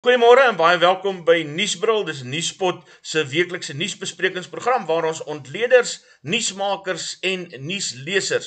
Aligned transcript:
Goeiemôre 0.00 0.46
en 0.48 0.56
baie 0.56 0.78
welkom 0.80 1.18
by 1.28 1.42
Nuusbril. 1.44 2.06
Dis 2.08 2.22
Nuuspot 2.24 2.78
se 3.04 3.20
weeklikse 3.28 3.74
nuusbesprekingsprogram 3.76 4.86
waar 4.88 5.04
ons 5.10 5.18
ontleeders, 5.28 5.98
nuusmakers 6.24 7.18
en 7.28 7.42
nuuslesers 7.66 8.46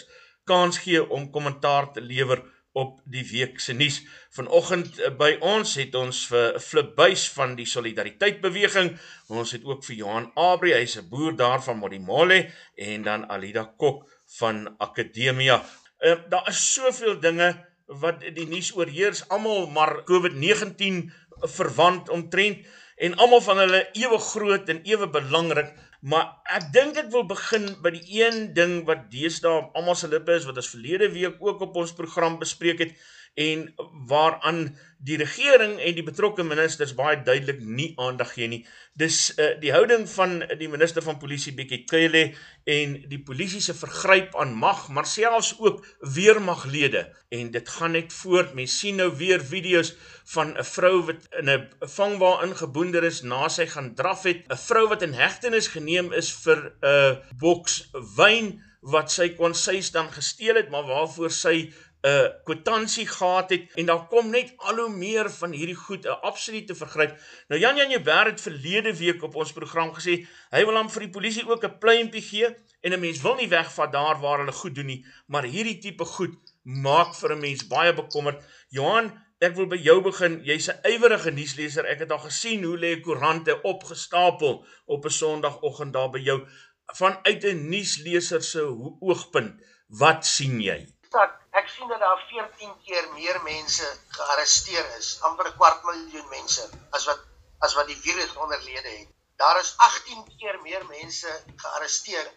kans 0.50 0.79
gee 0.81 1.04
om 1.13 1.28
kommentaar 1.36 1.92
te 1.94 2.02
lewer 2.02 2.42
op 2.74 2.96
die 3.05 3.21
week 3.29 3.62
se 3.62 3.76
nuus. 3.78 4.00
Vanoggend 4.34 4.97
eh, 4.97 5.12
by 5.13 5.36
ons 5.46 5.76
het 5.78 5.94
ons 5.94 6.24
vir 6.31 6.58
Flip 6.58 6.89
Buys 6.97 7.28
van 7.36 7.54
die 7.60 7.67
Solidariteit 7.70 8.42
Beweging, 8.42 8.96
ons 9.29 9.54
het 9.54 9.67
ook 9.70 9.85
vir 9.85 9.99
Johan 9.99 10.31
Abri, 10.33 10.74
hy's 10.74 10.97
'n 10.97 11.06
boer 11.12 11.38
daar 11.38 11.62
van 11.62 11.78
Modimolle 11.78 12.47
en 12.74 13.06
dan 13.06 13.29
Alida 13.29 13.67
Kok 13.78 14.10
van 14.40 14.74
Akademia. 14.79 15.62
Uh, 16.02 16.17
daar 16.34 16.49
is 16.49 16.73
soveel 16.73 17.20
dinge 17.20 17.54
wat 18.02 18.23
die 18.35 18.45
nuus 18.48 18.72
oorheers, 18.76 19.23
almal 19.34 19.67
maar 19.73 20.04
COVID-19 20.08 21.12
verwant 21.57 22.09
omtrent 22.09 22.63
en 23.03 23.16
almal 23.17 23.41
van 23.41 23.59
hulle 23.63 23.81
ewe 23.99 24.20
groot 24.21 24.70
en 24.70 24.84
ewe 24.88 25.07
belangrik, 25.11 25.73
maar 26.01 26.29
ek 26.55 26.70
dink 26.75 26.99
ek 26.99 27.09
wil 27.13 27.25
begin 27.27 27.65
by 27.84 27.93
die 27.95 28.21
een 28.21 28.53
ding 28.55 28.81
wat 28.88 29.09
deesdae 29.11 29.63
almal 29.73 29.98
se 29.98 30.09
lippe 30.11 30.35
is 30.35 30.48
wat 30.49 30.59
ons 30.61 30.71
verlede 30.75 31.09
week 31.13 31.41
ook 31.41 31.63
op 31.67 31.79
ons 31.84 31.95
program 31.98 32.37
bespreek 32.41 32.84
het 32.84 32.95
en 33.33 33.73
waaraan 34.07 34.75
die 35.03 35.17
regering 35.19 35.79
en 35.81 35.95
die 35.97 36.05
betrokke 36.05 36.45
ministers 36.47 36.93
baie 36.95 37.17
duidelik 37.25 37.59
nie 37.65 37.89
aandag 37.99 38.33
gee 38.37 38.47
nie. 38.47 38.61
Dis 38.99 39.33
uh, 39.35 39.53
die 39.59 39.73
houding 39.73 40.05
van 40.13 40.37
die 40.59 40.69
minister 40.71 41.03
van 41.03 41.17
polisie 41.19 41.51
Bekkie 41.57 41.81
Cele 41.89 42.23
en 42.69 42.95
die 43.11 43.19
polisie 43.19 43.59
se 43.61 43.75
vergryp 43.75 44.37
aan 44.39 44.53
mag, 44.55 44.85
maar 44.93 45.09
selfs 45.09 45.55
ook 45.59 45.81
weermaglede 46.15 47.07
en 47.35 47.51
dit 47.51 47.69
gaan 47.77 47.97
net 47.97 48.13
voort. 48.13 48.53
Mens 48.55 48.77
sien 48.79 49.01
nou 49.01 49.09
weer 49.19 49.43
video's 49.43 49.95
van 50.35 50.55
'n 50.55 50.63
vrou 50.63 51.03
wat 51.09 51.27
in 51.39 51.49
'n 51.49 51.70
vangwa 51.97 52.43
ingeboender 52.43 53.03
is 53.03 53.21
na 53.21 53.49
sy 53.49 53.65
gaan 53.65 53.95
draf 53.95 54.23
het, 54.23 54.47
'n 54.47 54.57
vrou 54.57 54.87
wat 54.87 55.01
in 55.01 55.13
hegtenis 55.13 55.68
geneem 55.68 56.13
is 56.13 56.31
vir 56.31 56.71
'n 56.81 56.87
uh, 56.87 57.18
boks 57.40 57.90
wyn 58.15 58.62
wat 58.81 59.12
sy 59.12 59.29
kon 59.29 59.53
sy 59.53 59.81
dan 59.91 60.12
gesteel 60.12 60.55
het, 60.55 60.70
maar 60.70 60.84
waarvoor 60.84 61.31
sy 61.31 61.73
'n 62.04 62.32
kwitansie 62.43 63.07
gehad 63.07 63.49
het 63.49 63.73
en 63.79 63.85
daar 63.85 64.08
kom 64.12 64.30
net 64.30 64.54
al 64.58 64.76
hoe 64.76 64.90
meer 64.90 65.30
van 65.32 65.52
hierdie 65.52 65.76
goed 65.76 66.06
'n 66.06 66.20
absolute 66.30 66.76
vergryp. 66.76 67.14
Nou 67.48 67.59
Jan 67.62 67.76
Jan 67.76 67.90
Jubber 67.90 68.26
het 68.26 68.42
verlede 68.42 68.98
week 68.98 69.23
op 69.23 69.36
ons 69.36 69.54
program 69.54 69.94
gesê 69.94 70.28
hy 70.50 70.66
wil 70.66 70.76
hom 70.76 70.90
vir 70.90 71.06
die 71.06 71.14
polisie 71.18 71.48
ook 71.48 71.64
'n 71.64 71.78
pleintjie 71.80 72.22
gee 72.22 72.48
en 72.81 72.94
'n 72.94 73.00
mens 73.00 73.22
wil 73.22 73.36
nie 73.36 73.48
wegvat 73.48 73.92
daar 73.92 74.20
waar 74.20 74.40
hulle 74.40 74.52
goed 74.52 74.76
doen 74.76 74.86
nie, 74.86 75.06
maar 75.28 75.44
hierdie 75.44 75.80
tipe 75.80 76.06
goed 76.06 76.36
maak 76.64 77.16
vir 77.16 77.31
'n 77.31 77.40
mens 77.40 77.68
baie 77.68 77.94
bekommerd. 77.94 78.44
Johan, 78.70 79.24
ek 79.40 79.56
wil 79.56 79.68
by 79.68 79.78
jou 79.78 80.02
begin. 80.02 80.42
Jy's 80.44 80.70
'n 80.70 80.80
ywerige 80.84 81.31
nuusleser. 81.31 81.86
Ek 81.86 82.00
het 82.00 82.12
al 82.12 82.20
gesien 82.20 82.64
hoe 82.64 82.78
lê 82.78 83.00
koerante 83.02 83.62
opgestapel 83.62 84.66
op 84.86 85.06
'n 85.06 85.09
Sondagoggend 85.09 85.94
daar 85.94 86.09
by 86.09 86.20
jou 86.20 86.48
vanuit 86.86 87.44
'n 87.44 87.70
nuusleser 87.70 88.44
se 88.44 88.62
oogpunt. 89.00 89.62
Wat 89.88 90.26
sien 90.26 90.62
jy? 90.62 90.88
dat 91.14 91.43
sien 91.76 91.88
dat 91.88 92.00
daar 92.00 92.26
14 92.30 92.74
keer 92.86 93.10
meer 93.14 93.42
mense 93.44 93.88
gearresteer 94.18 94.86
is, 94.98 95.10
amper 95.28 95.48
'n 95.50 95.58
kwart 95.58 95.84
miljoen 95.90 96.30
mense 96.30 96.64
as 96.98 97.06
wat 97.10 97.22
as 97.66 97.74
wat 97.78 97.88
die 97.88 98.02
virus 98.06 98.34
onderlede 98.46 98.90
het. 98.90 99.10
Daar 99.42 99.60
is 99.60 99.74
18 99.78 100.24
keer 100.38 100.60
meer 100.62 100.86
mense 100.86 101.32
gearresteer 101.56 102.32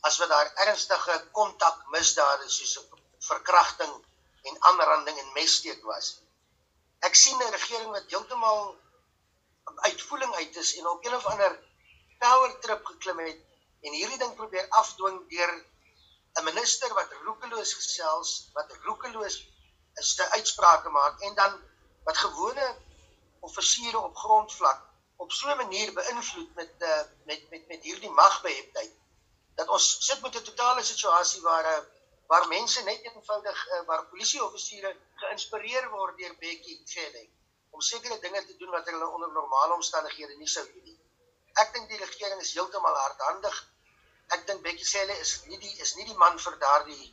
as 0.00 0.18
wat 0.18 0.28
daar 0.28 0.50
ernstige 0.66 1.16
kontakmisdade 1.38 2.48
soos 2.50 2.74
verkrachting 3.28 3.94
en 4.42 4.62
aanranding 4.70 5.18
en 5.18 5.32
messteek 5.38 5.84
was. 5.92 6.08
Ek 7.08 7.14
sien 7.14 7.38
'n 7.42 7.54
regering 7.58 7.90
wat 7.90 8.10
heeltemal 8.10 8.76
uitvoering 9.88 10.34
uit 10.34 10.56
is 10.56 10.76
en 10.78 10.86
op 10.86 11.04
een 11.04 11.14
of 11.14 11.26
ander 11.26 11.58
power 12.18 12.58
trip 12.60 12.84
geklim 12.84 13.18
het 13.18 13.40
en 13.82 13.92
hierdie 13.92 14.18
ding 14.18 14.34
probeer 14.34 14.68
afdwing 14.68 15.18
deur 15.30 15.52
'n 16.38 16.44
minister 16.44 16.94
wat 16.94 17.12
roekeloos 17.24 17.72
gesels, 17.72 18.50
wat 18.52 18.72
roekeloos 18.88 19.36
is 20.02 20.14
te 20.14 20.30
uitsprake 20.30 20.88
maak 20.88 21.20
en 21.20 21.34
dan 21.34 21.60
wat 22.04 22.16
gewone 22.16 22.66
offisiere 23.40 23.98
op 23.98 24.16
grondvlak 24.16 24.80
op 25.16 25.32
so 25.32 25.48
'n 25.50 25.56
manier 25.56 25.92
beïnvloed 25.92 26.54
met 26.54 26.72
uh, 26.78 27.02
met 27.24 27.50
met 27.50 27.68
met 27.68 27.82
hierdie 27.82 28.10
magbeheptheid 28.10 28.92
dat 29.54 29.68
ons 29.68 29.86
sit 30.08 30.20
met 30.20 30.34
'n 30.36 30.42
totale 30.48 30.82
situasie 30.82 31.42
waar 31.42 31.66
uh, 31.74 31.84
waar 32.26 32.48
mense 32.48 32.82
net 32.82 33.00
eenvoudig 33.02 33.58
uh, 33.68 33.80
waar 33.86 34.06
polisieoffisiere 34.06 34.96
geïnspireer 35.22 35.88
word 35.90 36.16
deur 36.18 36.34
Bekkie 36.42 36.82
Cele 36.84 37.28
om 37.70 37.80
sekere 37.80 38.18
dinge 38.18 38.44
te 38.46 38.56
doen 38.56 38.70
wat 38.70 38.86
hulle 38.90 39.08
onder 39.08 39.32
normale 39.32 39.74
omstandighede 39.74 40.36
nie 40.36 40.48
sou 40.48 40.64
doen 40.72 40.84
nie. 40.90 40.98
Ek 41.62 41.72
dink 41.74 41.88
die 41.88 42.04
regering 42.04 42.40
is 42.40 42.52
heeltemal 42.56 42.96
hardhandig 43.04 43.56
ek 44.34 44.46
dink 44.46 44.62
Bekkie 44.62 44.88
Cele 44.92 45.14
is 45.24 45.32
nie 45.50 45.58
die 45.62 45.74
is 45.84 45.94
nie 45.96 46.06
die 46.10 46.18
man 46.22 46.38
vir 46.44 46.58
daardie 46.64 47.06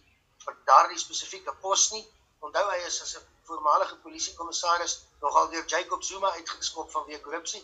vir 0.46 0.56
daardie 0.70 1.00
spesifieke 1.02 1.54
pos 1.66 1.92
nie. 1.96 2.04
Onthou 2.48 2.64
hy 2.70 2.80
is 2.88 3.02
as 3.06 3.16
'n 3.18 3.28
voormalige 3.50 3.96
polisiekommissaris 4.06 4.96
nogal 5.22 5.50
deur 5.54 5.66
Jacob 5.74 6.04
Zuma 6.04 6.32
uitgeskop 6.38 6.92
vanweë 6.96 7.22
korrupsie. 7.28 7.64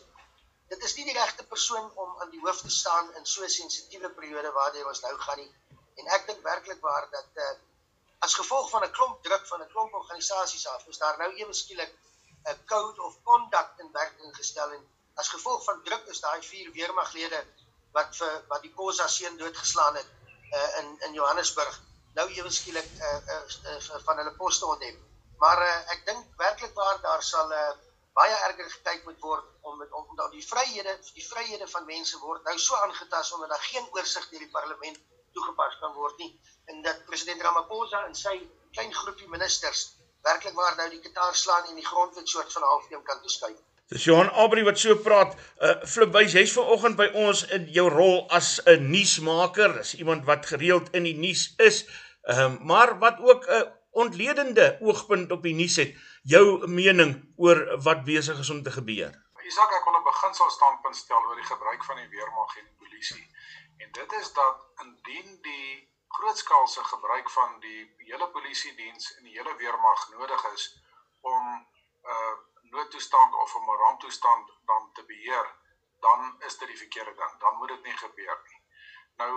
Dit 0.74 0.84
is 0.88 0.96
nie 0.98 1.06
die 1.10 1.18
regte 1.18 1.44
persoon 1.54 1.88
om 2.04 2.22
aan 2.22 2.30
die 2.36 2.42
hoof 2.44 2.62
te 2.62 2.70
staan 2.70 3.14
in 3.22 3.26
so 3.26 3.44
'n 3.44 3.56
sensitiewe 3.56 4.10
periode 4.20 4.52
waartoe 4.60 4.86
ons 4.92 5.02
nou 5.08 5.16
gaan 5.26 5.42
nie. 5.44 5.52
En 6.00 6.14
ek 6.18 6.28
dink 6.28 6.44
werklik 6.44 6.82
waar 6.82 7.10
dat 7.16 7.42
uh, 7.46 7.54
as 8.28 8.38
gevolg 8.42 8.70
van 8.70 8.84
'n 8.84 8.92
klomp 8.98 9.24
druk 9.24 9.48
van 9.48 9.62
'n 9.64 9.72
klomp 9.74 9.94
organisasies 9.94 10.68
af, 10.68 10.88
is 10.88 10.98
daar 10.98 11.18
nou 11.18 11.32
ewe 11.42 11.54
skielik 11.54 11.92
'n 12.48 12.60
code 12.66 13.02
of 13.08 13.18
conduct 13.24 13.80
in 13.80 13.92
werking 13.92 14.36
gestel 14.36 14.72
en 14.78 14.84
as 15.16 15.30
gevolg 15.36 15.64
van 15.64 15.84
druk 15.84 16.06
is 16.14 16.20
daai 16.20 16.42
vier 16.42 16.72
weermaglede 16.72 17.40
wat 17.98 18.16
vir 18.22 18.34
wat 18.54 18.66
die 18.66 18.74
Kosa 18.74 19.08
seun 19.08 19.38
doodgeslaan 19.38 20.00
het 20.00 20.10
uh, 20.54 20.80
in 20.82 20.90
in 21.08 21.14
Johannesburg 21.14 21.82
nou 22.18 22.28
ewe 22.38 22.52
skielik 22.52 22.90
uh, 23.00 23.18
uh, 23.36 23.44
uh, 23.74 24.00
van 24.06 24.18
hulle 24.22 24.34
poste 24.38 24.66
ontneem. 24.66 24.98
Maar 25.44 25.62
uh, 25.66 25.76
ek 25.96 26.06
dink 26.06 26.42
werklik 26.42 26.74
waar 26.74 27.02
daar 27.02 27.24
sal 27.24 27.54
uh, 27.54 27.70
baie 28.18 28.36
erger 28.48 28.70
gekyk 28.72 29.06
moet 29.08 29.20
word 29.24 29.46
om 29.62 29.78
met 29.78 29.92
om 29.92 30.16
dat 30.16 30.32
die 30.32 30.46
vryhede 30.46 30.98
die 31.14 31.28
vryhede 31.28 31.68
van 31.74 31.86
mense 31.86 32.20
word 32.24 32.44
nou 32.44 32.58
so 32.60 32.76
aangetast 32.76 33.34
omdat 33.34 33.54
daar 33.56 33.68
geen 33.72 33.88
oorsig 33.96 34.30
deur 34.32 34.44
die 34.46 34.56
parlement 34.56 35.00
toegepas 35.38 35.78
kan 35.84 35.94
word 35.94 36.18
nie 36.24 36.32
en 36.74 36.82
dat 36.88 37.06
president 37.06 37.42
Ramaphosa 37.48 38.04
en 38.08 38.18
sy 38.24 38.36
klein 38.76 38.94
groepie 39.02 39.30
ministers 39.36 39.86
werklik 40.28 40.54
waar 40.54 40.76
nou 40.78 40.90
die 40.90 41.02
kitaar 41.06 41.36
slaan 41.36 41.70
en 41.70 41.80
die 41.80 41.86
grondwet 41.86 42.30
soort 42.30 42.52
van 42.54 42.66
halfneem 42.72 43.04
kan 43.04 43.22
toeskuif. 43.22 43.60
Dis 43.90 44.04
Johan 44.06 44.30
Abri 44.38 44.62
wat 44.68 44.78
so 44.78 44.94
praat. 45.02 45.32
Uh 45.58 45.80
Flip 45.90 46.12
wys 46.14 46.36
jy's 46.38 46.52
vanoggend 46.54 46.98
by 47.00 47.08
ons 47.18 47.40
in 47.56 47.66
jou 47.74 47.88
rol 47.90 48.20
as 48.30 48.60
'n 48.70 48.86
nuusmaker. 48.92 49.74
Dis 49.82 49.96
iemand 49.98 50.26
wat 50.30 50.46
gereeld 50.46 50.94
in 50.94 51.08
die 51.10 51.18
nuus 51.18 51.54
is. 51.58 51.88
Ehm 52.30 52.54
uh, 52.54 52.60
maar 52.70 53.00
wat 53.00 53.18
ook 53.18 53.48
'n 53.48 53.54
uh, 53.54 53.66
ontledende 53.92 54.78
oogpunt 54.82 55.32
op 55.32 55.42
die 55.42 55.56
nuus 55.58 55.76
het. 55.82 55.96
Jou 56.24 56.68
mening 56.68 57.34
oor 57.36 57.82
wat 57.82 58.04
besig 58.06 58.38
is 58.40 58.50
om 58.50 58.62
te 58.64 58.72
gebeur. 58.72 59.10
Isak, 59.50 59.72
ek 59.74 59.86
wil 59.86 59.98
'n 59.98 60.10
beginselstandpunt 60.12 60.96
stel 60.96 61.26
oor 61.26 61.36
die 61.42 61.50
gebruik 61.54 61.84
van 61.84 61.96
die 61.96 62.10
weermag 62.14 62.58
en 62.58 62.66
die 62.70 62.78
polisie. 62.86 63.26
En 63.78 63.90
dit 63.92 64.12
is 64.22 64.34
dat 64.34 64.58
indien 64.86 65.42
die 65.42 65.90
grootskaalse 66.08 66.84
gebruik 66.84 67.30
van 67.30 67.60
die 67.60 67.82
hele 67.98 68.30
polisie 68.30 68.76
diens 68.76 69.18
en 69.18 69.24
die 69.24 69.38
hele 69.38 69.56
weermag 69.58 70.10
nodig 70.14 70.46
is 70.54 70.78
om 71.22 71.66
noodtoestand 72.72 73.34
of 73.34 73.56
'n 73.56 73.80
ramptoestand 73.84 74.52
dan 74.66 74.90
te 74.94 75.06
beheer, 75.06 75.56
dan 76.00 76.36
is 76.40 76.58
dit 76.58 76.68
die 76.68 76.78
verkeerde 76.78 77.16
ding. 77.16 77.40
Dan 77.40 77.58
moet 77.58 77.68
dit 77.68 77.84
nie 77.84 77.98
gebeur 77.98 78.42
nie. 78.44 78.60
Nou 79.16 79.32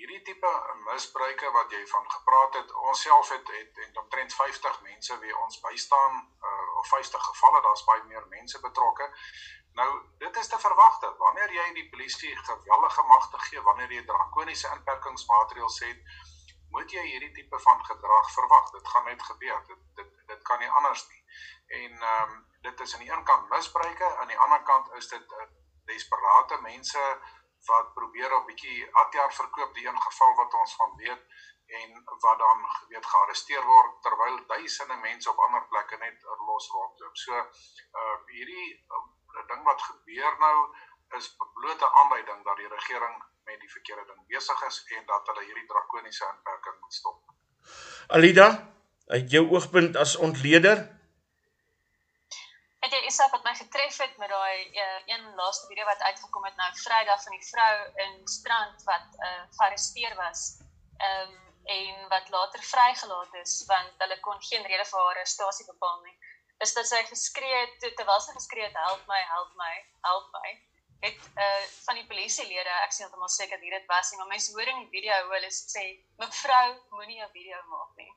hierdie 0.00 0.22
tipe 0.22 0.50
misbruike 0.86 1.50
wat 1.50 1.72
jy 1.74 1.80
van 1.92 2.10
gepraat 2.10 2.54
het, 2.54 2.72
ons 2.88 3.02
self 3.06 3.28
het 3.34 3.48
het 3.56 3.78
en 3.84 3.98
omtrent 4.02 4.34
50 4.34 4.80
mense 4.86 5.18
wie 5.18 5.36
ons 5.44 5.60
bystaan 5.60 6.14
uh, 6.50 6.76
of 6.80 6.88
50 6.88 7.24
gevalle, 7.30 7.62
daar's 7.66 7.84
baie 7.84 8.04
meer 8.12 8.26
mense 8.28 8.60
betrokke. 8.60 9.10
Nou 9.78 9.88
dit 10.18 10.36
is 10.36 10.48
te 10.48 10.58
verwagte 10.58 11.10
wanneer 11.18 11.52
jy 11.52 11.66
die 11.74 11.88
polisie 11.90 12.36
geweldige 12.36 13.02
magte 13.02 13.38
gee, 13.48 13.62
wanneer 13.68 13.92
jy 13.92 14.04
drakoniese 14.04 14.72
inperkingsmaatreëls 14.78 15.78
het, 15.88 16.02
moet 16.70 16.92
jy 16.94 17.02
hierdie 17.02 17.32
tipe 17.34 17.58
van 17.66 17.84
gedrag 17.84 18.32
verwag. 18.32 18.70
Dit 18.70 18.88
gaan 18.88 19.04
net 19.10 19.22
gebeur. 19.22 19.62
Dit 19.66 19.78
kan 20.50 20.62
nie 20.62 20.70
anders 20.78 21.06
nie. 21.08 21.22
En 21.80 21.92
ehm 22.12 22.30
um, 22.30 22.46
dit 22.66 22.80
is 22.84 22.94
aan 22.94 23.04
die 23.04 23.12
een 23.12 23.24
kant 23.24 23.48
misbruike, 23.48 24.16
aan 24.16 24.32
die 24.32 24.38
ander 24.46 24.62
kant 24.62 24.90
is 24.98 25.08
dit 25.08 25.36
uh, 25.42 25.46
desperate 25.92 26.60
mense 26.60 27.04
wat 27.68 27.94
probeer 27.94 28.34
'n 28.36 28.46
bietjie 28.50 28.88
atjaar 29.02 29.32
verkoop, 29.32 29.74
die 29.74 29.86
een 29.86 30.02
geval 30.08 30.34
wat 30.34 30.54
ons 30.62 30.76
van 30.76 30.96
weet 30.96 31.22
en 31.80 32.04
wat 32.24 32.38
dan 32.38 32.58
weet 32.88 33.06
gearresteer 33.06 33.64
word 33.64 34.02
terwyl 34.02 34.38
duisende 34.46 34.96
mense 34.96 35.30
op 35.30 35.42
ander 35.46 35.66
plekke 35.72 35.96
net 35.96 36.22
los 36.46 36.70
rondloop. 36.76 37.16
So 37.16 37.34
uh 38.00 38.16
hierdie 38.34 38.68
uh, 38.96 39.46
ding 39.52 39.62
wat 39.64 39.82
gebeur 39.82 40.38
nou 40.38 40.56
is 41.18 41.36
'n 41.36 41.52
blote 41.54 41.92
aanduiding 42.00 42.44
dat 42.44 42.56
die 42.56 42.68
regering 42.68 43.16
met 43.44 43.60
die 43.60 43.70
verkeerde 43.70 44.04
ding 44.06 44.26
besig 44.26 44.62
is 44.66 44.84
en 44.96 45.06
dat 45.06 45.26
hulle 45.26 45.44
hierdie 45.44 45.66
drakoniese 45.66 46.26
inperking 46.34 46.80
moet 46.80 46.94
stop. 46.94 47.18
Alida, 48.06 48.48
uit 49.10 49.30
jou 49.30 49.44
oogpunt 49.50 49.96
as 49.96 50.16
ontleder, 50.16 50.86
Het 52.80 52.94
jy 52.96 53.00
Isak 53.06 53.32
wat 53.34 53.42
my 53.44 53.52
getref 53.52 53.96
het 54.00 54.14
met 54.16 54.30
daai 54.32 54.72
uh, 54.72 54.84
een 55.12 55.24
laaste 55.36 55.66
video 55.68 55.84
wat 55.84 56.00
uitgekom 56.00 56.44
het 56.48 56.56
nou 56.56 56.68
Vrydag 56.80 57.22
van 57.22 57.34
die 57.36 57.46
vrou 57.48 57.74
in 58.04 58.14
Strand 58.24 58.84
wat 58.88 59.18
uh, 59.18 59.42
gearresteer 59.58 60.14
was. 60.16 60.40
Ehm 60.96 61.34
um, 61.34 61.48
en 61.64 62.08
wat 62.08 62.28
later 62.28 62.62
vrygelaat 62.62 63.34
is 63.42 63.64
want 63.66 63.92
hulle 64.02 64.16
kon 64.20 64.40
geen 64.42 64.64
rede 64.66 64.84
vir 64.84 64.98
haar 64.98 65.10
arrestasie 65.10 65.66
bepaal 65.66 66.00
nie. 66.06 66.16
Is 66.64 66.72
dat 66.74 66.88
sy 66.88 67.02
geskree 67.10 67.60
het 67.60 67.84
terwyl 67.98 68.24
sy 68.24 68.32
geskree 68.38 68.64
het 68.64 68.80
help 68.86 69.04
my, 69.12 69.20
help 69.34 69.52
my, 69.60 69.74
help 70.08 70.32
my. 70.38 70.56
Het 71.04 71.28
uh 71.44 71.66
van 71.84 72.00
die 72.00 72.06
polisielede, 72.08 72.80
ek 72.86 72.96
sien 72.96 73.06
heeltemal 73.06 73.32
seker 73.36 73.60
wie 73.60 73.76
dit 73.76 73.86
was, 73.92 74.12
en 74.12 74.26
mense 74.32 74.56
hoor 74.56 74.72
in 74.72 74.82
die 74.86 74.92
video 74.96 75.20
hoe 75.26 75.36
hulle 75.36 75.52
sê 75.58 75.84
mevrou 76.24 76.66
moenie 76.96 77.22
'n 77.22 77.32
video 77.36 77.62
maak 77.76 77.92
nie. 78.02 78.10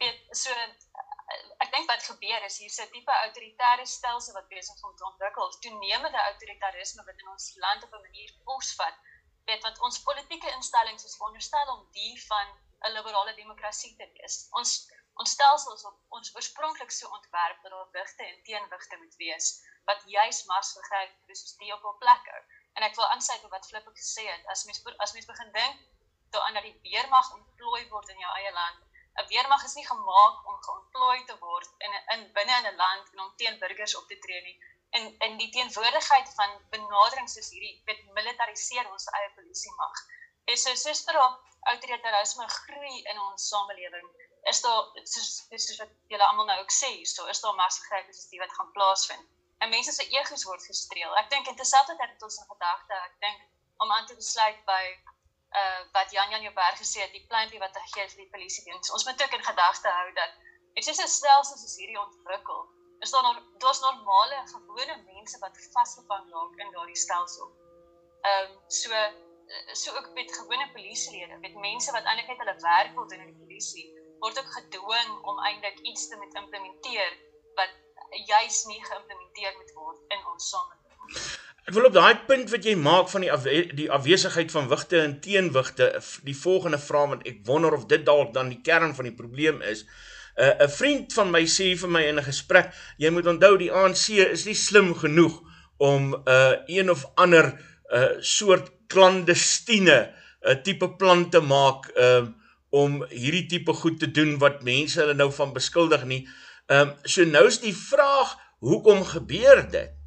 Weet 0.00 0.36
so 0.42 0.52
ek 1.64 1.72
dink 1.72 1.90
wat 1.90 2.04
gebeur 2.08 2.44
is 2.46 2.54
hier's 2.62 2.78
'n 2.82 2.92
tipe 2.92 3.16
autoritaire 3.16 3.84
stelsel 3.94 4.36
wat 4.36 4.48
besig 4.52 4.78
is 4.78 4.86
om 4.88 4.94
te 4.96 5.04
ontwikkel. 5.08 5.52
Toenemende 5.66 6.20
autoritarisme 6.20 7.04
wat 7.08 7.20
in 7.24 7.28
ons 7.34 7.48
land 7.64 7.84
op 7.86 7.92
'n 7.98 8.06
manier 8.06 8.32
posvat. 8.48 8.96
Weet 9.50 9.66
wat 9.68 9.82
ons 9.88 10.00
politieke 10.08 10.54
instellings 10.58 11.04
is 11.04 11.18
veronderstel 11.18 11.74
om 11.74 11.84
die 11.98 12.16
van 12.30 12.48
'n 12.88 12.94
liberale 12.96 13.34
demokrasie 13.42 13.92
te 14.00 14.08
wees. 14.14 14.40
Ons 14.62 14.74
ons 15.20 15.36
stelsel 15.36 15.74
is 15.74 15.84
op 15.84 16.18
ons 16.18 16.34
oorspronklik 16.36 16.90
so 16.96 17.08
ontwerp 17.20 17.62
dat 17.62 17.72
daar 17.76 17.90
wigte 18.00 18.24
en 18.26 18.42
teenwigte 18.42 18.96
moet 18.96 19.16
wees 19.24 19.48
wat 19.84 20.02
juis 20.16 20.44
mars 20.44 20.72
vergryp 20.72 21.12
soos 21.26 21.56
die 21.62 21.74
op 21.74 21.84
'n 21.84 21.98
plek 22.04 22.34
hou. 22.34 22.42
En 22.74 22.82
ek 22.88 22.94
wil 22.94 23.08
aansluit 23.08 23.44
op 23.44 23.50
wat 23.50 23.66
Flip 23.66 23.96
gesê 24.02 24.24
het. 24.34 24.46
As 24.46 24.64
mens 24.64 24.80
as 24.96 25.12
mens 25.12 25.32
begin 25.34 25.52
dink 25.52 25.76
daaraan 26.30 26.54
dat 26.54 26.62
die 26.62 26.80
weermag 26.82 27.34
ontplooi 27.34 27.88
word 27.88 28.08
in 28.08 28.18
jou 28.18 28.32
eie 28.38 28.52
land 28.52 28.89
'n 29.18 29.26
weermag 29.32 29.64
is 29.64 29.74
nie 29.74 29.86
gemaak 29.86 30.46
om 30.50 30.62
geontplooi 30.66 31.24
te 31.24 31.36
word 31.38 31.70
in 31.86 31.94
'n 31.98 32.04
in 32.14 32.32
binne 32.36 32.56
in 32.60 32.68
'n 32.70 32.80
land 32.82 33.12
en 33.12 33.20
om 33.24 33.32
teen 33.36 33.58
burgers 33.58 33.96
op 34.00 34.06
te 34.08 34.18
tree 34.18 34.42
nie. 34.42 34.58
En 34.98 35.18
in 35.26 35.36
die 35.42 35.50
teenwoordigheid 35.56 36.28
van 36.38 36.56
benaderings 36.70 37.34
soos 37.36 37.50
hierdie, 37.54 37.82
weet 37.84 38.06
militariseer 38.18 38.90
ons 38.90 39.06
eie 39.18 39.30
polisie 39.34 39.74
mag. 39.82 40.00
Dis 40.44 40.62
so 40.62 40.74
sister 40.74 41.20
op 41.26 41.36
autoritarisme 41.72 42.48
groei 42.48 43.02
in 43.12 43.20
ons 43.20 43.48
samelewing. 43.48 44.08
Is 44.52 44.60
daar 44.60 44.82
soos 45.12 45.28
soos 45.66 45.78
wat 45.82 45.92
julle 46.14 46.26
almal 46.26 46.48
nou 46.50 46.58
ook 46.62 46.74
sê, 46.78 46.90
so 47.04 47.26
is 47.34 47.40
daar 47.40 47.54
massegrype 47.54 48.12
soos 48.12 48.32
die 48.32 48.42
wat 48.42 48.56
gaan 48.58 48.72
plaasvind. 48.72 49.28
En 49.58 49.68
mense 49.68 49.92
se 49.92 50.08
egos 50.08 50.44
word 50.48 50.64
gestreel. 50.72 51.16
Ek 51.22 51.30
dink 51.30 51.46
intussen 51.46 51.96
het 52.02 52.22
ons 52.28 52.40
'n 52.40 52.50
gedagte, 52.52 52.94
ek 52.94 53.16
dink 53.26 53.40
om 53.76 53.92
aan 53.92 54.06
te 54.06 54.14
besluit 54.14 54.64
by 54.64 54.84
uh 55.50 55.80
wat 55.92 56.10
Jan 56.10 56.30
Jan 56.30 56.42
Jouberg 56.42 56.78
gesê 56.78 57.00
het, 57.02 57.12
die 57.12 57.26
pleintjie 57.26 57.58
wat 57.58 57.74
hy 57.74 57.86
gee 57.94 58.08
vir 58.08 58.22
die 58.24 58.32
polisie 58.34 58.64
diens. 58.64 58.92
Ons 58.92 59.04
moet 59.04 59.22
ook 59.22 59.38
in 59.38 59.44
gedagte 59.44 59.88
hou 59.88 60.12
dat 60.12 60.36
dit 60.74 60.86
is 60.86 61.00
'n 61.02 61.08
stelsel 61.08 61.56
soos 61.56 61.76
hierdie 61.76 62.00
ontwikkel. 62.00 62.68
Is 63.00 63.10
daar 63.10 63.42
daar's 63.58 63.80
normale 63.80 64.38
gewone 64.52 64.96
mense 65.14 65.38
wat 65.38 65.58
vasgevang 65.72 66.30
raak 66.32 66.54
in 66.56 66.70
daardie 66.70 67.02
stelsel. 67.06 67.50
Ehm 68.22 68.50
um, 68.50 68.60
so 68.68 68.94
so 69.72 69.96
ook 69.96 70.12
met 70.14 70.36
gewone 70.36 70.70
polisielede, 70.72 71.36
met 71.36 71.54
mense 71.54 71.92
wat 71.92 72.04
eintlik 72.04 72.26
net 72.26 72.38
hulle 72.38 72.56
werk 72.60 72.94
wil 72.94 73.08
doen 73.08 73.18
in 73.18 73.32
die 73.32 73.42
polisie, 73.44 73.86
word 74.18 74.38
ook 74.38 74.52
gedwing 74.52 75.10
om 75.22 75.38
eintlik 75.38 75.78
iets 75.78 76.08
te 76.08 76.16
moet 76.16 76.34
implementeer 76.34 77.18
wat 77.54 77.72
juis 78.26 78.64
nie 78.64 78.84
geïmplementeer 78.84 79.54
moet 79.56 79.72
word 79.74 80.00
in 80.08 80.26
ons 80.26 80.48
samelewing. 80.48 81.39
Ek 81.70 81.76
wil 81.76 81.86
op 81.86 81.92
daai 81.94 82.24
punt 82.26 82.48
wat 82.50 82.64
jy 82.66 82.72
maak 82.74 83.06
van 83.12 83.22
die 83.22 83.28
afwe 83.30 83.60
die 83.78 83.84
afwesigheid 83.94 84.48
van 84.50 84.66
wigte 84.72 84.98
en 85.04 85.12
teenwigte 85.22 85.86
die 86.26 86.34
volgende 86.34 86.80
vra 86.82 87.04
want 87.12 87.28
ek 87.30 87.44
wonder 87.46 87.76
of 87.76 87.84
dit 87.92 88.02
dalk 88.08 88.32
dan 88.34 88.48
die 88.50 88.58
kern 88.66 88.90
van 88.96 89.06
die 89.06 89.14
probleem 89.14 89.60
is. 89.62 89.84
'n 89.84 90.48
uh, 90.48 90.64
'n 90.66 90.72
vriend 90.74 91.14
van 91.14 91.30
my 91.30 91.44
sê 91.46 91.68
vir 91.82 91.92
my 91.96 92.02
in 92.08 92.18
'n 92.18 92.26
gesprek, 92.26 92.72
jy 92.98 93.12
moet 93.14 93.30
onthou 93.34 93.52
die 93.60 93.70
ANC 93.70 94.18
is 94.18 94.46
nie 94.48 94.56
slim 94.58 94.90
genoeg 94.98 95.36
om 95.78 96.10
'n 96.10 96.22
uh, 96.26 96.56
een 96.66 96.90
of 96.90 97.06
ander 97.14 97.46
'n 97.54 97.54
uh, 97.98 98.18
soort 98.18 98.72
klandestiene 98.88 99.98
'n 100.10 100.50
uh, 100.50 100.58
tipe 100.66 100.90
plan 100.96 101.30
te 101.30 101.40
maak 101.40 101.86
um, 101.94 102.34
om 102.70 103.06
hierdie 103.10 103.46
tipe 103.46 103.72
goed 103.72 104.00
te 104.00 104.10
doen 104.10 104.38
wat 104.42 104.66
mense 104.66 105.00
hulle 105.00 105.14
nou 105.14 105.30
van 105.30 105.52
beskuldig 105.52 106.04
nie. 106.04 106.26
Ehm 106.66 106.88
um, 106.88 106.94
so 107.04 107.24
nou 107.24 107.46
is 107.46 107.60
die 107.62 107.76
vraag, 107.76 108.34
hoekom 108.58 109.04
gebeur 109.04 109.70
dit? 109.70 109.99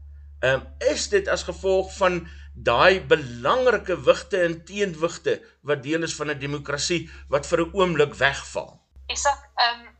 Um, 0.44 0.63
is 0.94 1.07
dit 1.10 1.28
as 1.28 1.45
gevolg 1.48 1.92
van 1.98 2.24
daai 2.54 3.01
belangrike 3.01 3.98
wigte 4.06 4.44
en 4.45 4.60
teenwigte 4.66 5.40
wat 5.62 5.84
deel 5.84 6.04
is 6.04 6.16
van 6.16 6.30
'n 6.30 6.40
demokrasie 6.40 7.10
wat 7.30 7.48
vir 7.48 7.60
'n 7.66 7.74
oomblik 7.74 8.13
wegval. 8.13 8.80
Isak, 9.07 9.50
ehm 9.56 9.80
um, 9.80 9.98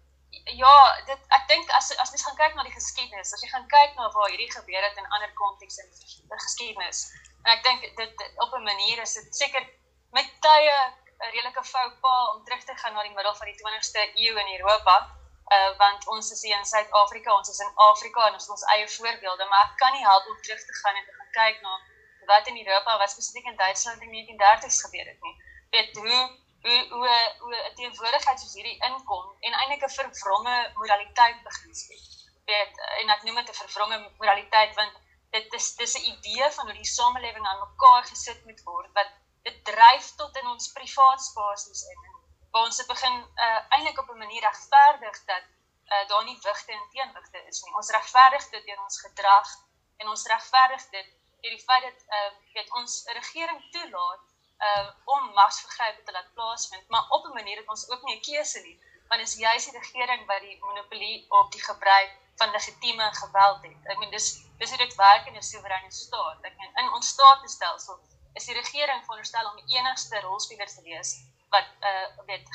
ja, 0.64 0.78
dit 1.06 1.22
ek 1.38 1.48
dink 1.48 1.70
as 1.70 1.92
as 1.98 2.12
mens 2.12 2.26
gaan 2.26 2.42
kyk 2.44 2.56
na 2.56 2.64
die 2.64 2.78
geskiedenis, 2.80 3.34
as 3.34 3.42
jy 3.42 3.50
gaan 3.50 3.68
kyk 3.68 3.96
na 3.96 4.12
waar 4.12 4.30
hierdie 4.30 4.52
gebeur 4.52 4.84
het 4.84 4.98
in 4.98 5.14
ander 5.16 5.32
kontekste 5.34 5.84
in 5.84 5.90
die 5.92 6.40
geskiedenis. 6.46 7.00
En 7.44 7.52
ek 7.58 7.64
dink 7.64 7.82
dit, 7.82 7.98
dit 7.98 8.34
op 8.38 8.54
'n 8.54 8.64
manier 8.64 9.02
is 9.02 9.14
dit 9.14 9.36
seker 9.36 9.64
met 10.12 10.28
tye 10.42 10.78
'n 11.24 11.32
redelike 11.32 11.64
fout 11.64 12.00
pa 12.02 12.16
om 12.34 12.44
terug 12.44 12.64
te 12.64 12.76
gaan 12.76 12.94
na 12.94 13.04
die 13.04 13.16
middel 13.16 13.36
van 13.36 13.48
die 13.48 13.60
20ste 13.62 14.02
eeu 14.16 14.36
in 14.44 14.60
Europa 14.60 15.23
uh, 15.52 15.78
want 15.78 16.08
ons 16.08 16.32
is 16.32 16.42
hier 16.42 16.58
in 16.58 16.66
Suid-Afrika, 16.66 17.36
ons 17.36 17.50
is 17.50 17.60
in 17.60 17.72
Afrika 17.76 18.28
en 18.28 18.34
ons 18.34 18.46
het 18.48 18.56
ons 18.56 18.68
eie 18.76 18.88
voorbeelde, 18.90 19.46
maar 19.50 19.66
ek 19.70 19.76
kan 19.82 19.92
nie 19.92 20.06
help 20.06 20.28
om 20.28 20.40
terug 20.42 20.66
te 20.66 20.76
gaan 20.82 20.96
en 20.96 21.06
te 21.06 21.18
gaan 21.18 21.34
kyk 21.40 21.62
na 21.62 21.80
wat 22.26 22.48
in 22.48 22.58
Europa, 22.58 22.98
wat 22.98 23.12
spesifiek 23.12 23.46
in 23.52 23.60
Duitsland 23.60 24.02
in 24.02 24.12
die 24.12 24.24
1930s 24.24 24.80
gebeur 24.86 25.08
het 25.12 25.22
nie. 25.22 25.36
Weet 25.76 25.96
hoe 25.96 26.22
hoe 26.64 26.80
hoe 26.90 27.08
hoe 27.40 27.56
'n 27.56 27.76
teenwoordigheid 27.76 28.40
soos 28.40 28.54
hierdie 28.54 28.80
inkom 28.90 29.26
en 29.40 29.54
eintlik 29.54 29.84
'n 29.84 29.96
vervronge 29.96 30.72
moraliteit 30.76 31.44
begin 31.44 31.76
skep. 31.76 32.06
Weet 32.46 32.80
en 33.02 33.10
ek 33.16 33.24
noem 33.24 33.36
dit 33.36 33.50
'n 33.50 33.62
vervronge 33.64 33.98
moraliteit 34.20 34.76
want 34.76 34.94
dit 35.36 35.54
is 35.60 35.76
dis 35.76 35.98
'n 35.98 36.08
idee 36.14 36.52
van 36.52 36.66
hoe 36.66 36.80
die 36.80 36.94
samelewing 36.98 37.48
aan 37.48 37.60
mekaar 37.68 38.04
gesit 38.14 38.46
moet 38.46 38.64
word 38.64 38.92
wat 38.94 39.12
dit 39.48 39.64
dryf 39.66 40.16
tot 40.16 40.38
in 40.42 40.48
ons 40.48 40.72
privaat 40.72 41.22
spasies 41.22 41.84
in 41.92 42.13
waar 42.54 42.68
ons 42.70 42.86
begin 42.86 43.16
uh, 43.46 43.60
eintlik 43.74 44.00
op 44.00 44.10
'n 44.10 44.18
manier 44.18 44.42
regverdig 44.42 45.18
dat 45.26 45.46
uh, 45.94 46.08
daar 46.08 46.24
nie 46.24 46.40
wigte 46.42 46.72
en 46.72 46.90
teenwigte 46.92 47.40
is 47.52 47.62
nie. 47.62 47.74
Ons 47.76 47.90
regverdig 47.90 48.50
dit 48.50 48.66
deur 48.66 48.82
ons 48.82 49.00
gedrag 49.06 49.50
en 49.98 50.08
ons 50.08 50.26
regverdig 50.34 50.84
dit 50.90 51.08
deur 51.42 51.56
die 51.58 51.66
feit 51.70 51.84
dat 51.90 52.00
uh, 52.18 52.30
weet 52.54 52.70
ons 52.82 52.94
regering 53.20 53.64
toelaat 53.72 54.22
uh, 54.68 54.90
om 55.16 55.34
magsvergrype 55.40 56.04
te 56.04 56.12
laat 56.12 56.34
plaasvind, 56.34 56.88
maar 56.88 57.10
op 57.10 57.26
'n 57.26 57.34
manier 57.40 57.56
dat 57.56 57.74
ons 57.76 57.90
ook 57.90 58.04
nie 58.04 58.16
'n 58.18 58.26
keuse 58.30 58.60
nie, 58.68 58.78
want 59.08 59.22
is 59.22 59.36
juis 59.36 59.66
die 59.66 59.80
regering 59.80 60.26
wat 60.26 60.40
die 60.40 60.60
monopolie 60.60 61.26
op 61.30 61.52
die 61.52 61.64
gebruik 61.64 62.12
van 62.36 62.52
legitieme 62.52 63.14
geweld 63.14 63.62
het. 63.62 63.82
Ek 63.92 63.98
meen 63.98 64.10
dis 64.10 64.32
dis 64.58 64.70
hoe 64.70 64.78
dit 64.86 64.96
werk 64.96 65.26
in 65.26 65.36
'n 65.36 65.50
soewereine 65.52 65.92
staat. 65.92 66.40
Ek 66.42 66.58
meen 66.58 66.72
in 66.76 66.94
ons 66.94 67.08
staatsstelsel 67.08 68.00
is 68.34 68.46
die 68.46 68.56
regering 68.62 69.04
veronderstel 69.04 69.50
om 69.50 69.56
die 69.56 69.78
enigste 69.78 70.20
rolspeler 70.20 70.68
te 70.68 70.82
wees 70.82 71.33
wat 71.56 71.70
uh 71.90 72.26
weet 72.30 72.46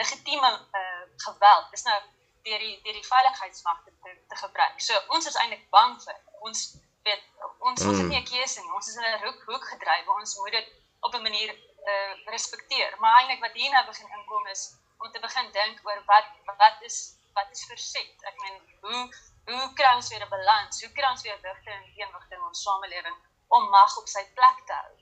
legitieme 0.00 0.50
uh 0.80 1.02
geweld 1.26 1.72
is 1.78 1.84
nou 1.88 1.98
deur 2.46 2.58
die 2.58 2.76
deur 2.84 2.98
die 2.98 3.06
veiligheidsmagte 3.06 3.92
te, 4.02 4.16
te 4.28 4.36
gebruik. 4.44 4.80
So 4.80 4.98
ons 5.16 5.26
is 5.30 5.38
eintlik 5.42 5.68
bang 5.70 5.98
vir 6.04 6.18
ons 6.48 6.62
weet 7.06 7.22
ons 7.58 7.82
mm. 7.82 7.88
ons 7.88 7.98
het 7.98 8.08
nie 8.08 8.20
'n 8.20 8.30
keuse 8.30 8.60
nie. 8.60 8.74
Ons 8.78 8.88
is 8.88 8.98
in 9.00 9.08
'n 9.08 9.22
hoek 9.24 9.42
hoek 9.50 9.66
gedryf. 9.74 10.08
Ons 10.18 10.36
moet 10.42 10.56
dit 10.58 10.68
op 11.00 11.14
'n 11.14 11.26
manier 11.28 11.50
uh 11.92 12.12
respekteer. 12.34 12.94
Maar 13.00 13.18
eintlik 13.18 13.44
wat 13.46 13.58
hier 13.60 13.72
nou 13.72 13.84
begin 13.86 14.14
inkom 14.18 14.46
is 14.54 14.62
om 14.98 15.10
te 15.12 15.20
begin 15.20 15.50
dink 15.58 15.80
oor 15.88 16.02
wat 16.06 16.26
wat 16.62 16.76
is 16.88 16.98
wat 17.34 17.50
is 17.50 17.64
verset. 17.72 18.16
Ek 18.30 18.36
meen 18.44 18.58
hoe 18.80 19.02
hoe 19.50 19.72
kry 19.78 19.94
ons 19.94 20.08
weer 20.08 20.24
'n 20.24 20.34
balans? 20.36 20.82
Hoe 20.82 20.92
kry 20.92 21.10
ons 21.10 21.22
weer 21.22 21.40
wigte 21.40 21.70
en 21.70 21.84
eenwigte 21.96 22.34
in 22.34 22.48
ons 22.50 22.62
samelewing 22.62 23.18
om 23.48 23.70
mag 23.70 23.96
op 23.96 24.08
sy 24.08 24.24
plek 24.34 24.58
te 24.66 24.72
hou? 24.72 25.01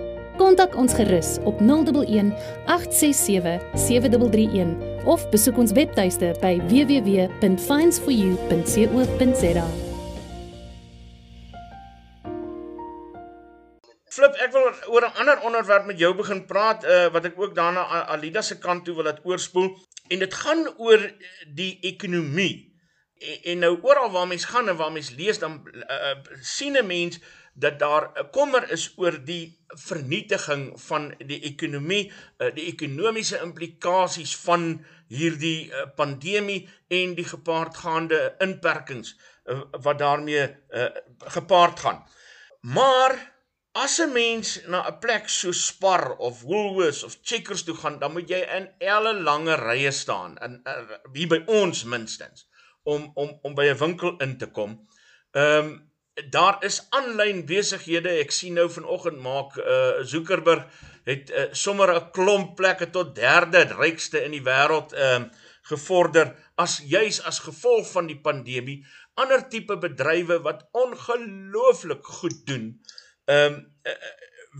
Kontak 0.41 0.73
ons 0.73 0.89
gerus 0.97 1.37
op 1.45 1.59
011 1.61 2.33
867 2.65 3.61
7331 3.77 5.05
of 5.05 5.21
besoek 5.29 5.53
ons 5.61 5.69
webtuiste 5.77 6.33
by 6.41 6.57
www.finds4u.co.za. 6.71 9.67
Flip, 14.09 14.33
ek 14.41 14.49
wil 14.55 14.65
oor 14.89 15.05
'n 15.05 15.13
ander 15.21 15.37
onderwerp 15.45 15.85
met 15.85 16.01
jou 16.01 16.09
begin 16.17 16.41
praat 16.49 16.81
uh, 16.89 17.13
wat 17.13 17.29
ek 17.29 17.37
ook 17.37 17.53
daarna 17.55 18.09
Alida 18.09 18.41
se 18.41 18.57
kant 18.57 18.81
toe 18.85 18.95
wil 18.97 19.05
laat 19.05 19.21
oorspoel 19.21 19.77
en 20.09 20.19
dit 20.25 20.33
gaan 20.33 20.65
oor 20.77 21.11
die 21.53 21.77
ekonomie. 21.85 22.73
En, 23.21 23.37
en 23.43 23.59
nou 23.59 23.79
oral 23.81 24.09
waar 24.09 24.27
mens 24.27 24.45
gaan 24.49 24.69
en 24.69 24.75
waar 24.75 24.91
mens 24.91 25.13
lees 25.13 25.39
dan 25.39 25.61
uh, 25.69 26.17
sien 26.41 26.73
'n 26.73 26.85
mens 26.85 27.19
dat 27.53 27.79
daar 27.79 28.11
'n 28.15 28.29
kommer 28.31 28.71
is 28.71 28.93
oor 28.95 29.23
die 29.25 29.59
vernietiging 29.67 30.81
van 30.81 31.13
die 31.17 31.41
ekonomie, 31.41 32.11
uh, 32.37 32.53
die 32.53 32.65
ekonomiese 32.65 33.39
implikasies 33.41 34.35
van 34.35 34.85
hierdie 35.07 35.71
uh, 35.71 35.85
pandemie 35.95 36.69
en 36.87 37.15
die 37.15 37.25
gepaardgaande 37.25 38.35
inperkings 38.39 39.15
uh, 39.45 39.61
wat 39.71 39.99
daarmee 39.99 40.55
gepaard 41.17 41.79
gaan. 41.79 42.05
Maar 42.61 43.31
as 43.71 43.99
'n 43.99 44.11
mens 44.11 44.61
na 44.67 44.87
'n 44.87 44.99
plek 44.99 45.29
so 45.29 45.51
Spar 45.51 46.15
of 46.17 46.41
Woolworths 46.41 47.03
of 47.03 47.17
Checkers 47.21 47.63
toe 47.63 47.75
gaan, 47.75 47.99
dan 47.99 48.11
moet 48.11 48.29
jy 48.29 48.41
in 48.57 48.69
elle 48.77 49.13
lange 49.13 49.55
rye 49.55 49.91
staan 49.91 50.37
in 50.37 50.63
hier 51.13 51.27
by 51.27 51.43
ons 51.45 51.83
minstens 51.83 52.47
om 52.83 53.11
om 53.13 53.39
om 53.41 53.55
by 53.55 53.65
'n 53.65 53.77
winkel 53.77 54.17
in 54.17 54.37
te 54.37 54.47
kom. 54.47 54.87
Ehm 55.31 55.65
um, 55.65 55.90
daar 56.29 56.63
is 56.63 56.81
aanlyn 56.89 57.45
besighede. 57.45 58.09
Ek 58.21 58.31
sien 58.35 58.57
nou 58.59 58.67
vanoggend 58.69 59.19
maak 59.21 59.55
uh 59.57 60.01
Zuckerberg 60.03 60.65
het 61.07 61.31
uh, 61.31 61.47
sommer 61.51 61.93
'n 61.95 62.11
klomp 62.11 62.55
plekke 62.55 62.89
tot 62.89 63.15
derde 63.15 63.63
rykste 63.77 64.23
in 64.23 64.31
die 64.31 64.43
wêreld 64.43 64.93
ehm 64.93 65.23
uh, 65.23 65.29
gevorder 65.61 66.35
as 66.55 66.81
juis 66.85 67.21
as 67.21 67.39
gevolg 67.39 67.91
van 67.91 68.07
die 68.07 68.19
pandemie. 68.19 68.85
Ander 69.13 69.47
tipe 69.49 69.77
bedrywe 69.77 70.41
wat 70.41 70.67
ongelooflik 70.71 72.05
goed 72.05 72.45
doen. 72.45 72.81
Ehm 73.25 73.53
um, 73.53 73.73
uh, 73.83 73.93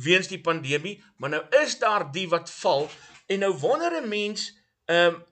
weens 0.03 0.27
die 0.27 0.41
pandemie, 0.41 1.03
maar 1.17 1.29
nou 1.29 1.43
is 1.63 1.79
daar 1.79 2.11
die 2.11 2.29
wat 2.29 2.51
val 2.51 2.89
en 3.27 3.39
nou 3.39 3.53
wonder 3.59 4.01
'n 4.01 4.07
mens 4.07 4.57
ehm 4.85 5.15
um, 5.15 5.23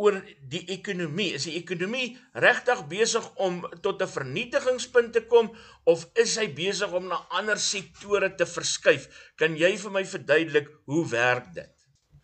oor 0.00 0.16
die 0.48 0.62
ekonomie. 0.72 1.32
Is 1.36 1.44
die 1.48 1.58
ekonomie 1.58 2.14
regtig 2.44 2.86
besig 2.88 3.26
om 3.46 3.60
tot 3.84 4.02
'n 4.02 4.08
vernietigingspunt 4.08 5.12
te 5.12 5.26
kom 5.26 5.52
of 5.84 6.06
is 6.14 6.36
hy 6.36 6.48
besig 6.54 6.92
om 6.92 7.06
na 7.06 7.26
ander 7.28 7.58
sektore 7.58 8.34
te 8.34 8.46
verskuif? 8.46 9.06
Kan 9.36 9.56
jy 9.56 9.76
vir 9.76 9.90
my 9.90 10.04
verduidelik 10.04 10.68
hoe 10.86 11.04
werk 11.08 11.52
dit? 11.54 11.74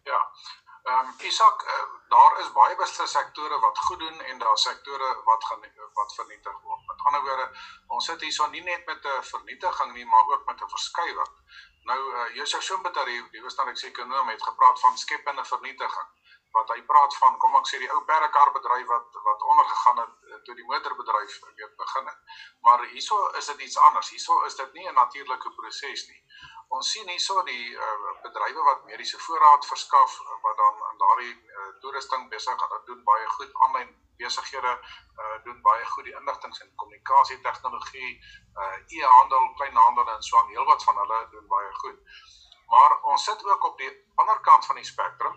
Ja. 0.05 0.21
Ehm 0.89 1.09
um, 1.09 1.15
Isak, 1.21 1.63
uh, 1.63 1.85
daar 2.09 2.41
is 2.41 2.53
baie 2.53 2.77
beslis 2.77 3.11
sektore 3.13 3.59
wat 3.61 3.79
goed 3.79 3.99
doen 3.99 4.21
en 4.21 4.39
daar 4.39 4.59
sektore 4.59 5.09
wat 5.25 5.45
gaan 5.45 5.61
wat 6.01 6.15
vernietig 6.15 6.61
word. 6.63 6.87
Met 6.87 7.05
ander 7.05 7.23
woorde, 7.23 7.51
ons 7.87 8.05
sit 8.05 8.21
hierso 8.21 8.47
nie 8.49 8.63
net 8.63 8.87
met 8.87 9.05
'n 9.05 9.23
vernietiging 9.23 9.93
nie, 9.93 10.07
maar 10.07 10.25
ook 10.33 10.47
met 10.47 10.63
'n 10.63 10.69
verskywing. 10.77 11.35
Nou 11.85 12.01
uh, 12.15 12.35
Josef 12.35 12.63
Schumpeter, 12.63 13.05
die 13.05 13.43
was 13.43 13.55
dan 13.57 13.69
ek 13.69 13.79
sê 13.79 13.87
ekonom 13.87 14.29
het 14.29 14.43
gepraat 14.43 14.81
van 14.81 14.99
skepende 14.99 15.45
vernietiging 15.45 16.09
wat 16.57 16.69
hy 16.75 16.83
praat 16.91 17.17
van 17.21 17.39
kom 17.39 17.57
ek 17.61 17.69
sê 17.71 17.79
die 17.83 17.91
ou 17.93 18.01
perdekar 18.09 18.53
bedryf 18.57 18.87
wat 18.93 19.19
wat 19.29 19.47
ondergegaan 19.53 19.99
het 20.03 20.15
eh, 20.29 20.39
toe 20.45 20.55
die 20.59 20.69
motorbedryf 20.71 21.41
weet 21.61 21.77
begin 21.83 22.07
het. 22.11 22.19
Maar 22.67 22.85
hieso 22.95 23.19
is 23.41 23.51
dit 23.53 23.61
iets 23.67 23.79
anders. 23.89 24.11
Hieso 24.11 24.43
is 24.49 24.57
dit 24.57 24.73
nie 24.73 24.89
'n 24.89 24.95
natuurlike 24.95 25.53
proses 25.61 26.07
nie. 26.09 26.23
Ons 26.69 26.91
sien 26.93 27.09
hieso 27.09 27.43
die 27.43 27.73
uh, 27.73 27.85
bedrywe 28.23 28.63
wat 28.65 28.85
mediese 28.85 29.19
voorraad 29.19 29.67
verskaf 29.67 30.19
wat 30.43 30.57
dan 30.57 30.83
aan 30.89 30.99
daardie 30.99 31.35
uh, 31.35 31.69
toerusting 31.81 32.29
besig 32.29 32.55
is. 32.55 32.61
Hulle 32.61 32.81
doen 32.85 33.05
baie 33.05 33.29
goed 33.37 33.55
aanlyn 33.65 33.95
besighede 34.19 34.73
uh, 35.23 35.37
doen 35.45 35.63
baie 35.63 35.85
goed 35.85 36.05
die 36.05 36.17
inligtings 36.21 36.61
en 36.61 36.75
kommunikasie 36.75 37.41
tegnologie, 37.41 38.11
uh, 38.55 38.99
e-handel, 38.99 39.53
kleinhandel 39.55 40.11
en 40.15 40.23
so 40.23 40.39
aan. 40.39 40.53
Heelwat 40.53 40.85
van 40.85 40.99
hulle 40.99 41.21
doen 41.31 41.47
baie 41.47 41.73
goed. 41.83 41.99
Maar 42.69 43.01
ons 43.13 43.25
sit 43.25 43.45
ook 43.45 43.65
op 43.65 43.79
die 43.79 43.91
ander 44.15 44.41
kant 44.41 44.67
van 44.67 44.77
die 44.77 44.85
spektrum 44.85 45.37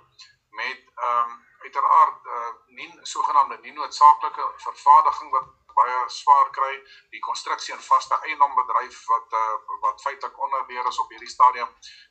met 0.60 0.80
ehm 0.96 1.30
um, 1.30 1.40
uiteraard 1.62 2.26
uh, 2.26 2.54
nie 2.66 3.00
sogenaamde 3.02 3.58
nie 3.62 3.74
noodsaaklike 3.74 4.46
vervaardiging 4.58 5.32
wat 5.32 5.50
baie 5.74 5.98
swaar 6.10 6.50
kry, 6.50 6.72
die 7.14 7.22
konstruksie 7.28 7.74
en 7.74 7.84
vaste 7.84 8.18
eiendombedryf 8.28 9.06
wat 9.12 9.36
uh, 9.42 9.54
wat 9.86 10.02
feitelik 10.02 10.40
onderweer 10.48 10.88
is 10.88 11.00
op 11.00 11.10
hierdie 11.10 11.30
stadium, 11.30 11.70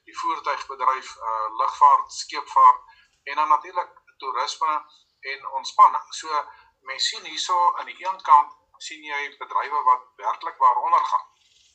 die 0.09 0.17
voertuigbedryf, 0.19 1.17
uh, 1.17 1.49
lugvaart, 1.63 2.13
skeepvaart 2.13 2.81
en 3.23 3.43
dan 3.43 3.49
natuurlik 3.49 3.93
toerisme 4.19 4.77
en 5.21 5.47
ontspanning. 5.61 6.07
So 6.21 6.45
mense 6.89 7.07
sien 7.07 7.25
hierso 7.25 7.59
aan 7.77 7.91
die 7.93 7.99
een 8.07 8.23
kant 8.23 8.57
sien 8.79 9.05
jy 9.05 9.21
bedrywe 9.39 9.83
wat 9.91 10.07
werklik 10.17 10.57
waaronder 10.59 11.05
gaan 11.13 11.27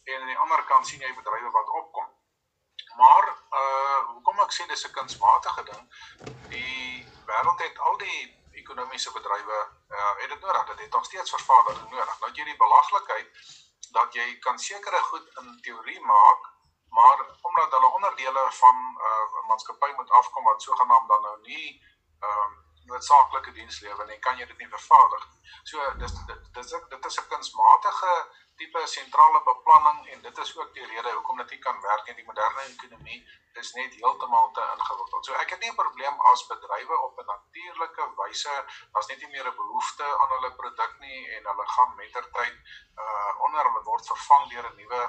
en 0.06 0.22
aan 0.22 0.28
die 0.34 0.38
ander 0.38 0.64
kant 0.70 0.88
sien 0.88 1.02
jy 1.02 1.14
bedrywe 1.14 1.52
wat 1.52 1.70
opkom. 1.82 2.05
Maar 2.96 3.26
uh 3.62 4.00
hoekom 4.14 4.40
ek 4.40 4.54
sê 4.54 4.68
dis 4.68 4.86
'n 4.88 4.96
kunsmatige 4.98 5.64
ding? 5.64 5.84
Die 6.48 7.14
wêreld 7.26 7.60
het 7.60 7.80
al 7.80 7.98
die 7.98 8.20
ekonomiese 8.52 9.12
bedrywe 9.12 9.60
uh 9.90 10.14
het 10.22 10.30
dit 10.30 10.42
nodig. 10.42 10.66
Dit 10.66 10.80
het 10.80 10.92
nog 10.92 11.06
steeds 11.06 11.36
vervaardiging 11.38 11.90
nodig. 11.92 12.20
Nou 12.20 12.32
jy 12.34 12.44
die 12.44 12.64
belaglikheid 12.66 13.30
dat 13.92 14.14
jy 14.14 14.40
kan 14.40 14.60
sekere 14.60 15.02
goed 15.10 15.28
in 15.42 15.60
teorie 15.62 16.02
maak, 16.02 16.42
maar 16.90 17.26
omdat 17.42 17.72
hulle 17.72 17.94
onderdele 17.98 18.52
van 18.52 18.76
'n 18.76 18.98
uh, 19.10 19.48
maatskappy 19.48 19.92
moet 19.96 20.12
afkom 20.12 20.44
wat 20.44 20.62
sogenaamd 20.62 21.08
dan 21.08 21.22
nou 21.22 21.42
nie 21.42 21.68
ehm 22.20 22.52
uh, 22.52 22.65
noodsaaklike 22.90 23.52
diens 23.52 23.80
lewer 23.82 24.06
nie, 24.08 24.20
kan 24.20 24.38
jy 24.38 24.46
dit 24.46 24.58
nie 24.58 24.72
vervaardig 24.78 25.28
nie. 25.32 25.54
So 25.72 25.94
dis 26.02 26.14
dit 26.30 26.42
dis 26.58 26.74
dit 26.94 27.06
is 27.06 27.20
'n 27.20 27.28
kunsmatige 27.30 28.14
tipe 28.56 28.82
sentrale 28.88 29.42
beplanning 29.44 30.08
en 30.14 30.22
dit 30.22 30.38
is 30.44 30.58
ook 30.58 30.74
die 30.74 30.86
rede 30.86 31.12
hoekom 31.12 31.38
dit 31.38 31.50
nie 31.50 31.60
kan 31.60 31.82
werk 31.82 32.08
in 32.08 32.16
die 32.16 32.26
moderne 32.30 32.62
ekonomie 32.74 33.20
is 33.62 33.72
net 33.74 33.94
heeltemal 34.00 34.52
te 34.52 34.64
ingewikkeld. 34.76 35.26
So 35.26 35.34
ek 35.34 35.50
het 35.50 35.60
nie 35.60 35.72
'n 35.72 35.82
probleem 35.84 36.22
as 36.32 36.48
bedrywe 36.48 36.98
op 37.08 37.20
'n 37.20 37.26
natuurlike 37.26 38.04
wyse 38.22 38.56
as 38.92 39.08
net 39.08 39.20
nie 39.22 39.32
meer 39.36 39.48
'n 39.48 39.56
behoefte 39.56 40.08
aan 40.20 40.34
hulle 40.36 40.52
produk 40.62 40.94
nie 41.00 41.22
en 41.36 41.48
hulle 41.52 41.68
gaan 41.76 41.96
mettertyd 41.96 42.56
uh 43.04 43.32
onder 43.46 43.64
hulle 43.64 43.84
word 43.84 44.08
vervang 44.08 44.50
deur 44.52 44.70
'n 44.70 44.76
nuwe 44.76 45.02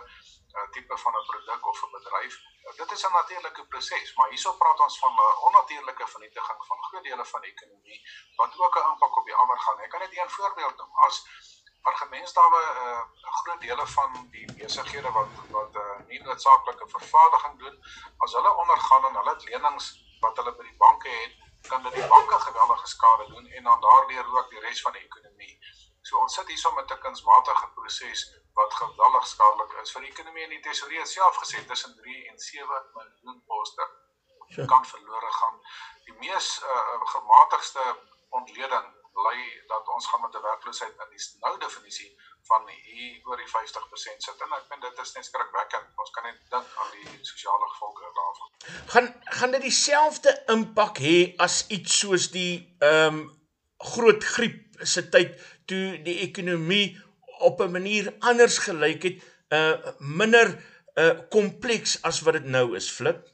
uh, 0.57 0.69
tipe 0.75 0.97
van 0.99 1.17
'n 1.17 1.27
produk 1.31 1.67
of 1.67 1.83
'n 1.83 1.91
bedryf. 1.91 2.35
Uh, 2.65 2.77
dit 2.77 2.91
is 2.93 3.07
'n 3.07 3.13
natuurlike 3.13 3.67
proses, 3.67 4.15
maar 4.15 4.29
hierso 4.29 4.53
praat 4.53 4.81
ons 4.81 4.99
van 4.99 5.13
'n 5.13 5.37
onnatuurlike 5.49 6.07
vernietiging 6.07 6.67
van 6.69 6.85
groot 6.89 7.03
dele 7.03 7.25
van 7.25 7.41
die 7.41 7.53
ekonomie 7.53 8.01
wat 8.37 8.59
ook 8.59 8.77
'n 8.77 8.89
impak 8.91 9.17
op 9.17 9.25
die 9.25 9.35
ander 9.35 9.59
gaan. 9.61 9.81
Ek 9.81 9.91
kan 9.91 10.01
net 10.01 10.19
een 10.19 10.31
voorbeeld 10.31 10.77
noem. 10.77 10.93
As 11.07 11.17
argumentstawe 11.83 12.61
'n 12.63 12.87
uh, 12.87 13.03
groot 13.41 13.61
dele 13.61 13.87
van 13.87 14.29
die 14.31 14.47
besighede 14.53 15.11
wat 15.11 15.29
wat 15.51 15.75
'n 15.75 15.79
uh, 15.79 16.07
nie 16.07 16.23
noodsaaklike 16.23 16.89
vervaardiging 16.89 17.59
doen, 17.59 17.77
as 18.19 18.33
hulle 18.33 18.57
ondergaan 18.57 19.05
en 19.05 19.17
hulle 19.17 19.37
lenings 19.45 19.87
wat 20.21 20.37
hulle 20.37 20.53
by 20.57 20.63
die 20.63 20.77
banke 20.77 21.09
het, 21.09 21.35
kan 21.69 21.83
dit 21.83 21.95
die 21.95 22.07
banke 22.07 22.39
geweldige 22.39 22.87
skade 22.87 23.27
doen 23.27 23.47
en 23.47 23.63
dan 23.63 23.81
daardeur 23.81 24.37
ook 24.37 24.51
die 24.51 24.61
res 24.61 24.83
van 24.83 24.93
die 24.93 25.05
ekonomie. 25.05 25.59
So 26.03 26.19
ons 26.19 26.35
sit 26.35 26.47
hierso 26.47 26.73
met 26.73 26.91
'n 26.91 26.99
kunsmatige 26.99 27.69
proses 27.75 28.21
wat 28.59 28.75
geweldig 28.81 29.27
skadelik 29.27 29.73
is 29.83 29.93
vir 29.95 30.05
die 30.07 30.13
ekonomie 30.15 30.45
en 30.47 30.55
die 30.57 30.65
tesourier 30.67 31.07
self 31.07 31.41
gesê 31.43 31.63
tussen 31.71 31.97
3 32.03 32.19
en 32.31 32.39
7 32.49 32.83
miljoen 32.99 33.41
poste 33.51 33.89
kan 34.73 34.85
verlore 34.87 35.33
gaan. 35.41 35.57
Die 36.07 36.17
mees 36.23 36.49
uh, 36.63 37.07
gematigste 37.15 37.85
ontleding 38.39 38.87
bly 39.17 39.39
dat 39.73 39.89
ons 39.97 40.07
gaan 40.11 40.21
met 40.25 40.35
'n 40.35 40.47
werkloosheid 40.49 40.97
in 41.05 41.13
die 41.15 41.23
nou 41.45 41.55
definisie 41.59 42.11
van 42.49 42.69
hier 42.69 43.21
oor 43.29 43.37
die 43.43 43.51
50% 43.53 44.27
sit 44.27 44.43
en 44.47 44.53
ek 44.59 44.67
vind 44.71 44.83
dit 44.87 44.99
is 45.05 45.13
net 45.15 45.29
skrikwekkend. 45.29 45.89
Ons 46.05 46.11
kan 46.17 46.29
net 46.29 46.39
dink 46.55 46.69
aan 46.83 46.91
die 46.97 47.25
sosiale 47.31 47.71
gevolge 47.73 48.13
daarvan. 48.21 48.53
Gaan 48.93 49.09
gaan 49.39 49.57
dit 49.57 49.67
dieselfde 49.69 50.37
impak 50.57 51.01
hê 51.09 51.19
as 51.49 51.65
iets 51.79 51.99
soos 52.05 52.31
die 52.37 52.77
ehm 52.91 53.21
um, 53.21 53.25
groot 53.95 54.25
griep 54.25 54.63
se 54.93 55.03
tyd 55.09 55.35
toe 55.71 55.85
die 56.09 56.21
ekonomie 56.29 56.87
op 57.39 57.61
'n 57.61 57.71
manier 57.71 58.15
anders 58.19 58.59
gelyk 58.59 59.03
het, 59.03 59.25
uh 59.49 59.77
minder 59.99 60.65
uh 60.95 61.19
kompleks 61.31 62.03
as 62.03 62.21
wat 62.21 62.33
dit 62.33 62.45
nou 62.45 62.77
is, 62.77 62.91
Flip? 62.91 63.29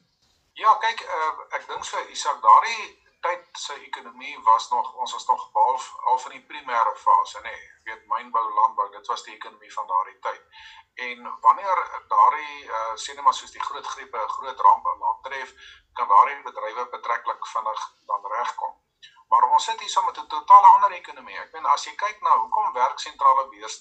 Ja, 0.53 0.75
kyk, 0.75 1.01
uh, 1.01 1.57
ek 1.57 1.67
dink 1.69 1.85
so 1.85 1.99
Isak, 2.13 2.43
daardie 2.43 3.03
tyd 3.23 3.45
se 3.53 3.75
ekonomie 3.87 4.39
was 4.43 4.69
nog 4.71 4.95
ons 4.95 5.13
was 5.13 5.27
nog 5.27 5.51
behalf 5.53 5.85
al 6.11 6.19
van 6.19 6.33
die 6.35 6.45
primêre 6.51 6.95
fase 7.05 7.41
nê. 7.41 7.51
Nee, 7.51 7.71
weet 7.85 8.07
mynbou 8.11 8.43
landbou 8.55 8.89
dit 8.91 9.07
was 9.07 9.23
die 9.27 9.35
ekonomie 9.35 9.73
van 9.73 9.87
daardie 9.87 10.19
tyd. 10.27 10.43
En 11.07 11.39
wanneer 11.47 11.79
daardie 12.09 12.65
uh, 12.65 12.95
sê 13.05 13.15
maar 13.21 13.35
soos 13.35 13.55
die 13.55 13.65
groot 13.69 13.87
griepe 13.95 14.25
groot 14.37 14.61
rampe 14.67 14.97
maak 15.05 15.23
tref 15.29 15.55
kan 15.99 16.09
daardie 16.09 16.43
bedrywe 16.49 16.89
betreklik 16.97 17.47
vinnig 17.55 17.87
dan 18.11 18.27
regkom. 18.35 18.75
Maar 19.33 19.49
ons 19.49 19.65
sit 19.65 19.81
hier 19.81 19.95
saam 19.95 20.05
met 20.05 20.19
'n 20.19 20.27
totaal 20.35 20.69
ander 20.75 20.93
ekonomie. 20.99 21.39
Ek 21.39 21.53
meen 21.53 21.67
as 21.75 21.85
jy 21.85 21.95
kyk 22.05 22.21
na 22.21 22.39
hoekom 22.39 22.73
werk 22.73 22.99
sentrale 22.99 23.49
beheer 23.49 23.73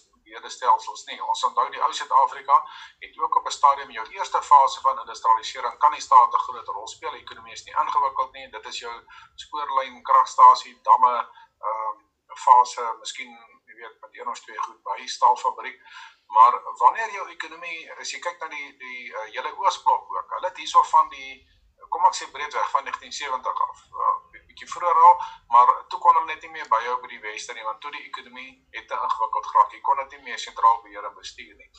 stelsels 0.47 1.05
nie. 1.05 1.23
Ons 1.23 1.43
onthou 1.43 1.69
die 1.69 1.81
ou 1.83 1.93
Suid-Afrika 1.93 2.57
het 2.99 3.19
ook 3.19 3.35
op 3.35 3.45
'n 3.47 3.51
stadium 3.51 3.91
jou 3.91 4.05
eerste 4.07 4.41
fase 4.41 4.81
van 4.81 4.99
industrialisering 4.99 5.77
kan 5.77 5.91
die 5.91 6.01
staat 6.01 6.33
'n 6.33 6.45
groot 6.47 6.67
rol 6.67 6.87
speel. 6.87 7.11
Die 7.11 7.21
ekonomie 7.21 7.53
is 7.53 7.63
nie 7.63 7.75
ingewikkeld 7.83 8.31
nie. 8.31 8.49
Dit 8.49 8.65
is 8.65 8.79
jou 8.79 8.95
spoorlyn, 9.35 10.03
kragstasie, 10.03 10.79
damme, 10.81 11.15
ehm 11.59 11.97
um, 11.97 12.09
fase, 12.35 12.95
miskien 12.99 13.31
jy 13.65 13.75
weet 13.75 14.01
met 14.01 14.17
een 14.17 14.29
of 14.29 14.39
twee 14.39 14.57
goed 14.57 14.83
by 14.83 15.05
staalfabriek. 15.05 15.81
Maar 16.27 16.61
wanneer 16.77 17.11
jou 17.11 17.29
ekonomie, 17.29 17.93
as 17.99 18.11
jy 18.11 18.19
kyk 18.19 18.39
na 18.39 18.47
die 18.47 18.77
die 18.77 19.11
uh, 19.11 19.23
hele 19.35 19.57
Oosblok 19.57 20.13
ook, 20.15 20.29
hulle 20.29 20.47
het 20.47 20.57
hierso 20.57 20.83
van 20.83 21.09
die 21.09 21.49
kom 21.89 22.05
ek 22.05 22.15
sê 22.15 22.31
breedweg 22.31 22.69
van 22.71 22.83
1970 22.83 23.61
af. 23.67 23.83
Uh, 23.91 24.30
bietjie 24.51 24.69
vroeër 24.73 25.01
al, 25.07 25.17
maar 25.55 25.73
toe 25.87 25.99
kon 26.03 26.19
hulle 26.19 26.33
net 26.33 26.43
nie 26.45 26.53
meer 26.57 26.69
byhou 26.75 26.99
by 27.01 27.09
die 27.15 27.23
weste 27.23 27.55
nie 27.55 27.65
want 27.67 27.81
toe 27.81 27.91
die 27.95 28.05
ekonomie 28.09 28.51
het 28.75 28.87
te 28.87 28.99
ingewikkeld 29.07 29.49
geraak. 29.51 29.75
Jy 29.75 29.81
kon 29.87 30.03
dit 30.03 30.17
nie 30.17 30.23
meer 30.29 30.39
sentraal 30.45 30.81
beheer 30.85 31.07
en 31.09 31.17
bestuur 31.17 31.55
nie. 31.55 31.69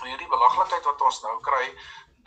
En 0.00 0.06
hierdie 0.08 0.30
belaglikheid 0.32 0.86
wat 0.88 1.02
ons 1.08 1.22
nou 1.26 1.36
kry 1.44 1.64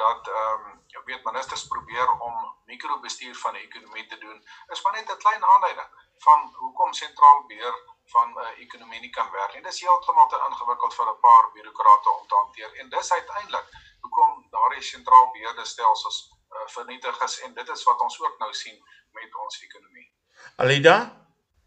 dat 0.01 0.27
ehm 0.27 0.70
um, 0.70 0.82
weet 1.06 1.24
ministers 1.24 1.68
probeer 1.68 2.12
om 2.27 2.36
mikrobestuur 2.65 3.36
van 3.36 3.58
die 3.58 3.63
ekonomie 3.65 4.06
te 4.08 4.18
doen, 4.18 4.38
is 4.74 4.84
maar 4.84 4.94
net 4.94 5.12
'n 5.12 5.24
klein 5.24 5.46
aanduiding 5.46 5.89
van 6.25 6.53
hoekom 6.60 6.94
sentraal 6.94 7.44
beheer 7.48 7.75
van 8.13 8.30
'n 8.30 8.38
uh, 8.38 8.60
ekonomie 8.65 9.00
nie 9.00 9.10
kan 9.10 9.32
werk 9.32 9.53
nie. 9.53 9.62
Dit 9.62 9.74
is 9.74 9.82
heeltemal 9.82 10.27
te 10.27 10.44
ingewikkeld 10.50 10.94
vir 10.94 11.10
'n 11.10 11.20
paar 11.20 11.51
bureaukrate 11.51 12.10
om 12.10 12.27
te 12.27 12.36
hanteer 12.36 12.74
en 12.80 12.89
dis 12.89 13.12
uiteindelik 13.12 13.68
hoekom 14.01 14.48
daardie 14.50 14.82
sentraal 14.82 15.32
beheerde 15.32 15.65
stelsels 15.65 16.33
uh, 16.54 16.68
vernietig 16.78 17.22
is 17.28 17.40
en 17.48 17.54
dit 17.54 17.70
is 17.76 17.84
wat 17.90 18.06
ons 18.08 18.20
ook 18.22 18.40
nou 18.40 18.54
sien 18.54 18.80
met 19.12 19.36
ons 19.46 19.62
ekonomie. 19.68 20.10
Alida 20.58 20.98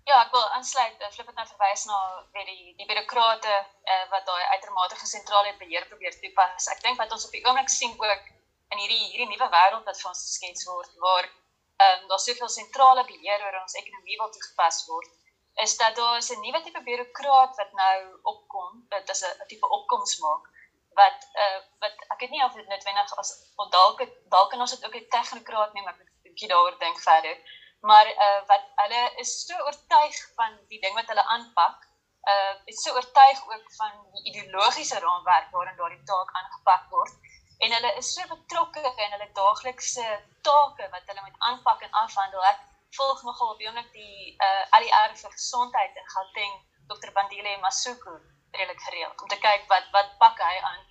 Ja, 0.06 0.20
ek 0.22 0.30
wil 0.30 0.44
aansluit. 0.54 1.00
Ek 1.02 1.14
flip 1.14 1.26
dit 1.26 1.38
nou 1.38 1.44
verwys 1.48 1.82
na 1.88 1.96
wie 2.34 2.44
die 2.46 2.74
die 2.78 2.86
bureaukrate 2.86 3.54
uh, 3.54 4.04
wat 4.12 4.28
daai 4.28 4.44
uitermate 4.54 4.98
gesentrale 5.00 5.54
beheer 5.58 5.88
probeer 5.90 6.14
toepas. 6.20 6.68
Ek 6.74 6.82
dink 6.84 7.00
wat 7.02 7.10
ons 7.16 7.26
op 7.26 7.34
die 7.34 7.42
oomblik 7.42 7.72
sien 7.74 7.96
ook 7.98 8.28
in 8.74 8.82
hierdie 8.82 9.02
hierdie 9.10 9.28
nuwe 9.32 9.48
wêreld 9.56 9.88
wat 9.90 9.98
vir 9.98 10.10
ons 10.12 10.22
geskets 10.28 10.68
word 10.70 11.02
waar 11.02 11.26
ehm 11.26 12.04
um, 12.04 12.06
daar 12.12 12.22
soveel 12.22 12.52
sentrale 12.54 13.02
beheer 13.10 13.42
oor 13.46 13.58
ons 13.60 13.78
ekonomie 13.82 14.18
wil 14.20 14.30
toegepas 14.36 14.78
word 14.92 15.10
is 15.64 15.76
dat 15.82 15.96
daar 15.96 16.20
'n 16.20 16.40
nuwe 16.44 16.60
tipe 16.62 16.82
bureaukraat 16.88 17.56
wat 17.56 17.72
nou 17.72 17.98
opkom, 18.32 18.86
dit 18.94 19.10
is 19.14 19.22
'n 19.24 19.46
tipe 19.50 19.68
opkoms 19.78 20.18
maak 20.24 20.44
wat 21.00 21.28
uh 21.44 21.58
wat 21.84 22.04
ek 22.12 22.20
weet 22.20 22.34
nie 22.34 22.44
of 22.44 22.54
dit 22.56 22.68
noodwendig 22.72 23.14
as 23.22 23.32
dalk 23.76 24.02
dalk 24.34 24.50
kan 24.50 24.64
ons 24.64 24.74
dit 24.74 24.84
ook 24.86 24.96
'n 25.00 25.08
tegnokraat 25.16 25.72
neem, 25.72 25.88
ek 25.92 25.98
'n 26.00 26.08
bietjie 26.28 26.50
daaroor 26.52 26.78
dink 26.84 26.98
verder. 27.08 27.36
Maar 27.88 28.06
uh 28.26 28.40
wat 28.50 28.64
hulle 28.82 29.02
is 29.24 29.32
so 29.46 29.56
oortuig 29.68 30.16
van 30.38 30.52
die 30.72 30.80
ding 30.84 30.94
wat 30.98 31.10
hulle 31.12 31.26
aanpak, 31.34 31.78
uh 32.32 32.54
is 32.72 32.82
so 32.84 32.94
oortuig 32.98 33.42
ook 33.52 33.66
van 33.80 33.92
die 34.14 34.24
ideologiese 34.30 34.98
raamwerk 35.06 35.50
waarin 35.56 35.76
daardie 35.80 36.06
taak 36.12 36.30
aangepak 36.38 36.86
word 36.90 37.12
en 37.64 37.72
hulle 37.72 37.92
is 38.00 38.08
so 38.14 38.22
betrokke 38.30 38.80
in 39.04 39.12
hulle 39.14 39.28
daaglikse 39.40 40.06
take 40.48 40.88
wat 40.94 41.12
hulle 41.12 41.26
moet 41.26 41.44
aanpak 41.50 41.82
en 41.82 42.00
afhandel. 42.04 42.48
Ek 42.52 42.64
volg 42.96 43.22
nogal 43.28 43.52
op 43.54 43.60
oomblik 43.66 43.92
die 43.92 44.36
uh 44.48 44.76
ADR 44.78 45.14
vir 45.22 45.36
gesondheid 45.36 46.02
in 46.02 46.10
Gauteng, 46.14 46.56
Dr. 46.88 47.12
Bandile 47.12 47.58
Masuku 47.66 48.16
redelik 48.58 48.82
gereeld 48.88 49.22
om 49.22 49.28
te 49.32 49.38
kyk 49.46 49.66
wat 49.72 49.90
wat 49.96 50.12
pak 50.22 50.40
hy 50.48 50.56
aan. 50.70 50.82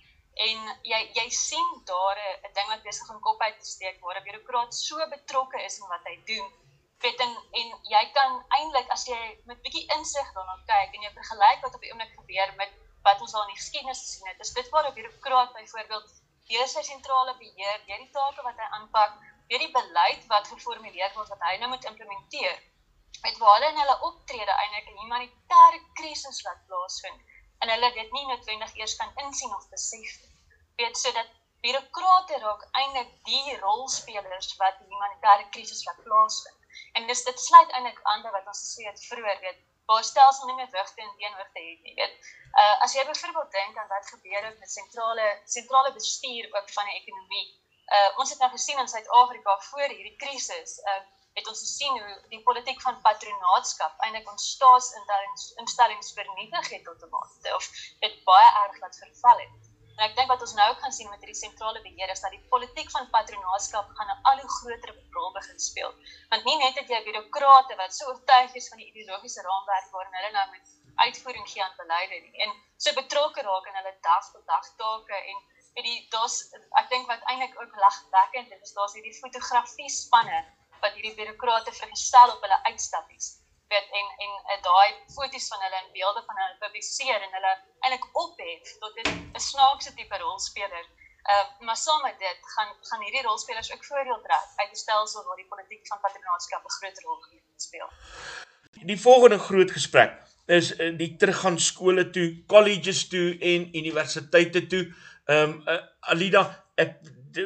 En 0.46 0.58
jy 0.90 1.00
jy 1.18 1.26
sien 1.38 1.70
daar 1.90 2.18
'n 2.20 2.52
ding 2.58 2.68
wat 2.72 2.82
besig 2.88 3.10
om 3.14 3.20
kop 3.26 3.40
uit 3.40 3.58
te 3.60 3.68
steek 3.74 4.00
waar 4.00 4.18
'n 4.20 4.26
bureaukraat 4.28 4.74
so 4.74 5.08
betrokke 5.14 5.62
is 5.68 5.78
in 5.80 5.88
wat 5.94 6.04
hy 6.10 6.16
doen. 6.32 6.46
Weet 7.04 7.20
en, 7.26 7.32
en 7.60 7.72
jy 7.94 8.04
kan 8.18 8.36
eintlik 8.58 8.90
as 8.96 9.06
jy 9.06 9.20
met 9.44 9.62
bietjie 9.62 9.86
insig 9.96 10.28
daarna 10.36 10.56
kyk 10.72 10.94
en 10.94 11.02
jy 11.06 11.12
vergelyk 11.20 11.64
wat 11.64 11.74
op 11.74 11.80
die 11.80 11.90
oomblik 11.92 12.14
gebeur 12.20 12.54
met 12.60 12.72
wat 13.08 13.20
ons 13.20 13.34
al 13.34 13.42
in 13.46 13.54
die 13.54 13.62
geskiedenis 13.62 14.04
gesien 14.04 14.28
het, 14.28 14.40
is 14.40 14.54
dit 14.58 14.68
waar 14.74 14.88
'n 14.88 14.94
bureaukraat 14.94 15.52
byvoorbeeld 15.58 16.08
deur 16.50 16.68
sy 16.68 16.82
sentrale 16.82 17.34
beheer, 17.42 17.78
deur 17.86 17.98
die 18.04 18.10
take 18.16 18.42
wat 18.42 18.56
hy 18.62 18.68
aanpak, 18.78 19.12
deur 19.50 19.62
die 19.66 19.74
beleid 19.80 20.26
wat 20.32 20.48
geformuleer 20.54 21.12
word 21.14 21.28
wat 21.34 21.44
hy 21.48 21.56
nou 21.60 21.68
moet 21.74 21.84
implementeer 21.84 22.56
met 23.22 23.38
waar 23.38 23.54
hulle 23.54 23.68
in 23.72 23.80
hulle 23.82 23.96
optrede 24.08 24.54
eintlik 24.62 24.88
'n 24.90 25.00
humanitêre 25.02 25.80
krisis 26.00 26.42
wat 26.46 26.58
plaasvind 26.66 27.20
en 27.58 27.72
hulle 27.74 27.90
dit 27.98 28.12
nie 28.16 28.26
noodwendig 28.30 28.76
eers 28.80 28.96
kan 29.00 29.12
insien 29.24 29.54
of 29.54 29.68
besef 29.74 30.14
nie. 30.22 30.32
Weet 30.80 30.98
sodat 31.00 31.30
bureaukrate 31.64 32.38
raak 32.44 32.66
eintlik 32.80 33.12
die 33.30 33.56
rolspelers 33.62 34.50
wat 34.62 34.78
die 34.80 34.90
humanitêre 34.92 35.48
krisis 35.56 35.84
wat 35.88 36.02
plaasvind. 36.04 36.60
En 36.98 37.06
dis 37.10 37.24
dit 37.28 37.40
sluit 37.40 37.70
eintlik 37.70 38.00
aan 38.12 38.26
wat 38.36 38.52
ons 38.52 38.64
gesê 38.64 38.88
het 38.90 39.06
vroeër, 39.10 39.40
weet 39.46 39.62
waar 39.86 40.04
stelsel 40.04 40.48
nie 40.48 40.56
meer 40.58 40.70
wigte 40.70 41.02
en 41.02 41.12
teenoorte 41.18 41.60
het 41.62 41.82
nie, 41.86 41.94
weet. 42.00 42.32
Uh 42.62 42.74
as 42.84 42.94
jy 42.96 43.04
byvoorbeeld 43.06 43.52
dink 43.58 43.76
aan 43.78 43.92
wat 43.92 44.08
gebeur 44.14 44.48
het 44.48 44.58
met 44.58 44.70
sentrale 44.70 45.26
sentrale 45.44 45.92
bestuur 45.98 46.48
ook 46.56 46.72
van 46.78 46.90
die 46.90 46.98
ekonomie 47.00 47.46
uh 47.96 48.18
ons 48.20 48.30
het 48.30 48.40
nou 48.42 48.50
gesien 48.50 48.78
in 48.82 48.88
Suid-Afrika 48.88 49.58
voor 49.68 49.88
hierdie 49.94 50.16
krisis, 50.22 50.78
uh 50.92 51.02
het 51.38 51.48
ons 51.52 51.62
gesien 51.66 51.94
hoe 52.00 52.16
die 52.32 52.42
politiek 52.48 52.80
van 52.84 53.00
patronaatskap 53.06 54.04
eintlik 54.06 54.28
ons 54.32 54.50
staatsinstellings 54.56 55.46
instellings 55.62 56.12
vernietig 56.18 56.70
het 56.74 56.84
tot 56.88 57.02
'n 57.06 57.10
mate 57.14 57.54
of 57.56 57.70
dit 58.04 58.20
baie 58.30 58.50
erg 58.64 58.78
laat 58.84 59.00
verval 59.04 59.42
het. 59.44 59.72
En 59.96 60.04
ek 60.08 60.16
dink 60.16 60.28
wat 60.28 60.42
ons 60.44 60.54
nou 60.60 60.70
gaan 60.80 60.92
sien 60.92 61.08
met 61.10 61.20
hierdie 61.24 61.42
sentrale 61.42 61.80
beheer 61.84 62.10
is 62.14 62.24
dat 62.24 62.34
die 62.36 62.46
politiek 62.54 62.90
van 62.96 63.10
patronaatskap 63.10 63.92
gaan 63.98 64.10
'n 64.14 64.24
al 64.30 64.40
hoe 64.40 64.54
groter 64.58 64.92
rol 65.16 65.32
begin 65.32 65.60
speel. 65.68 65.92
Want 66.32 66.44
nie 66.44 66.56
net 66.64 66.74
het 66.80 66.88
jy 66.88 67.02
bureaukrate 67.04 67.76
wat 67.76 67.94
so 67.94 68.08
oortuig 68.12 68.54
is 68.60 68.68
van 68.68 68.78
die 68.78 68.90
ideologiese 68.92 69.42
raamwerk 69.48 69.88
waarin 69.92 70.18
hulle 70.18 70.32
nou 70.38 70.50
met 70.50 70.74
uitvoering 70.96 71.48
gee 71.48 71.64
aan 71.64 71.76
beleide 71.76 72.20
nie 72.24 72.42
en 72.44 72.52
so 72.76 72.92
betrokke 72.96 73.42
raak 73.42 73.66
in 73.70 73.78
hulle 73.78 73.94
dag 74.08 74.30
tot 74.32 74.46
dag 74.46 74.68
take 74.82 75.18
en 75.32 75.42
weet 75.76 75.88
die 75.88 75.98
daar's 76.14 76.36
ek 76.80 76.88
dink 76.92 77.08
wat 77.12 77.24
eintlik 77.32 77.56
ook 77.60 77.74
lagwekkend 77.84 78.54
is, 78.62 78.72
daar's 78.76 78.96
hierdie 78.96 79.16
fotografie 79.18 79.90
spanne 79.92 80.38
wat 80.80 80.94
hierdie 80.96 81.14
bureaukrate 81.18 81.72
vergestel 81.72 82.32
op 82.34 82.44
hulle 82.44 82.58
uitstappies. 82.70 83.26
Weet 83.72 83.88
en 84.00 84.06
en 84.24 84.32
uh, 84.52 84.58
daai 84.68 84.90
foto's 85.14 85.48
van 85.52 85.64
hulle 85.64 85.78
en 85.82 85.92
beelde 85.96 86.22
van 86.26 86.38
hulle 86.42 86.60
publiseer 86.64 87.20
en 87.26 87.32
hulle 87.38 87.54
eintlik 87.80 88.06
ophef 88.22 88.76
tot 88.82 89.00
'n 89.02 89.44
snaakse 89.50 89.94
tipe 89.94 90.18
rolspeler. 90.24 90.86
Uh 91.34 91.44
maar 91.66 91.76
saam 91.76 92.02
met 92.02 92.18
dit 92.18 92.38
gaan 92.54 92.70
gaan 92.88 93.02
hierdie 93.02 93.26
rolspelers 93.28 93.72
ook 93.72 93.84
voordeel 93.84 94.20
trek 94.26 94.46
uit 94.60 94.70
'n 94.70 94.82
stelsel 94.84 95.24
waar 95.24 95.42
die 95.42 95.50
politiek 95.52 95.86
van 95.86 96.00
patronaatskap 96.04 96.64
'n 96.64 96.76
groot 96.78 97.02
rol 97.04 97.18
speel. 97.56 97.90
Die 98.92 99.00
volgende 99.00 99.38
groot 99.38 99.70
gesprek 99.70 100.12
is 100.46 100.70
uh, 100.78 100.92
die 100.98 101.16
teruggaan 101.16 101.58
skole 101.58 102.10
toe, 102.10 102.44
colleges 102.46 103.08
toe 103.08 103.38
en 103.40 103.76
universiteite 103.76 104.66
toe. 104.66 104.84
Ehm 105.26 105.50
um, 105.50 105.62
uh, 105.68 105.80
Alida, 106.00 106.42
ek 106.74 107.00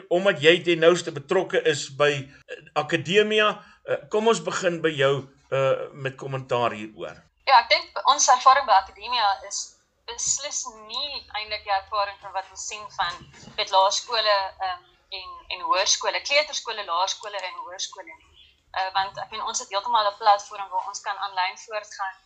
omdat 0.09 0.42
jy 0.42 0.55
die 0.62 0.76
nouste 0.76 1.12
betrokke 1.12 1.62
is 1.72 1.88
by 1.96 2.12
uh, 2.20 2.61
akademia, 2.74 3.50
uh, 3.88 3.98
kom 4.12 4.29
ons 4.29 4.42
begin 4.44 4.81
by 4.83 4.92
jou 4.94 5.14
uh 5.50 5.90
met 5.92 6.14
kommentaar 6.14 6.76
hieroor. 6.79 7.16
Ja, 7.48 7.59
ek 7.59 7.70
dink 7.72 8.00
ons 8.07 8.29
ervaring 8.31 8.66
by 8.68 8.76
akademia 8.79 9.26
is 9.48 9.59
beslis 10.11 10.61
nie 10.87 11.11
eintlik 11.38 11.64
die 11.66 11.74
ervaring 11.74 12.18
van 12.22 12.33
wat 12.37 12.46
ons 12.55 12.66
sien 12.70 12.87
van 12.96 13.18
met 13.59 13.70
laerskole 13.74 14.37
um, 14.68 14.87
en 15.18 15.29
en 15.55 15.66
hoërskole, 15.66 16.22
kleuterskole, 16.29 16.85
laerskole 16.87 17.42
en 17.50 17.61
hoërskole 17.64 18.07
nie. 18.11 18.33
Uh 18.79 18.88
want 18.96 19.18
ek 19.18 19.35
meen 19.35 19.46
ons 19.53 19.62
het 19.62 19.74
heeltemal 19.74 20.11
'n 20.11 20.18
platform 20.22 20.68
waar 20.74 20.88
ons 20.92 21.03
kan 21.07 21.18
aanlyn 21.26 21.59
voortgaan 21.66 22.16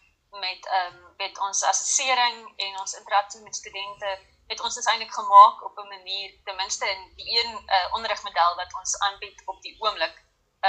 met 0.45 0.67
ehm 0.67 0.95
um, 0.95 1.15
met 1.23 1.39
ons 1.49 1.65
assessering 1.73 2.39
en 2.67 2.81
ons 2.83 2.97
interaksie 3.01 3.43
met 3.43 3.57
studente 3.63 4.19
het 4.47 4.61
ons 4.61 4.75
dit 4.75 4.87
eintlik 4.87 5.13
gemaak 5.13 5.65
op 5.65 5.79
'n 5.79 5.89
manier 5.89 6.41
ten 6.45 6.57
minste 6.57 6.91
in 6.91 7.13
die 7.17 7.29
een 7.39 7.53
uh, 7.67 7.95
onderrigmodel 7.97 8.55
wat 8.57 8.75
ons 8.75 8.99
aanbied 8.99 9.43
op 9.45 9.63
die 9.63 9.77
oomblik 9.81 10.17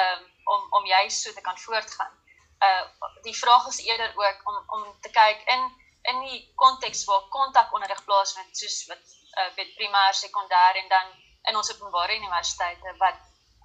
um, 0.01 0.21
om 0.43 0.61
om 0.69 0.85
juist 0.85 1.21
so 1.21 1.33
te 1.33 1.41
kan 1.41 1.57
voortgaan. 1.57 2.13
Uh 2.59 2.83
die 3.21 3.37
vraag 3.37 3.67
is 3.67 3.83
eerder 3.85 4.11
ook 4.15 4.39
om 4.43 4.57
om 4.67 4.99
te 5.01 5.09
kyk 5.09 5.41
in 5.45 5.63
in 6.01 6.19
die 6.19 6.51
konteks 6.55 7.05
waar 7.05 7.27
kontakonderrig 7.29 8.03
plaasvind 8.05 8.57
soos 8.57 8.85
wat 8.87 9.05
uh 9.39 9.55
met 9.55 9.75
primêr, 9.77 10.13
sekondêr 10.13 10.75
en 10.81 10.87
dan 10.87 11.07
in 11.49 11.55
ons 11.55 11.71
openbare 11.73 12.15
universiteite 12.15 12.95
wat 12.97 13.17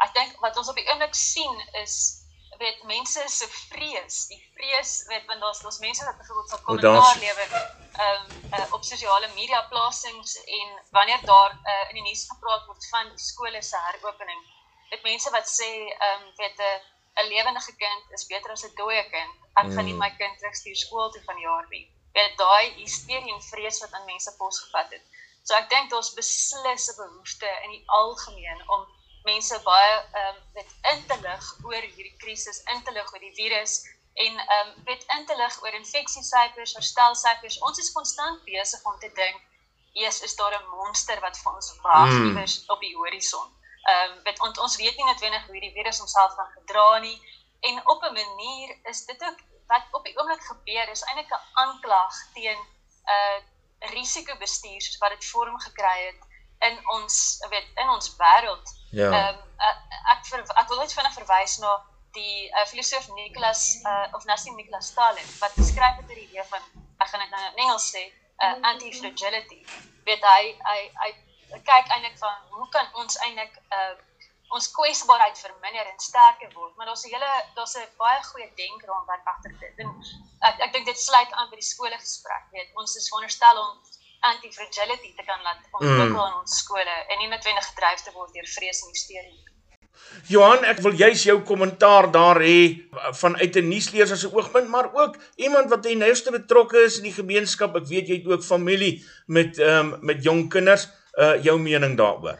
ek 0.04 0.14
dink 0.14 0.40
wat 0.40 0.56
ons 0.56 0.68
op 0.68 0.76
die 0.76 0.88
oomblik 0.90 1.14
sien 1.14 1.56
is 1.82 2.20
weet 2.60 2.82
mense 2.84 3.22
se 3.28 3.46
vrees, 3.48 4.26
die 4.28 4.40
vrees 4.56 5.04
weet 5.08 5.26
want 5.26 5.40
daar's 5.40 5.60
daar's 5.64 5.78
mense 5.78 6.04
wat 6.04 6.16
byvoorbeeld 6.18 6.48
sal 6.48 6.62
kommentaar 6.64 7.18
lewer 7.24 7.50
ehm 7.52 8.30
um, 8.30 8.39
op 8.80 8.86
sosiale 8.86 9.28
media 9.34 9.60
plasings 9.68 10.44
en 10.44 10.68
wanneer 10.90 11.20
daar 11.24 11.52
uh, 11.52 11.88
in 11.88 11.94
die 11.98 12.02
nuus 12.02 12.24
gepraat 12.32 12.64
word 12.66 12.86
van 12.88 13.10
die 13.12 13.20
skole 13.20 13.60
se 13.62 13.80
heropening, 13.86 14.40
weet 14.90 15.02
mense 15.04 15.32
wat 15.34 15.50
sê 15.52 15.68
ehm 15.88 16.22
um, 16.22 16.30
weet 16.38 16.62
'n 16.68 16.78
'n 17.20 17.28
lewendige 17.32 17.74
kind 17.82 18.14
is 18.16 18.24
beter 18.30 18.50
as 18.54 18.64
'n 18.64 18.72
dooie 18.80 19.04
kind. 19.16 19.34
Ek 19.60 19.66
mm. 19.66 19.74
gaan 19.74 19.84
nie 19.88 19.96
mm. 19.98 20.04
my 20.04 20.10
kind 20.20 20.38
terugstuur 20.38 20.78
skool 20.82 21.10
toe 21.12 21.22
van 21.28 21.38
jaar 21.46 21.66
nie. 21.74 21.84
Weet 22.16 22.38
daai 22.40 22.72
hysterie 22.80 23.34
en 23.34 23.42
vrees 23.50 23.80
wat 23.84 23.92
aan 23.92 24.10
mense 24.12 24.32
posgevat 24.40 24.96
het. 24.96 25.04
So 25.44 25.54
ek 25.60 25.68
dink 25.74 25.90
daar's 25.90 26.12
beslis 26.20 26.88
'n 26.88 26.96
behoefte 27.02 27.50
in 27.64 27.70
die 27.76 27.84
algemeen 28.00 28.60
om 28.76 28.88
mense 29.28 29.60
baie 29.68 29.94
ehm 30.00 30.28
um, 30.28 30.38
weet 30.56 30.72
in 30.92 31.06
te 31.06 31.20
lig 31.26 31.44
oor 31.68 31.84
hierdie 31.94 32.16
krisis, 32.24 32.64
in 32.72 32.82
te 32.84 32.96
lig 32.96 33.12
oor 33.12 33.24
die 33.28 33.36
virus 33.42 33.80
en 34.24 34.34
ehm 34.38 34.68
um, 34.68 34.84
weet 34.84 35.04
in 35.16 35.26
te 35.26 35.36
lig 35.36 35.62
oor 35.62 35.74
infeksiesyfers, 35.78 36.74
herstelsyfers. 36.78 37.58
Ons 37.68 37.78
is 37.78 37.92
konstant 37.92 38.44
besig 38.44 38.84
om 38.84 38.98
te 38.98 39.10
dink, 39.14 39.40
"Eers 39.92 40.20
is 40.26 40.36
daar 40.36 40.54
'n 40.58 40.68
monster 40.76 41.20
wat 41.20 41.38
vir 41.42 41.54
ons 41.54 41.70
wag 41.82 42.08
hmm. 42.08 42.26
iewers 42.26 42.60
mm. 42.60 42.70
op 42.74 42.80
die 42.80 42.96
horison." 42.96 43.46
Ehm 43.90 44.10
um, 44.10 44.22
weet 44.24 44.40
ons 44.40 44.58
ons 44.58 44.76
weet 44.76 44.96
nie 44.96 45.04
noodwendig 45.04 45.44
hoe 45.46 45.54
hierdie 45.56 45.76
virus 45.78 45.98
homself 45.98 46.34
gaan 46.36 46.52
gedra 46.58 46.98
nie 46.98 47.18
en 47.60 47.80
op 47.92 48.02
'n 48.02 48.12
manier 48.12 48.76
is 48.82 49.04
dit 49.04 49.22
ook 49.24 49.38
wat 49.66 49.84
op 49.90 50.04
die 50.04 50.18
oomblik 50.18 50.42
gebeur 50.52 50.88
is 50.88 51.02
eintlik 51.02 51.32
'n 51.32 51.46
aanklag 51.62 52.14
teen 52.34 52.58
'n 52.58 52.66
uh, 53.16 53.38
risikobestuur 53.94 54.80
soos 54.80 54.98
wat 54.98 55.10
dit 55.10 55.24
vorm 55.24 55.60
gekry 55.60 55.98
het 56.06 56.20
in 56.68 56.88
ons 56.88 57.14
weet 57.50 57.68
in 57.74 57.88
ons 57.88 58.16
wêreld. 58.16 58.66
Ja. 58.90 59.10
Ehm 59.10 59.36
um, 59.36 59.78
ek 60.12 60.26
ver, 60.26 60.40
ek 60.62 60.68
wil 60.68 60.78
net 60.78 60.92
vinnig 60.92 61.14
verwys 61.14 61.58
na 61.58 61.72
die 62.16 62.50
uh, 62.50 62.66
filosoof 62.66 63.08
Nicholas 63.14 63.80
uh, 63.86 64.06
of 64.16 64.24
Nassim 64.24 64.54
Nicholas 64.58 64.92
Taleb 64.94 65.30
wat 65.40 65.54
beskryf 65.54 65.96
het 66.00 66.08
oor 66.08 66.20
die 66.20 66.28
idee 66.28 66.44
van 66.52 66.62
ek 66.98 67.08
gaan 67.08 67.24
dit 67.24 67.30
nou 67.34 67.42
in 67.46 67.64
Engels 67.64 67.88
sê, 67.94 68.04
uh, 68.44 68.54
anti-fragility. 68.72 69.60
Weet 70.08 70.24
hy 70.32 70.54
hy 70.68 70.80
hy 71.02 71.10
kyk 71.66 71.90
eintlik 71.94 72.18
van 72.18 72.36
hoe 72.54 72.68
kan 72.76 72.86
ons 73.02 73.18
eintlik 73.26 73.58
uh 73.78 73.96
ons 74.50 74.66
kwesbaarheid 74.74 75.38
verminder 75.38 75.86
en 75.86 76.00
sterker 76.02 76.50
word. 76.56 76.72
Maar 76.76 76.88
daar's 76.90 77.04
'n 77.06 77.12
hele 77.14 77.30
daar's 77.54 77.76
'n 77.78 77.86
baie 77.98 78.22
goeie 78.22 78.48
denkraamwerk 78.54 79.26
agter 79.32 79.54
dit. 79.60 79.78
En 79.78 79.90
ek 80.48 80.60
ek 80.66 80.72
dink 80.72 80.86
dit 80.86 81.00
sluit 81.00 81.32
aan 81.32 81.50
by 81.50 81.56
die 81.56 81.70
skole 81.72 81.98
gesprek. 81.98 82.44
Weet, 82.50 82.70
ons 82.74 82.96
is 82.96 83.08
veronderstel 83.08 83.60
om 83.60 83.78
anti-fragility 84.20 85.14
te 85.16 85.24
kan 85.24 85.42
laat 85.42 85.62
ontwikkel 85.70 86.22
mm. 86.22 86.30
in 86.30 86.40
ons 86.42 86.58
skole 86.58 86.96
en 87.08 87.18
nie 87.18 87.28
noodwendig 87.28 87.66
gedryf 87.70 88.02
te 88.02 88.12
word 88.12 88.32
deur 88.32 88.48
vrees 88.56 88.82
en 88.82 88.88
hysterie. 88.88 89.49
Johan, 90.30 90.64
ek 90.64 90.78
wil 90.84 90.94
juis 90.94 91.22
jou 91.26 91.40
kommentaar 91.42 92.10
daar 92.14 92.38
hê 92.44 92.86
vanuit 93.18 93.56
'n 93.56 93.68
nuusleser 93.68 94.16
se 94.16 94.28
oogpunt, 94.32 94.68
maar 94.68 94.94
ook 94.94 95.16
iemand 95.36 95.70
wat 95.70 95.84
hy 95.84 95.94
nouste 95.94 96.30
betrokke 96.30 96.78
is 96.84 96.96
in 96.98 97.08
die 97.08 97.18
gemeenskap. 97.20 97.76
Ek 97.76 97.86
weet 97.86 98.08
jy 98.08 98.16
het 98.20 98.26
ook 98.26 98.44
familie 98.44 99.04
met 99.26 99.58
ehm 99.58 99.94
um, 99.94 99.98
met 100.00 100.22
jong 100.22 100.48
kinders. 100.48 100.88
Uh 101.18 101.42
jou 101.42 101.58
mening 101.58 101.96
daaroor? 101.96 102.38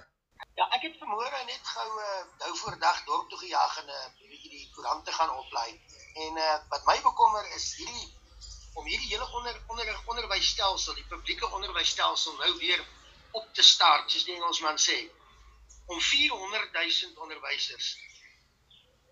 Ja, 0.54 0.66
ek 0.76 0.82
het 0.82 0.96
vanmôre 1.02 1.40
net 1.46 1.64
gou 1.74 1.88
uh, 1.98 2.22
nou 2.38 2.56
voor 2.56 2.76
dag 2.78 3.04
dorp 3.04 3.28
toe 3.30 3.38
gejaag 3.38 3.78
en 3.82 3.88
uh, 3.88 4.30
die 4.50 4.70
koerant 4.74 5.04
te 5.04 5.12
gaan 5.12 5.30
oplaai. 5.30 5.80
En 6.14 6.36
uh, 6.36 6.56
wat 6.68 6.84
my 6.86 6.98
bekommer 7.02 7.44
is 7.56 7.74
hierdie 7.76 8.08
om 8.74 8.86
hierdie 8.86 9.08
hele 9.08 9.26
onder 9.32 9.56
onder 9.66 10.02
onderwysstelsel, 10.06 10.94
die 10.94 11.08
publieke 11.08 11.50
onderwysstelsel 11.50 12.36
nou 12.36 12.52
weer 12.58 12.84
op 13.30 13.46
te 13.54 13.62
start, 13.62 14.10
soos 14.10 14.24
die 14.24 14.34
Engelsman 14.34 14.78
sê. 14.78 14.98
Om 15.90 16.00
400 16.00 16.72
000 16.78 17.22
onderwysers 17.26 17.90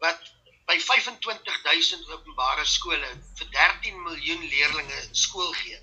wat 0.05 0.31
by 0.71 0.77
25 0.79 1.63
000 1.67 2.17
openbare 2.17 2.65
skole 2.77 3.13
vir 3.41 3.53
13 3.59 4.03
miljoen 4.07 4.49
leerders 4.53 5.09
skool 5.27 5.53
gee 5.63 5.81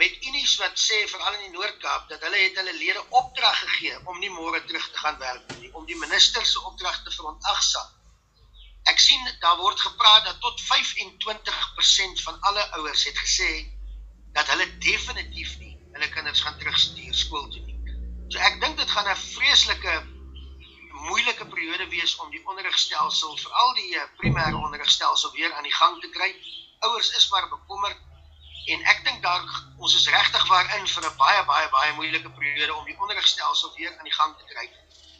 met 0.00 0.16
unies 0.28 0.54
wat 0.60 0.76
sê 0.78 0.98
veral 1.08 1.36
in 1.38 1.46
die 1.46 1.54
Noord-Kaap 1.54 2.08
dat 2.10 2.24
hulle 2.26 2.40
het 2.42 2.58
hulle 2.60 2.74
lede 2.76 3.02
opdrag 3.20 3.60
gegee 3.64 3.96
om 4.12 4.18
nie 4.20 4.32
môre 4.32 4.60
terug 4.68 4.88
te 4.92 5.00
gaan 5.02 5.16
werk 5.22 5.46
nie, 5.60 5.70
om 5.72 5.86
die 5.88 5.96
minister 5.96 6.44
se 6.44 6.60
opdrag 6.70 6.98
te 7.04 7.14
verontagsaam. 7.14 7.94
Ek 8.92 9.00
sien 9.02 9.24
daar 9.42 9.56
word 9.62 9.80
gepraat 9.80 10.28
dat 10.28 10.40
tot 10.44 10.60
25% 10.66 12.22
van 12.26 12.36
alle 12.50 12.66
ouers 12.78 13.06
het 13.08 13.22
gesê 13.24 13.50
dat 14.36 14.52
hulle 14.52 14.68
definitief 14.84 15.56
nie 15.64 15.72
hulle 15.96 16.12
kinders 16.12 16.44
gaan 16.44 16.60
terugstuur 16.60 17.16
skool 17.24 17.48
toe. 17.56 17.65
So 18.28 18.38
ek 18.38 18.60
dink 18.60 18.76
dit 18.76 18.90
gaan 18.90 19.08
'n 19.08 19.16
vreeslike 19.16 19.94
moeilike 21.06 21.46
periode 21.46 21.88
wees 21.88 22.16
om 22.16 22.30
die 22.30 22.42
onderrigstelsel, 22.46 23.36
veral 23.36 23.74
die 23.74 23.96
eh, 23.96 24.08
primêre 24.16 24.56
onderrigstelsel 24.56 25.32
weer 25.32 25.52
aan 25.54 25.62
die 25.62 25.78
gang 25.80 26.00
te 26.00 26.08
kry. 26.08 26.34
Ouers 26.80 27.10
is 27.16 27.30
maar 27.30 27.48
bekommerd 27.48 28.00
En 28.66 28.82
ek 28.90 29.04
dink 29.06 29.22
daar 29.22 29.44
ons 29.78 29.92
is 29.94 30.08
regtig 30.10 30.46
waarin 30.50 30.88
vir 30.92 31.04
'n 31.08 31.16
baie 31.16 31.42
baie 31.50 31.68
baie 31.74 31.92
moeilike 31.98 32.30
periode 32.38 32.74
om 32.74 32.84
die 32.84 32.98
onderrigstelsel 32.98 33.74
weer 33.76 33.92
aan 33.98 34.08
die 34.08 34.16
gang 34.18 34.32
te 34.38 34.46
kry. 34.52 34.66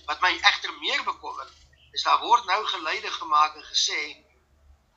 Wat 0.09 0.21
my 0.21 0.33
egter 0.51 0.73
meer 0.81 1.05
bekommer, 1.05 1.47
is 1.92 2.03
daar 2.03 2.19
word 2.25 2.45
nou 2.51 2.59
geluide 2.73 3.11
gemaak 3.19 3.55
en 3.55 3.66
gesê 3.69 4.01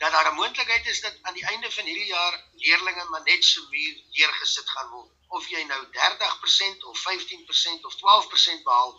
dat 0.02 0.12
daar 0.12 0.32
'n 0.32 0.40
moontlikheid 0.42 0.88
is 0.88 1.02
dat 1.02 1.20
aan 1.22 1.38
die 1.38 1.46
einde 1.46 1.72
van 1.72 1.86
hierdie 1.86 2.12
jaar 2.16 2.42
leerders 2.56 3.10
maar 3.10 3.24
net 3.24 3.44
so 3.44 3.62
muur 3.70 3.96
neergesit 4.18 4.70
gaan 4.70 4.90
word. 4.90 5.12
Of 5.38 5.48
jy 5.50 5.64
nou 5.70 5.80
30% 5.96 6.86
of 6.90 7.02
15% 7.06 7.86
of 7.90 7.96
12% 7.96 8.64
behaal, 8.64 8.94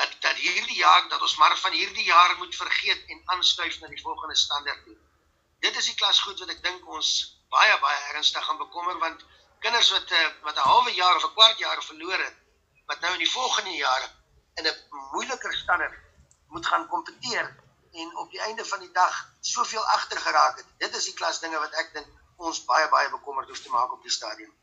dat 0.00 0.16
dat 0.20 0.36
hierdie 0.36 0.76
jaar 0.76 1.08
dat 1.08 1.20
ons 1.20 1.36
maar 1.36 1.58
van 1.58 1.72
hierdie 1.72 2.04
jaar 2.04 2.36
moet 2.36 2.56
vergeet 2.56 3.02
en 3.06 3.22
aanskuif 3.24 3.80
na 3.80 3.88
die 3.88 4.00
volgende 4.00 4.36
standaard 4.36 4.84
toe. 4.84 4.96
Dit 5.60 5.76
is 5.76 5.90
die 5.90 5.94
klas 5.94 6.20
goed 6.24 6.38
wat 6.42 6.52
ek 6.54 6.62
dink 6.64 6.88
ons 6.88 7.10
baie 7.54 7.78
baie 7.80 8.00
ernstig 8.12 8.44
gaan 8.44 8.60
bekommer 8.62 8.98
want 8.98 9.24
kinders 9.64 9.90
wat 9.96 10.10
eh, 10.10 10.28
wat 10.46 10.56
'n 10.56 10.68
halwe 10.72 10.94
jaar 10.94 11.16
of 11.16 11.26
'n 11.28 11.34
kwart 11.34 11.58
jaar 11.58 11.82
verloor 11.82 12.24
het 12.26 12.36
wat 12.92 13.00
nou 13.00 13.12
in 13.12 13.24
die 13.24 13.32
volgende 13.32 13.74
jare 13.76 14.08
in 14.54 14.66
'n 14.66 14.76
moeiliker 15.12 15.54
standaard 15.54 15.98
moet 16.46 16.66
gaan 16.66 16.88
kompeteer 16.88 17.46
en 17.92 18.16
op 18.16 18.30
die 18.30 18.40
einde 18.40 18.64
van 18.64 18.80
die 18.80 18.92
dag 18.92 19.14
soveel 19.40 19.86
agter 19.86 20.18
geraak 20.18 20.56
het. 20.56 20.66
Dit 20.78 20.96
is 20.96 21.04
die 21.04 21.14
klas 21.14 21.40
dinge 21.40 21.58
wat 21.58 21.72
ek 21.72 21.92
dink 21.92 22.08
ons 22.36 22.64
baie 22.64 22.88
baie 22.88 23.10
bekommerd 23.10 23.48
hoef 23.48 23.62
te 23.62 23.70
maak 23.70 23.92
op 23.92 24.02
die 24.02 24.10
stadium. 24.18 24.54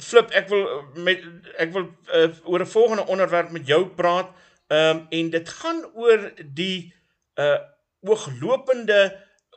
Flip, 0.00 0.30
ek 0.30 0.48
wil 0.48 0.66
met 1.04 1.22
ek 1.60 1.72
wil 1.74 1.86
uh, 2.14 2.28
oor 2.44 2.62
'n 2.64 2.72
volgende 2.72 3.06
onderwerp 3.06 3.50
met 3.50 3.66
jou 3.66 3.86
praat. 3.88 4.30
Ehm 4.68 4.96
um, 4.96 5.06
en 5.10 5.30
dit 5.30 5.48
gaan 5.48 5.84
oor 5.94 6.30
die 6.54 6.94
uh 7.34 7.58
ooglopende 8.06 9.00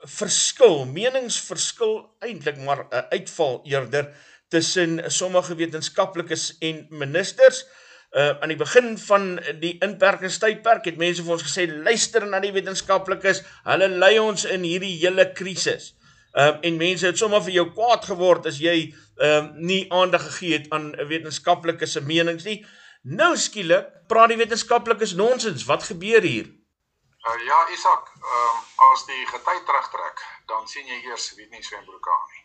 verskil, 0.07 0.85
meningsverskil 0.85 2.15
eintlik 2.19 2.57
maar 2.57 2.79
'n 2.79 2.95
uh, 2.95 3.03
uitval 3.09 3.61
eerder 3.63 4.09
tussen 4.47 5.11
sommige 5.11 5.55
wetenskaplikes 5.55 6.57
en 6.59 6.87
ministers. 6.89 7.65
Uh 8.11 8.39
aan 8.39 8.49
die 8.49 8.57
begin 8.57 8.97
van 8.97 9.39
die 9.59 9.77
inperkingstydperk 9.85 10.85
het 10.85 10.97
mense 10.97 11.23
vir 11.23 11.31
ons 11.31 11.45
gesê 11.45 11.67
luister 11.69 12.25
na 12.25 12.39
die 12.39 12.53
wetenskaplikes, 12.53 13.43
hulle 13.63 13.87
lei 13.87 14.19
ons 14.19 14.45
in 14.45 14.63
hierdie 14.63 14.97
hele 14.97 15.31
krisis. 15.31 15.93
Um 16.33 16.59
en 16.61 16.77
mense 16.77 17.05
het 17.05 17.17
sommer 17.17 17.41
vir 17.41 17.55
jou 17.57 17.65
kwaad 17.73 18.05
geword 18.05 18.45
as 18.45 18.59
jy 18.61 18.93
um 19.17 19.51
nie 19.55 19.85
aandag 19.89 20.23
gegee 20.27 20.59
het 20.59 20.69
aan 20.75 20.91
wetenskaplikes 21.09 21.97
se 21.97 22.01
menings 22.01 22.45
nie. 22.45 22.65
Nou 23.03 23.35
skielik 23.37 23.89
praat 24.07 24.33
die 24.33 24.37
wetenskaplikes 24.37 25.15
nonsens. 25.15 25.65
Wat 25.65 25.83
gebeur 25.83 26.21
hier? 26.21 26.49
Uh, 27.19 27.45
ja, 27.45 27.57
Isak, 27.69 28.11
ehm 28.15 28.57
um, 28.57 28.59
as 28.91 29.05
die 29.05 29.25
gety 29.27 29.57
terugtrek, 29.65 30.21
dan 30.47 30.67
sien 30.67 30.87
jy 30.87 31.01
eers 31.09 31.33
weet 31.35 31.49
nie 31.51 31.63
swembroek 31.63 32.07
aan 32.07 32.29
nie. 32.31 32.43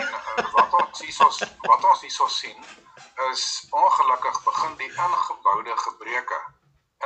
en 0.00 0.10
uh, 0.18 0.52
wat 0.52 0.74
ons 0.80 1.00
hierso 1.00 1.28
wat 1.68 1.84
ons 1.84 2.04
hierso 2.04 2.26
sien 2.28 2.60
is 3.30 3.42
ongelukkig 3.70 4.42
begin 4.44 4.76
die 4.80 4.90
ingeboude 4.90 5.76
gebreke 5.84 6.38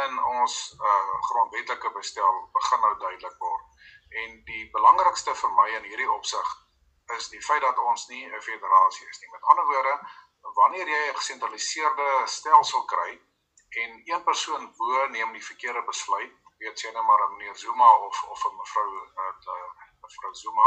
in 0.05 0.19
ons 0.35 0.57
uh, 0.79 1.15
grondwetlike 1.29 1.91
bestel 1.97 2.43
begin 2.59 2.85
nou 2.87 2.93
duidelik 3.05 3.37
word. 3.47 3.60
En 4.11 4.45
die 4.45 4.71
belangrikste 4.71 5.35
vir 5.35 5.51
my 5.59 5.69
in 5.77 5.85
hierdie 5.85 6.11
opsig 6.11 6.57
is 7.17 7.29
die 7.29 7.43
feit 7.43 7.63
dat 7.63 7.79
ons 7.79 8.09
nie 8.09 8.25
'n 8.27 8.41
federasie 8.41 9.09
is 9.09 9.21
nie. 9.21 9.31
Met 9.31 9.43
ander 9.43 9.67
woorde, 9.67 9.95
wanneer 10.55 10.89
jy 10.89 11.03
'n 11.09 11.17
gesentraliseerde 11.17 12.09
stelsel 12.27 12.85
kry 12.85 13.21
en 13.71 14.01
een 14.05 14.23
persoon 14.25 14.75
bo 14.77 15.07
neem 15.07 15.33
die 15.33 15.45
verkeerde 15.45 15.83
besluit 15.85 16.33
weet 16.61 16.81
sê 16.81 16.93
net 16.93 17.05
maar 17.09 17.31
meneer 17.31 17.57
Zuma 17.57 17.91
of 18.07 18.23
of 18.35 18.45
'n 18.45 18.57
mevrou 18.57 18.89
uh, 19.25 19.71
mevrou 20.03 20.35
Zuma 20.35 20.67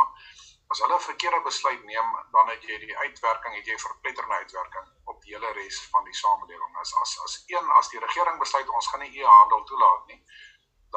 as 0.71 0.79
hulle 0.79 0.95
'n 0.95 1.07
verkeerde 1.09 1.41
besluit 1.41 1.83
neem 1.83 2.09
dan 2.31 2.49
het 2.49 2.63
jy 2.63 2.77
die 2.85 2.97
uitwerking 2.97 3.55
het 3.55 3.65
jy 3.65 3.77
verpletterende 3.77 4.35
uitwerking 4.35 4.87
op 5.05 5.21
die 5.21 5.33
hele 5.35 5.51
res 5.51 5.81
van 5.91 6.03
die 6.03 6.17
samelewing 6.21 6.77
as 6.77 6.95
as 7.01 7.19
as 7.25 7.43
een 7.47 7.69
as 7.79 7.89
die 7.89 7.99
regering 7.99 8.39
besluit 8.39 8.69
ons 8.69 8.87
gaan 8.87 9.05
nie 9.05 9.19
e-handel 9.19 9.63
toelaat 9.63 10.05
nie 10.05 10.23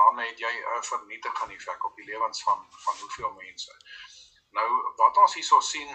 dan 0.00 0.18
het 0.24 0.38
jy 0.38 0.52
'n 0.52 0.82
vernietigende 0.90 1.54
effek 1.54 1.84
op 1.88 1.96
die 1.96 2.08
lewens 2.10 2.42
van 2.42 2.66
van 2.84 3.00
hoeveel 3.00 3.32
mense. 3.32 3.72
Nou 4.50 4.68
wat 4.96 5.16
ons 5.16 5.34
hierso 5.34 5.60
sien 5.60 5.90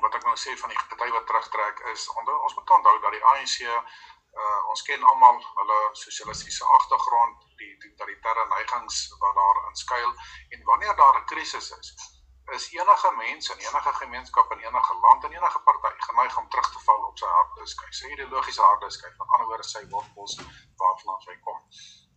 wat 0.00 0.14
ek 0.14 0.24
nou 0.24 0.36
sê 0.36 0.56
van 0.62 0.72
die 0.72 0.78
gety 0.78 1.08
wat 1.10 1.26
terugtrek 1.26 1.78
is 1.92 2.08
onder, 2.08 2.40
ons 2.40 2.54
moet 2.54 2.70
onthou 2.70 3.00
dat 3.00 3.12
die 3.12 3.24
ANC 3.24 3.56
uh, 4.40 4.68
ons 4.72 4.82
ken 4.88 5.04
almal 5.10 5.40
hulle 5.58 5.78
sosialistiese 6.04 6.64
agtergrond 6.78 7.44
die 7.60 7.72
totalitêre 7.84 8.46
neigings 8.54 9.02
wat 9.24 9.34
daar 9.40 9.60
inskuil 9.70 10.10
en 10.56 10.64
wanneer 10.70 10.96
daar 10.96 11.18
'n 11.20 11.24
krisis 11.34 11.70
is 11.78 11.94
is 12.52 12.70
enige 12.72 13.10
mens 13.16 13.50
in 13.54 13.58
enige 13.66 13.92
gemeenskap 13.98 14.52
in 14.52 14.64
enige 14.68 14.94
land 15.04 15.24
en 15.24 15.32
enige 15.32 15.60
party 15.66 15.92
geneig 16.06 16.38
om 16.38 16.48
terug 16.48 16.72
te 16.72 16.80
val 16.86 17.04
op 17.10 17.18
sy 17.18 17.28
harddiskyf 17.34 17.94
sy 17.98 18.10
ideologiese 18.14 18.62
harddiskyf 18.62 19.14
met 19.18 19.28
ander 19.28 19.46
woorde 19.52 19.68
sy 19.68 19.84
wortels 19.94 20.40
waarvan 20.82 21.22
hy 21.28 21.36
kom 21.46 21.60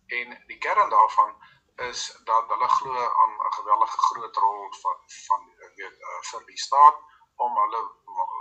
en 0.06 0.42
die 0.46 0.58
kern 0.58 0.90
daarvan 0.90 1.36
is 1.76 2.20
dat 2.24 2.48
hulle 2.48 2.68
glo 2.68 2.94
aan 3.22 3.32
'n 3.46 3.52
geweldige 3.52 3.98
groot 3.98 4.36
rol 4.36 4.72
van 4.82 4.96
van 5.26 5.42
weet 5.74 6.00
uh, 6.00 6.20
vir 6.30 6.44
die 6.46 6.58
staat 6.58 6.96
om 7.36 7.58
hulle 7.58 7.82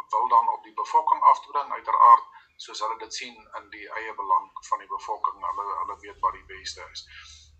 wil 0.09 0.27
dan 0.27 0.49
op 0.49 0.63
die 0.63 0.73
bevolking 0.73 1.21
af 1.23 1.39
te 1.39 1.51
bring 1.51 1.71
uiteraard 1.71 2.23
soos 2.55 2.79
hulle 2.79 2.97
dit 2.97 3.13
sien 3.13 3.35
in 3.59 3.69
die 3.69 3.87
eie 3.99 4.13
belang 4.15 4.51
van 4.69 4.79
die 4.79 4.87
bevolking. 4.87 5.41
Hulle 5.45 5.65
hulle 5.79 5.97
weet 5.99 6.19
wat 6.19 6.37
die 6.37 6.45
beste 6.51 6.87
is. 6.91 7.03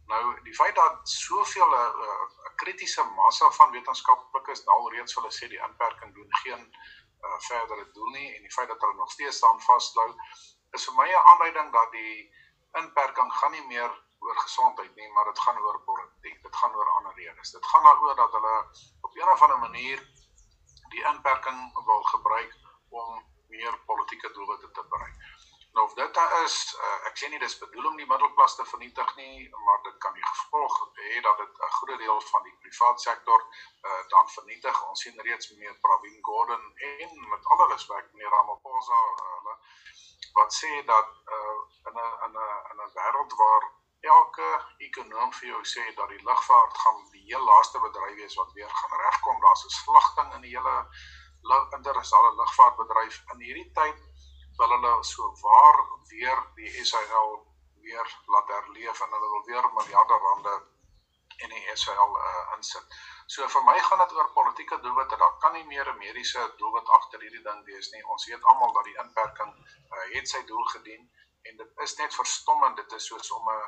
Nou 0.08 0.22
die 0.46 0.56
feit 0.56 0.76
dat 0.76 1.10
soveel 1.10 1.68
'n 1.68 1.74
uh, 1.74 2.08
uh, 2.08 2.54
kritiese 2.56 3.04
massa 3.04 3.52
van 3.52 3.72
wetenskaplikes 3.72 4.64
nou 4.66 4.80
reeds 4.94 5.16
hulle 5.16 5.32
sê 5.32 5.48
die 5.48 5.64
inperking 5.68 6.14
doen 6.14 6.36
geen 6.44 6.64
uh, 6.70 7.40
verdere 7.50 7.92
doel 7.92 8.10
nie 8.18 8.36
en 8.36 8.42
die 8.42 8.56
feit 8.58 8.68
dat 8.68 8.82
hulle 8.82 8.96
nog 8.96 9.12
steeds 9.12 9.38
staan 9.38 9.62
vashou 9.62 10.10
is 10.72 10.86
vir 10.86 10.96
my 10.96 11.10
'n 11.10 11.26
aanduiding 11.32 11.72
dat 11.74 11.92
die 11.92 12.32
inperking 12.82 13.32
gaan 13.34 13.52
nie 13.52 13.66
meer 13.68 13.92
oor 14.20 14.38
gesondheid 14.40 14.96
nie, 14.96 15.12
maar 15.14 15.26
dit 15.26 15.40
gaan 15.40 15.60
oor 15.60 15.80
politiek. 15.90 16.42
Dit 16.44 16.56
gaan 16.56 16.76
oor 16.76 16.90
ander 16.98 17.14
redes. 17.16 17.52
Dit 17.52 17.66
gaan 17.66 17.84
daaroor 17.84 18.16
dat 18.16 18.32
hulle 18.32 18.56
op 19.02 19.16
'n 19.16 19.32
of 19.36 19.42
ander 19.42 19.60
manier 19.60 20.00
die 20.90 21.04
inperking 21.12 21.86
wil 21.86 22.04
gebruik 22.04 22.56
om 22.90 23.24
meer 23.48 23.80
politieke 23.86 24.32
doelwitte 24.32 24.72
te 24.72 24.86
bereik. 24.90 25.16
Nou 25.76 25.88
of 25.88 25.94
dit 25.94 26.14
daar 26.14 26.44
is, 26.44 26.58
uh, 26.80 27.08
ek 27.08 27.18
sê 27.20 27.28
nie 27.30 27.40
dis 27.40 27.58
bedoel 27.60 27.88
om 27.90 27.98
die 28.00 28.08
middelklas 28.08 28.54
te 28.56 28.66
vernietig 28.70 29.10
nie, 29.16 29.50
maar 29.66 29.82
dit 29.88 29.98
kan 30.06 30.14
die 30.16 30.28
gevolg 30.28 30.78
hê 31.00 31.20
dat 31.26 31.42
dit 31.42 31.58
'n 31.68 31.74
groot 31.78 32.00
deel 32.04 32.22
van 32.28 32.46
die 32.48 32.56
privaat 32.62 33.02
sektor 33.02 33.44
uh, 33.50 34.04
dan 34.14 34.30
vernietig. 34.36 34.80
Ons 34.90 35.04
sien 35.04 35.20
reeds 35.28 35.52
meneer 35.52 35.76
Pravin 35.88 36.22
Gordhan 36.30 36.64
en 36.92 37.28
met 37.34 37.52
alle 37.56 37.68
respek 37.74 38.08
meneer 38.14 38.32
Ramaphosa 38.38 39.02
hulle 39.10 39.58
uh, 39.58 39.58
wat 40.40 40.58
sê 40.62 40.72
dat 40.94 41.12
uh, 41.36 41.60
in 41.92 42.00
'n 42.06 42.16
in 42.28 42.40
'n 42.40 42.48
in 42.72 42.82
'n 42.86 42.96
wêreld 42.96 43.38
waar 43.44 43.70
elke 44.16 44.50
ekonom 44.88 45.34
vir 45.34 45.48
jou 45.48 45.64
sê 45.76 45.86
dat 46.00 46.10
die 46.10 46.24
lugvaart 46.24 46.78
gaan 46.78 47.06
die 47.12 47.28
heel 47.28 47.46
laaste 47.52 47.80
bedryf 47.80 48.16
wees 48.24 48.36
wat 48.36 48.52
weer 48.54 48.74
gaan 48.80 49.00
regkom. 49.06 49.42
Daar's 49.42 49.66
'n 49.66 49.78
slagting 49.84 50.34
in 50.34 50.42
die 50.42 50.58
hele 50.58 50.78
internasionale 51.78 52.36
lugvaartbedryf 52.36 53.24
in 53.34 53.40
hierdie 53.40 53.72
tyd 53.74 54.15
wil 54.58 54.70
hulle 54.76 54.94
so 55.04 55.34
waar 55.42 55.82
weer 56.12 56.40
die 56.56 56.86
SAL 56.86 57.34
weer 57.82 58.18
laat 58.26 58.48
herleef 58.48 59.02
en 59.02 59.12
hulle 59.18 59.30
wil 59.34 59.46
weer 59.46 59.70
miljarde 59.74 60.18
rande 60.28 60.56
in 61.44 61.50
die 61.50 61.76
SAL 61.76 62.18
uh, 62.18 62.56
insit. 62.56 62.96
So 63.28 63.48
vir 63.52 63.64
my 63.68 63.76
gaan 63.88 64.02
dit 64.04 64.14
oor 64.16 64.30
politieke 64.38 64.80
doelwitte. 64.84 65.18
Daar 65.20 65.38
kan 65.44 65.54
nie 65.54 65.66
meer 65.72 65.90
'n 65.92 65.98
mediese 65.98 66.54
doelwit 66.58 66.90
agter 66.98 67.20
hierdie 67.20 67.44
ding 67.48 67.66
wees 67.66 67.92
nie. 67.92 68.06
Ons 68.08 68.26
weet 68.26 68.44
almal 68.44 68.74
dat 68.74 68.84
die 68.84 68.98
inperking 69.04 69.52
uh, 69.56 70.06
het 70.14 70.30
sy 70.30 70.44
doel 70.46 70.64
gedien 70.76 71.04
en 71.42 71.58
dit 71.58 71.84
is 71.88 71.96
net 71.96 72.16
verstommend. 72.16 72.76
Dit 72.76 72.92
is 72.92 73.06
soos 73.06 73.32
om 73.32 73.50
'n 73.50 73.64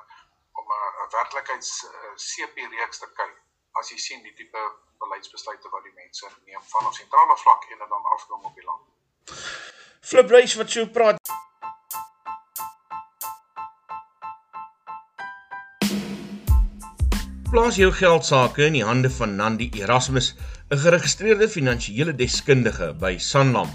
om 0.62 0.72
'n 0.74 1.10
werklikheids 1.18 1.84
uh, 1.84 2.14
CP 2.16 2.56
reeks 2.76 3.00
te 3.00 3.12
kyk. 3.20 3.36
As 3.72 3.90
jy 3.90 3.98
sien 3.98 4.24
die 4.24 4.34
tipe 4.34 4.64
beleidsbesluite 4.98 5.70
wat 5.70 5.84
die 5.84 5.94
mense 5.94 6.32
neem 6.46 6.64
van 6.64 6.86
ons 6.86 6.98
sentrale 6.98 7.38
vlak 7.38 7.70
en 7.70 7.78
dan 7.78 8.06
afkom 8.16 8.46
op 8.46 8.56
die 8.56 8.64
land. 8.64 9.87
Flip 10.02 10.30
Reis 10.30 10.56
wat 10.56 10.70
so 10.72 10.86
praat. 10.94 11.18
Plaas 17.52 17.78
jou 17.80 17.92
geld 17.96 18.26
sake 18.28 18.66
in 18.68 18.76
die 18.76 18.84
hande 18.84 19.10
van 19.10 19.36
Nandi 19.36 19.70
Erasmus, 19.82 20.36
'n 20.70 20.78
geregistreerde 20.78 21.48
finansiële 21.50 22.16
deskundige 22.16 22.94
by 23.00 23.18
Sanlam. 23.18 23.70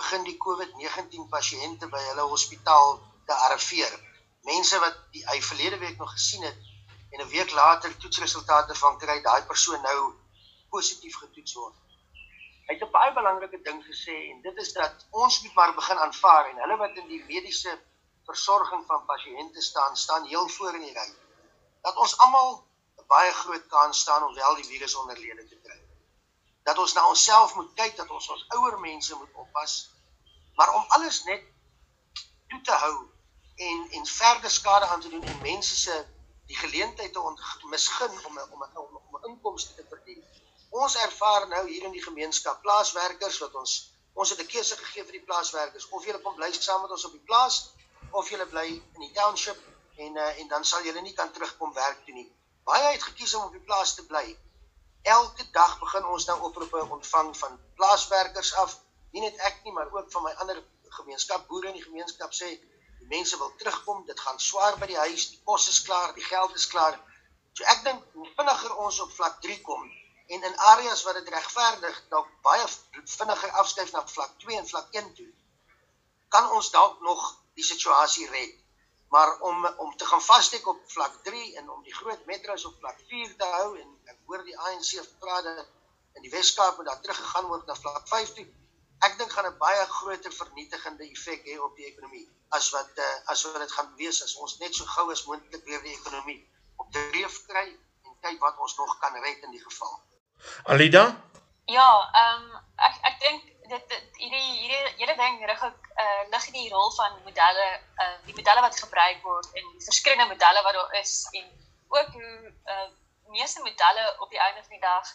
begin 0.00 0.24
die 0.24 0.38
COVID-19 0.44 1.28
pasiënte 1.34 1.88
by 1.92 2.00
hulle 2.08 2.24
hospitaal 2.32 2.96
te 3.28 3.36
arriveer. 3.48 3.92
Mense 4.48 4.78
wat 4.84 4.96
die, 5.14 5.22
hy 5.28 5.38
verlede 5.44 5.78
week 5.82 5.98
nog 6.00 6.14
gesien 6.16 6.46
het 6.48 6.68
en 7.10 7.20
'n 7.24 7.28
week 7.34 7.52
later 7.58 7.96
toetsresultate 8.02 8.74
van 8.82 8.98
kry, 9.02 9.18
daai 9.20 9.42
persoon 9.52 9.82
nou 9.82 10.00
positief 10.70 11.16
getoets 11.24 11.54
word. 11.60 11.76
Hy 12.66 12.74
het 12.74 12.84
'n 12.86 12.92
baie 12.96 13.12
belangrike 13.20 13.60
ding 13.68 13.80
gesê 13.90 14.16
en 14.32 14.42
dit 14.42 14.56
is 14.64 14.72
dat 14.72 15.06
ons 15.10 15.42
moet 15.42 15.54
maar 15.54 15.74
begin 15.74 15.98
aanvaar 16.06 16.50
en 16.50 16.62
hulle 16.62 16.76
wat 16.84 16.96
in 17.02 17.08
die 17.08 17.24
mediese 17.24 17.78
versorging 18.30 18.86
van 18.86 19.04
pasiënte 19.04 19.60
staan, 19.60 19.96
staan 19.96 20.24
heel 20.32 20.48
voor 20.48 20.74
in 20.74 20.86
die 20.88 20.96
ry. 21.00 21.08
Dat 21.82 21.96
ons 21.96 22.18
almal 22.18 22.50
'n 22.98 23.06
baie 23.06 23.32
groot 23.42 23.66
kans 23.66 24.00
staan 24.00 24.22
om 24.28 24.34
wel 24.34 24.54
die 24.54 24.70
virus 24.72 24.94
onderlede 24.94 25.48
te 25.48 25.56
kry 25.56 25.59
dat 26.70 26.82
ons 26.86 26.96
na 26.96 27.06
onsself 27.12 27.54
moet 27.58 27.72
kyk 27.82 27.96
dat 28.02 28.10
ons 28.18 28.28
ons 28.36 28.44
ouer 28.58 28.78
mense 28.88 29.22
moet 29.22 29.40
oppas 29.44 29.78
maar 30.58 30.74
om 30.74 30.84
alles 30.96 31.24
net 31.30 31.42
toe 32.50 32.60
te 32.70 32.76
hou 32.84 32.96
en 33.68 33.86
en 33.98 34.06
verder 34.06 34.50
skade 34.50 34.86
aan 34.86 35.00
te 35.00 35.08
doen 35.08 35.24
en 35.32 35.42
mense 35.42 35.76
se 35.76 35.96
die 36.50 36.56
geleentheid 36.56 37.12
te 37.12 37.66
misgun 37.74 38.24
om 38.26 38.38
om 38.38 38.62
om 38.74 39.00
om 39.08 39.16
'n 39.18 39.28
inkomste 39.30 39.74
te 39.74 39.84
verdien. 39.88 40.22
Ons 40.70 40.96
ervaar 40.96 41.48
nou 41.48 41.62
hier 41.68 41.84
in 41.88 41.96
die 41.98 42.02
gemeenskap 42.02 42.62
plaaswerkers 42.62 43.38
wat 43.44 43.54
ons 43.62 43.72
ons 44.12 44.30
het 44.30 44.40
'n 44.40 44.52
keuse 44.54 44.76
gegee 44.82 45.04
vir 45.04 45.16
die 45.18 45.26
plaaswerkers 45.28 45.88
of 45.88 46.04
julle 46.04 46.20
kom 46.26 46.34
bly 46.34 46.52
saam 46.52 46.82
met 46.82 46.90
ons 46.96 47.04
op 47.04 47.12
die 47.18 47.26
plaas 47.30 47.56
of 48.10 48.30
julle 48.30 48.46
bly 48.46 48.66
in 48.94 49.00
die 49.06 49.12
township 49.20 49.58
en 49.96 50.16
uh, 50.16 50.38
en 50.40 50.48
dan 50.48 50.64
sal 50.64 50.82
julle 50.82 51.00
nie 51.00 51.16
kan 51.20 51.32
terugkom 51.32 51.72
werk 51.74 52.04
toe 52.04 52.14
nie. 52.14 52.28
Baie 52.64 52.92
het 52.92 53.02
gekies 53.02 53.34
om 53.34 53.44
op 53.44 53.52
die 53.52 53.66
plaas 53.70 53.94
te 53.94 54.06
bly 54.06 54.26
elke 55.02 55.46
dag 55.50 55.78
begin 55.78 56.04
ons 56.04 56.26
nou 56.26 56.38
oproepe 56.48 56.84
ontvang 56.96 57.36
van 57.36 57.60
plaaswerkers 57.74 58.54
af. 58.54 58.76
Nie 59.12 59.24
net 59.24 59.38
ek 59.48 59.62
nie, 59.64 59.72
maar 59.72 59.92
ook 59.92 60.10
van 60.12 60.22
my 60.22 60.34
ander 60.42 60.62
gemeenskap 60.98 61.46
boere 61.48 61.70
in 61.72 61.78
die 61.78 61.86
gemeenskap 61.86 62.34
sê 62.34 62.50
die 62.98 63.08
mense 63.08 63.38
wil 63.38 63.54
terugkom. 63.56 64.04
Dit 64.06 64.20
gaan 64.20 64.38
swaar 64.38 64.78
by 64.78 64.86
die 64.86 65.00
huis. 65.06 65.30
Die 65.30 65.40
kos 65.44 65.68
is 65.68 65.82
klaar, 65.82 66.14
die 66.14 66.26
geld 66.26 66.54
is 66.54 66.66
klaar. 66.66 66.98
So 67.52 67.66
ek 67.72 67.82
dink 67.84 68.04
hoe 68.14 68.28
vinniger 68.36 68.76
ons 68.84 69.00
op 69.04 69.12
vlak 69.16 69.40
3 69.42 69.60
kom 69.66 69.90
en 70.30 70.42
in 70.42 70.56
areas 70.56 71.02
waar 71.02 71.16
dit 71.18 71.28
regverdig 71.34 71.96
dalk 72.08 72.28
baie 72.46 72.66
vinniger 73.04 73.50
afskuif 73.62 73.90
na 73.92 74.02
vlak 74.06 74.36
2 74.44 74.58
en 74.60 74.68
vlak 74.68 74.92
1 75.00 75.08
toe, 75.14 75.26
kan 76.28 76.50
ons 76.58 76.70
dalk 76.70 77.00
nog 77.02 77.24
die 77.58 77.66
situasie 77.66 78.28
red. 78.30 78.52
Maar 79.10 79.30
om 79.40 79.66
om 79.66 79.96
te 79.96 80.06
gaan 80.06 80.22
vassteek 80.22 80.66
op 80.66 80.82
vlak 80.86 81.14
3 81.22 81.56
en 81.58 81.70
om 81.70 81.82
die 81.82 81.94
groot 81.94 82.24
metro's 82.26 82.64
op 82.64 82.76
vlak 82.78 82.98
4 83.08 83.36
te 83.36 83.48
hou 83.54 83.78
en 83.78 83.88
ek 84.12 84.18
hoor 84.26 84.44
die 84.46 84.58
ANC 84.58 85.02
praat 85.18 85.44
dat 85.44 85.66
in 86.18 86.22
die 86.26 86.30
Weskaap 86.30 86.76
moet 86.76 86.86
daar 86.86 87.00
teruggegaan 87.00 87.48
word 87.50 87.66
na 87.66 87.74
vlak 87.74 88.08
5 88.08 88.34
toe. 88.38 88.46
Ek 89.06 89.18
dink 89.18 89.32
gaan 89.32 89.48
'n 89.50 89.58
baie 89.58 89.86
groter 89.96 90.32
vernietigende 90.32 91.10
effek 91.10 91.42
hê 91.50 91.58
op 91.58 91.76
die 91.76 91.88
ekonomie 91.90 92.28
as 92.58 92.70
wat 92.70 92.90
uh, 92.98 93.30
as 93.34 93.42
wat 93.46 93.58
dit 93.64 93.72
gaan 93.72 93.90
wees 93.96 94.22
as 94.22 94.34
ons 94.36 94.58
net 94.62 94.74
so 94.74 94.84
gou 94.84 95.10
as 95.12 95.24
moontlik 95.26 95.64
weer 95.64 95.82
die 95.82 95.96
ekonomie 95.98 96.40
op 96.76 96.92
dreef 96.92 97.36
kry 97.46 97.66
en 98.06 98.16
kyk 98.26 98.40
wat 98.46 98.58
ons 98.58 98.76
nog 98.76 98.98
kan 98.98 99.14
red 99.26 99.42
in 99.48 99.50
die 99.50 99.64
geval. 99.64 99.94
Alida? 100.64 101.04
Ja, 101.66 101.90
ehm 102.22 102.42
um, 102.42 102.62
ek 102.88 102.98
ek 103.10 103.20
dink 103.26 103.59
dit 103.70 104.18
hierdie 104.18 104.50
hierdie 104.60 104.94
hele 105.00 105.16
ding 105.18 105.40
rig 105.50 105.62
ook 105.68 105.88
uh 106.04 106.22
lig 106.34 106.46
in 106.50 106.56
die 106.58 106.70
rol 106.74 106.90
van 106.96 107.16
modelle 107.28 107.68
uh 108.04 108.16
die 108.26 108.36
modelle 108.38 108.64
wat 108.66 108.82
gebruik 108.84 109.22
word 109.22 109.48
en 109.52 109.72
die 109.72 109.86
verskillende 109.88 110.28
modelle 110.32 110.62
wat 110.66 110.78
daar 110.78 110.94
is 111.00 111.14
en 111.40 111.48
ook 111.98 112.12
hoe 112.18 112.52
uh 112.74 112.88
meeste 113.38 113.62
modelle 113.62 114.06
op 114.18 114.30
die 114.30 114.42
einde 114.46 114.62
van 114.66 114.76
die 114.76 114.84
dag 114.86 115.10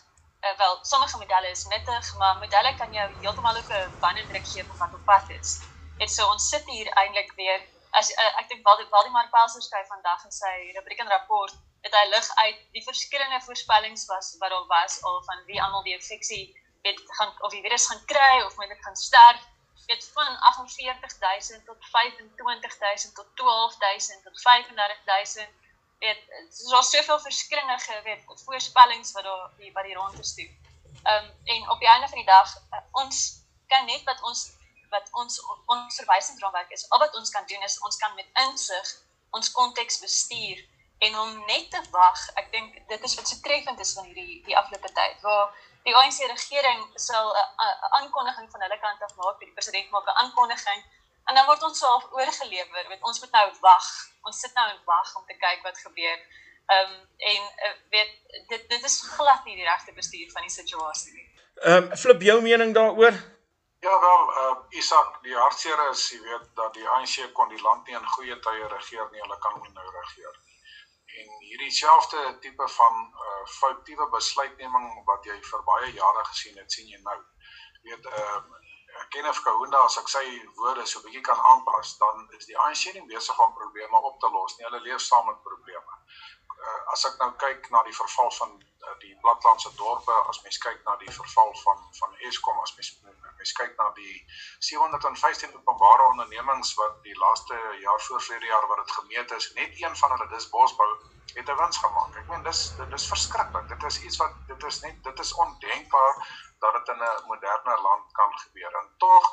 uh 0.45 0.57
wel 0.57 0.77
sommige 0.93 1.21
modelle 1.23 1.49
is 1.49 1.65
nuttig 1.75 2.15
maar 2.23 2.41
modelle 2.43 2.75
kan 2.81 2.93
jou 2.99 3.07
heeltemal 3.21 3.61
ook 3.61 3.71
'n 3.71 3.95
bandendruk 3.99 4.47
gee 4.47 4.65
van 4.65 4.77
wat 4.77 4.99
op 4.99 5.05
pad 5.05 5.29
is. 5.39 5.59
Dit 5.97 6.11
so 6.11 6.31
ons 6.31 6.49
sit 6.49 6.65
hier 6.65 6.89
eintlik 7.01 7.31
weer 7.35 7.61
as 7.91 8.11
uh, 8.11 8.39
ek 8.39 8.49
dink 8.49 8.65
Waldemar 8.67 8.91
Waldemar 8.91 9.29
Pelser 9.35 9.61
skryf 9.61 9.87
vandag 9.87 10.23
in 10.27 10.31
sy 10.31 10.55
rubriek 10.77 10.99
en 10.99 11.13
rapport 11.17 11.53
het 11.85 11.95
hy 11.95 12.05
lig 12.09 12.27
uit 12.43 12.59
die 12.77 12.83
verskillende 12.83 13.39
voorspellings 13.45 14.05
was 14.11 14.35
wat 14.41 14.49
daar 14.49 14.67
was 14.71 15.01
al 15.03 15.23
van 15.29 15.43
wie 15.49 15.61
almal 15.61 15.83
die 15.87 15.95
infeksie 15.99 16.45
weet 16.85 17.01
gaan 17.17 17.33
of 17.41 17.51
die 17.51 17.61
virus 17.65 17.87
gaan 17.89 18.05
kry 18.13 18.41
of 18.45 18.55
moet 18.55 18.73
dit 18.73 18.83
gaan 18.85 18.95
sterf 18.95 19.41
weet 19.85 20.09
van 20.13 20.37
48000 20.69 21.65
tot 21.65 21.77
25000 21.79 23.15
tot 23.15 23.27
12000 23.35 24.23
tot 24.23 24.41
35000 24.41 25.49
weet 25.99 26.21
daar's 26.69 26.89
soveel 26.89 27.19
verskillende 27.19 27.79
geweet 27.79 28.21
voorspellings 28.25 29.11
wat 29.11 29.23
daar 29.23 29.49
die 29.57 29.71
wat 29.71 29.83
die 29.83 29.95
rond 29.95 30.19
is 30.19 30.33
toe. 30.33 30.49
Ehm 31.03 31.25
um, 31.25 31.31
en 31.43 31.69
op 31.69 31.79
die 31.79 31.87
einde 31.87 32.07
van 32.07 32.17
die 32.17 32.25
dag 32.25 32.55
uh, 32.57 32.79
ons 32.91 33.43
kan 33.67 33.85
net 33.85 34.03
wat 34.03 34.21
ons 34.21 34.51
wat 34.89 35.07
ons 35.11 35.41
ons 35.65 35.95
verwysingsraamwerk 35.95 36.71
is. 36.71 36.89
Al 36.89 36.99
wat 36.99 37.15
ons 37.15 37.29
kan 37.29 37.45
doen 37.45 37.63
is 37.63 37.79
ons 37.79 37.97
kan 37.97 38.15
met 38.15 38.29
insig 38.47 38.95
ons 39.29 39.51
konteks 39.51 39.99
bestuur 39.99 40.65
en 40.97 41.19
om 41.19 41.45
net 41.45 41.71
te 41.71 41.81
wag. 41.91 42.27
Ek 42.41 42.51
dink 42.51 42.87
dit 42.87 43.03
is 43.03 43.15
wat 43.15 43.27
so 43.27 43.39
treffend 43.47 43.79
is 43.79 43.93
van 43.93 44.05
hierdie 44.11 44.43
die 44.45 44.57
afgelope 44.57 44.91
tyd 44.91 45.21
waar 45.21 45.55
die 45.85 45.95
ANC 45.95 46.19
regering 46.31 46.81
sal 47.07 47.33
'n 47.33 47.93
aankondiging 47.99 48.51
van 48.51 48.61
hulle 48.65 48.79
kant 48.79 49.01
af 49.01 49.15
maak, 49.15 49.39
die 49.39 49.51
president 49.57 49.89
maak 49.89 50.07
'n 50.07 50.17
aankondiging 50.23 50.81
en 51.25 51.35
dan 51.35 51.45
word 51.45 51.63
ons 51.63 51.79
self 51.79 52.07
oorgelewer. 52.11 52.87
Weet 52.87 53.01
ons 53.01 53.19
moet 53.19 53.31
nou 53.31 53.47
wag. 53.61 53.87
Ons 54.21 54.39
sit 54.39 54.53
nou 54.53 54.67
en 54.69 54.81
wag 54.85 55.15
om 55.15 55.25
te 55.25 55.37
kyk 55.37 55.61
wat 55.63 55.77
gebeur. 55.87 56.19
Ehm 56.65 56.91
um, 56.91 56.99
en 57.17 57.41
uh, 57.65 57.75
weet 57.89 58.11
dit 58.47 58.69
dit 58.69 58.83
is 58.83 59.01
glad 59.15 59.45
nie 59.45 59.55
die 59.55 59.69
regte 59.69 59.93
bestuur 59.93 60.31
van 60.31 60.41
die 60.41 60.55
situasie 60.59 61.13
nie. 61.13 61.27
Ehm 61.55 61.83
um, 61.83 61.97
flip 61.97 62.21
jou 62.21 62.41
mening 62.41 62.73
daaroor? 62.73 63.15
Ja 63.85 63.99
wel, 63.99 64.23
uh 64.41 64.55
Isak, 64.69 65.19
die 65.23 65.35
hartseer 65.37 65.89
is, 65.89 66.09
jy 66.11 66.21
weet 66.21 66.47
dat 66.55 66.73
die 66.73 66.87
ANC 66.89 67.33
kon 67.33 67.49
die 67.49 67.61
land 67.61 67.87
nie 67.87 67.95
in 67.95 68.07
goeie 68.15 68.39
tye 68.47 68.67
regeer 68.71 69.05
nie, 69.11 69.21
hulle 69.21 69.37
kan 69.43 69.59
nie 69.61 69.73
nou 69.73 69.91
regeer 69.99 70.33
nie. 70.39 70.44
En 71.21 71.31
hierdie 71.39 71.71
selfde 71.71 72.37
tipe 72.43 72.67
van 72.77 72.95
uh 73.27 73.41
foutiewe 73.59 74.09
besluitneming 74.09 74.87
wat 75.09 75.25
jy 75.29 75.37
vir 75.49 75.63
baie 75.71 75.91
jare 75.93 76.23
gesien 76.31 76.57
het, 76.61 76.71
sien 76.71 76.87
jy 76.91 77.01
nou. 77.07 77.19
Jy 77.81 77.89
weet 77.89 78.05
uh 78.13 78.39
Kenneth 79.13 79.41
Kaunda 79.43 79.81
as 79.85 79.97
ek 79.99 80.09
sy 80.11 80.23
woorde 80.57 80.85
so 80.87 80.99
'n 80.99 81.05
bietjie 81.05 81.23
kan 81.29 81.39
aanpas, 81.51 81.97
dan 82.03 82.27
is 82.37 82.47
die 82.49 82.57
ANC 82.65 82.93
nie 82.93 83.05
besig 83.11 83.39
om 83.45 83.53
probleme 83.59 84.01
op 84.09 84.19
te 84.19 84.29
los 84.35 84.57
nie. 84.57 84.65
Hulle 84.67 84.81
leef 84.87 85.01
saam 85.01 85.25
met 85.29 85.41
probleme. 85.43 85.99
Uh, 86.65 86.91
as 86.93 87.03
ek 87.05 87.17
nou 87.21 87.31
kyk 87.41 87.67
na 87.73 87.81
die 87.85 87.95
verval 87.95 88.31
van 88.39 88.53
uh, 88.57 88.93
die 89.01 89.13
platlandse 89.21 89.69
dorpe, 89.77 90.13
as 90.31 90.39
mens 90.45 90.57
kyk 90.63 90.79
na 90.87 90.95
die 91.01 91.11
verval 91.17 91.51
van 91.61 91.83
van 91.99 92.15
Eskom, 92.29 92.61
as 92.63 92.73
mens 92.77 92.89
mens 93.37 93.51
kyk 93.59 93.75
na 93.81 93.91
die 93.97 94.15
715 94.67 95.53
openbare 95.59 96.07
ondernemings 96.13 96.71
wat 96.79 96.95
die 97.05 97.17
laaste 97.21 97.59
jaar 97.83 98.01
voor 98.07 98.23
verlede 98.27 98.49
jaar 98.49 98.65
wat 98.71 98.81
dit 98.81 98.95
gemeet 98.97 99.35
is, 99.37 99.51
net 99.59 99.77
een 99.83 99.99
van 100.01 100.15
hulle 100.15 100.27
dis 100.33 100.49
Bosbou 100.55 100.89
het 101.35 101.49
'n 101.53 101.59
wins 101.61 101.77
gemaak. 101.83 102.17
Ek 102.23 102.27
meen 102.33 102.43
dis 102.49 102.63
dit 102.81 102.97
is 102.97 103.07
verskriklik. 103.13 103.67
Dit 103.75 103.83
is 103.91 104.01
iets 104.01 104.17
wat 104.23 104.33
dit 104.47 104.67
is 104.71 104.81
net 104.87 105.03
dit 105.03 105.19
is 105.25 105.35
ondenkbaar 105.45 106.15
dat 106.65 106.73
dit 106.79 106.93
in 106.95 107.01
'n 107.03 107.25
moderne 107.29 107.77
land 107.87 108.11
kan 108.11 108.39
gebeur. 108.39 108.73
En 108.81 108.89
tog 108.97 109.31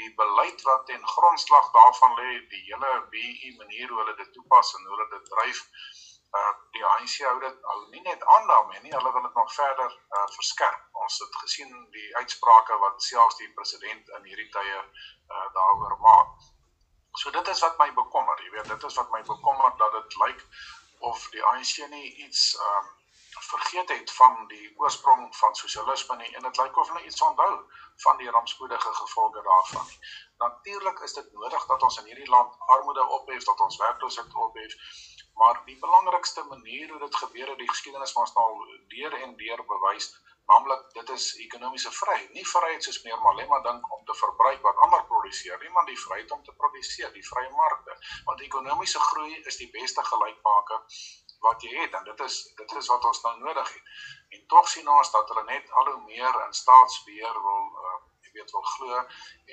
die 0.00 0.14
beleid 0.14 0.62
wat 0.62 0.86
ten 0.86 1.06
grondslag 1.14 1.70
daarvan 1.70 2.14
lê, 2.20 2.30
die 2.48 2.64
hele 2.70 2.92
BE 3.10 3.54
manier 3.58 3.88
hoe 3.88 3.98
hulle 3.98 4.16
dit 4.16 4.32
toepas 4.32 4.74
en 4.74 4.86
hoe 4.86 4.96
hulle 4.96 5.10
dit 5.18 5.30
dryf, 5.34 5.68
uh 5.68 6.01
die 6.72 6.84
ANC 6.84 7.18
hou 7.26 7.38
dit 7.40 7.58
hou 7.70 7.78
nie 7.90 8.00
net 8.02 8.24
aan 8.34 8.46
daarmee 8.46 8.80
nie, 8.80 8.92
hulle 8.94 9.12
wil 9.12 9.22
dit 9.22 9.34
nog 9.34 9.54
verder 9.54 9.98
uh 10.18 10.26
verskerp. 10.36 10.86
Ons 11.04 11.18
het 11.18 11.36
gesien 11.44 11.74
die 11.96 12.16
uitsprake 12.16 12.78
wat 12.84 13.02
selfs 13.02 13.36
die 13.36 13.52
president 13.58 14.08
in 14.18 14.30
hierdie 14.30 14.48
tye 14.56 14.78
uh 14.78 15.48
daaroor 15.58 15.98
maak. 16.06 16.48
So 17.20 17.30
dit 17.30 17.48
is 17.48 17.60
wat 17.60 17.76
my 17.78 17.90
bekommer, 17.92 18.40
jy 18.44 18.50
weet, 18.56 18.72
dit 18.72 18.88
is 18.88 18.96
wat 18.96 19.12
my 19.12 19.20
bekommer 19.28 19.76
dat 19.76 19.92
dit 19.98 20.18
lyk 20.24 20.46
of 21.10 21.28
die 21.36 21.44
ANC 21.52 21.76
nie 21.92 22.08
iets 22.24 22.48
um 22.70 22.90
vergeet 23.42 23.88
het 23.88 24.12
van 24.12 24.46
die 24.48 24.72
oorsprong 24.78 25.36
van 25.36 25.54
sosialisme 25.54 26.16
nie 26.16 26.34
en 26.36 26.42
dit 26.42 26.56
lyk 26.56 26.76
of 26.76 26.88
hulle 26.88 27.04
iets 27.04 27.22
onthou 27.22 27.52
van 28.04 28.16
die 28.16 28.30
rampspoedige 28.30 28.94
gevolge 28.94 29.42
daarvan 29.42 29.86
nie. 29.86 29.98
Natuurlik 30.38 30.98
is 30.98 31.12
dit 31.12 31.32
nodig 31.32 31.66
dat 31.66 31.82
ons 31.82 31.98
in 31.98 32.04
hierdie 32.04 32.28
land 32.28 32.54
armoede 32.76 33.06
ophef, 33.08 33.44
dat 33.44 33.60
ons 33.60 33.76
werkloosheid 33.76 34.34
ophef, 34.34 34.76
maar 35.34 35.62
die 35.64 35.78
belangrikste 35.78 36.44
manier 36.48 36.90
hoe 36.90 37.00
dit 37.00 37.16
gebeur 37.16 37.48
het, 37.48 37.58
die 37.58 37.70
geskiedenis 37.70 38.12
was 38.12 38.34
nou 38.34 38.48
deur 38.94 39.14
en 39.22 39.36
deur 39.36 39.64
bewys, 39.66 40.12
naamlik 40.50 40.82
dit 40.92 41.08
is 41.14 41.26
ekonomiese 41.44 41.90
vryheid. 41.90 42.30
Nie 42.36 42.44
vryheid 42.48 42.84
soos 42.84 43.00
meneer 43.02 43.20
Malema 43.24 43.60
dink 43.66 43.92
om 43.96 44.04
te 44.04 44.14
verbruik 44.20 44.62
wat 44.66 44.80
ander 44.86 45.04
produseer 45.10 45.58
nie, 45.62 45.70
maar 45.76 45.86
die 45.88 45.98
vryheid 46.04 46.30
om 46.36 46.42
te 46.44 46.54
produseer, 46.62 47.12
die 47.16 47.26
vrye 47.26 47.50
markte. 47.56 47.96
Want 48.28 48.40
ekonomiese 48.40 49.00
groei 49.10 49.36
is 49.52 49.60
die 49.62 49.70
beste 49.74 50.04
gelykmaker 50.10 50.82
wat 51.42 51.64
jy 51.66 51.72
het 51.80 51.94
en 51.98 52.04
dit 52.06 52.20
is 52.26 52.36
dit 52.58 52.74
is 52.78 52.88
wat 52.92 53.04
ons 53.04 53.22
nou 53.22 53.32
nodig 53.38 53.72
het. 53.74 53.94
En 54.36 54.44
tog 54.54 54.68
sien 54.68 54.88
ons 54.88 55.10
dat 55.14 55.32
hulle 55.32 55.44
net 55.48 55.72
al 55.80 55.90
hoe 55.92 56.02
meer 56.04 56.38
in 56.46 56.54
staatsbeheer 56.54 57.40
wil 57.46 57.64
uh, 57.86 57.96
jy 58.26 58.34
weet 58.36 58.54
wil 58.56 58.68
glo 58.74 59.00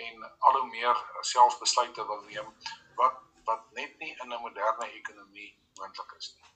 en 0.06 0.28
al 0.50 0.60
hoe 0.60 0.68
meer 0.70 1.02
selfbesluite 1.32 2.06
wil 2.12 2.22
neem 2.28 2.54
wat 3.02 3.18
wat 3.50 3.66
net 3.80 3.98
nie 4.04 4.12
in 4.14 4.34
'n 4.34 4.42
moderne 4.44 4.92
ekonomie 5.02 5.50
moontlik 5.80 6.16
is 6.20 6.34
nie. 6.36 6.50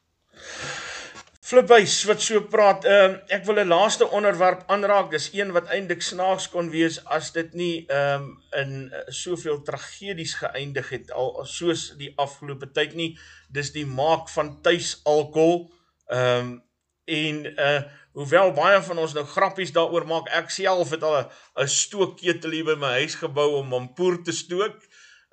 Fliphuis 1.43 1.97
wat 2.07 2.21
so 2.23 2.39
praat, 2.47 2.85
um, 2.87 3.17
ek 3.35 3.43
wil 3.45 3.59
'n 3.59 3.67
laaste 3.67 4.05
onderwerp 4.07 4.63
aanraak. 4.71 5.09
Dis 5.11 5.29
een 5.33 5.51
wat 5.51 5.67
eintlik 5.67 6.01
snaaks 6.01 6.47
kon 6.49 6.69
wees 6.71 7.01
as 7.05 7.31
dit 7.35 7.53
nie 7.53 7.85
um, 7.91 8.29
in 8.55 8.71
uh, 8.87 9.01
soveel 9.11 9.59
tragedies 9.61 10.37
geëindig 10.39 10.89
het 10.89 11.11
al 11.11 11.43
soos 11.43 11.97
die 11.99 12.13
afgelope 12.15 12.71
tyd 12.71 12.95
nie. 12.95 13.17
Dis 13.51 13.73
die 13.75 13.85
maak 13.85 14.29
van 14.29 14.61
tuisalkohol. 14.61 15.67
Ehm 16.07 16.39
um, 16.39 16.63
en 17.05 17.45
uh 17.59 17.81
hoewel 18.13 18.51
baie 18.53 18.81
van 18.81 18.97
ons 19.01 19.13
nou 19.13 19.25
grappies 19.25 19.71
daaroor 19.73 20.05
maak, 20.07 20.27
ek 20.37 20.51
self 20.53 20.91
het 20.93 21.03
al 21.03 21.15
'n 21.57 21.67
stookketel 21.67 22.51
hier 22.51 22.65
by 22.65 22.75
my 22.79 22.91
huis 23.01 23.15
gebou 23.15 23.55
om 23.59 23.67
mampoer 23.67 24.23
te 24.23 24.31
stook. 24.31 24.77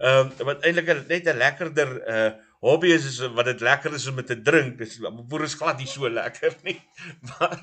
Ehm 0.01 0.33
um, 0.41 0.47
wat 0.49 0.65
eintlik 0.65 1.07
net 1.09 1.27
'n 1.29 1.39
lekkerder 1.39 1.91
uh 2.09 2.31
hobby 2.61 2.93
is, 2.93 3.07
is 3.09 3.21
wat 3.37 3.49
dit 3.49 3.63
lekker 3.65 3.95
is 3.97 4.07
om 4.11 4.21
te 4.25 4.37
drink. 4.45 4.77
Dis 4.79 4.99
boer 5.01 5.47
is 5.47 5.57
glad 5.61 5.79
nie 5.81 5.89
so 5.89 6.09
lekker 6.09 6.59
nie. 6.67 6.77
Maar 7.29 7.63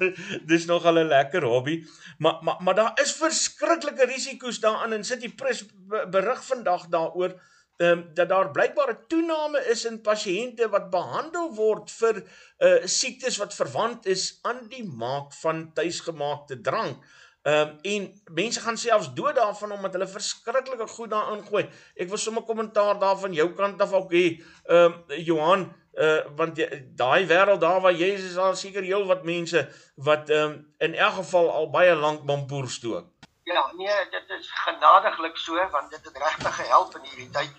dis 0.49 0.65
nogal 0.65 1.03
'n 1.03 1.11
lekker 1.11 1.45
hobby. 1.45 1.83
Maar 2.17 2.39
maar 2.41 2.57
maar 2.63 2.75
daar 2.75 3.01
is 3.03 3.13
verskriklike 3.13 4.05
risiko's 4.05 4.59
daarin 4.59 4.93
en 4.93 5.05
sit 5.05 5.21
die 5.21 5.33
pres 5.33 5.65
berig 6.09 6.43
vandag 6.45 6.89
daaroor 6.89 7.37
ehm 7.77 7.91
um, 7.91 8.13
dat 8.13 8.29
daar 8.29 8.51
blykbaar 8.51 8.89
'n 8.91 9.05
toename 9.07 9.59
is 9.69 9.85
in 9.85 10.01
pasiënte 10.01 10.69
wat 10.69 10.89
behandel 10.89 11.53
word 11.53 11.91
vir 11.91 12.23
uh 12.57 12.85
siektes 12.85 13.37
wat 13.37 13.53
verwant 13.53 14.05
is 14.05 14.39
aan 14.41 14.65
die 14.69 14.83
maak 14.83 15.33
van 15.33 15.73
tuisgemaakte 15.73 16.61
drank. 16.61 17.03
Ehm 17.47 17.67
um, 17.67 17.77
en 17.81 18.21
mense 18.33 18.59
gaan 18.59 18.77
selfs 18.77 19.13
dood 19.13 19.35
daarvan 19.35 19.71
omdat 19.71 19.91
hulle 19.91 20.07
verskriklike 20.07 20.87
goed 20.87 21.09
daarin 21.09 21.45
gooi. 21.47 21.69
Ek 21.95 22.09
wil 22.11 22.19
sommer 22.19 22.43
kommentaar 22.43 22.97
daarvan 22.99 23.33
jou 23.33 23.45
kant 23.55 23.81
af 23.81 23.93
ook 23.93 24.11
hê. 24.11 24.23
Ehm 24.65 24.95
um, 24.95 25.19
Johan, 25.29 25.61
uh 26.05 26.17
want 26.35 26.59
daai 27.01 27.27
wêreld 27.29 27.61
daar 27.61 27.79
waar 27.85 27.93
jy 27.95 28.09
is, 28.15 28.25
is 28.31 28.37
al 28.37 28.55
seker 28.55 28.83
heel 28.83 29.05
wat 29.11 29.23
mense 29.23 29.61
wat 29.95 30.29
ehm 30.29 30.43
um, 30.43 30.57
in 30.87 30.97
elk 31.05 31.13
geval 31.19 31.47
al 31.59 31.69
baie 31.75 31.93
lank 31.95 32.25
bamboer 32.31 32.67
stook. 32.69 33.05
Ja, 33.43 33.63
nee, 33.77 33.95
dit 34.15 34.33
is 34.39 34.49
genadiglik 34.65 35.37
so 35.37 35.69
want 35.75 35.91
dit 35.91 36.03
het 36.05 36.17
regtig 36.23 36.55
gehelp 36.55 36.97
in 36.99 37.05
hierdie 37.11 37.29
tyd. 37.37 37.53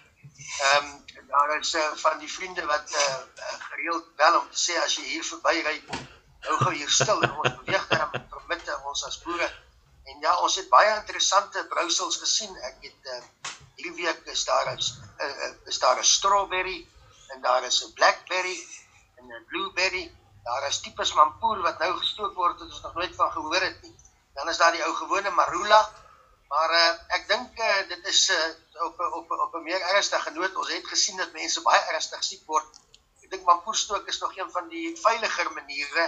Ehm 0.73 0.91
um, 0.91 0.91
daar 1.31 1.55
is 1.59 1.73
uh, 1.75 1.87
van 2.03 2.19
die 2.19 2.33
vriende 2.33 2.67
wat 2.67 2.93
uh, 2.93 3.17
gereeld 3.71 4.13
bel 4.17 4.37
om 4.41 4.51
te 4.51 4.61
sê 4.67 4.77
as 4.83 4.99
jy 5.01 5.07
hier 5.15 5.25
verbyry, 5.31 5.81
hou 6.51 6.59
gou 6.65 6.75
hier 6.75 6.93
stil 6.99 7.23
en 7.23 7.35
ons 7.41 7.57
beweeg 7.63 7.89
dan 7.95 8.45
met 8.53 8.71
ons 8.85 9.07
as 9.09 9.19
boere 9.25 9.49
En 10.09 10.21
ja, 10.25 10.35
ons 10.41 10.57
het 10.57 10.69
baie 10.73 10.95
interessante 10.97 11.65
brousels 11.73 12.17
gesien. 12.23 12.55
Ek 12.69 12.87
het 12.89 13.11
uh, 13.15 13.19
hierdie 13.77 14.05
week 14.05 14.31
is 14.33 14.45
daar 14.49 14.71
'n 14.73 14.79
uh, 14.79 15.29
uh, 15.29 15.51
is 15.73 15.79
daar 15.79 15.99
'n 16.01 16.05
strawberry 16.05 16.79
en 17.35 17.41
daar 17.41 17.65
is 17.65 17.85
'n 17.85 17.93
blackberry 17.93 18.59
en 19.17 19.25
'n 19.33 19.45
blueberry. 19.51 20.05
Daar 20.45 20.69
is 20.69 20.81
tipes 20.81 21.13
mampoer 21.13 21.61
wat 21.63 21.79
nou 21.79 21.93
gestook 21.99 22.35
word 22.35 22.59
wat 22.59 22.69
ons 22.69 22.81
nog 22.83 22.95
nooit 22.95 23.15
van 23.15 23.33
gehoor 23.33 23.61
het 23.61 23.83
nie. 23.83 23.97
Dan 24.35 24.49
is 24.49 24.57
daar 24.57 24.73
die 24.73 24.85
ou 24.85 24.95
gewone 24.95 25.31
marula. 25.31 25.81
Maar 26.49 26.71
uh, 26.71 27.17
ek 27.17 27.29
dink 27.29 27.59
uh, 27.59 27.89
dit 27.89 28.07
is 28.07 28.31
uh, 28.31 28.85
op 28.87 29.01
op 29.01 29.31
op 29.31 29.55
'n 29.55 29.63
meer 29.63 29.81
ernstige 29.81 30.31
noot. 30.31 30.57
Ons 30.57 30.73
het 30.73 30.87
gesien 30.87 31.17
dat 31.17 31.33
mense 31.33 31.63
baie 31.63 31.83
ernstig 31.93 32.25
siek 32.25 32.47
word. 32.47 32.81
Ek 33.23 33.31
dink 33.31 33.45
mampoerstook 33.45 34.07
is 34.07 34.19
nog 34.19 34.37
een 34.37 34.51
van 34.51 34.69
die 34.69 34.97
veiliger 34.97 35.53
maniere 35.53 36.07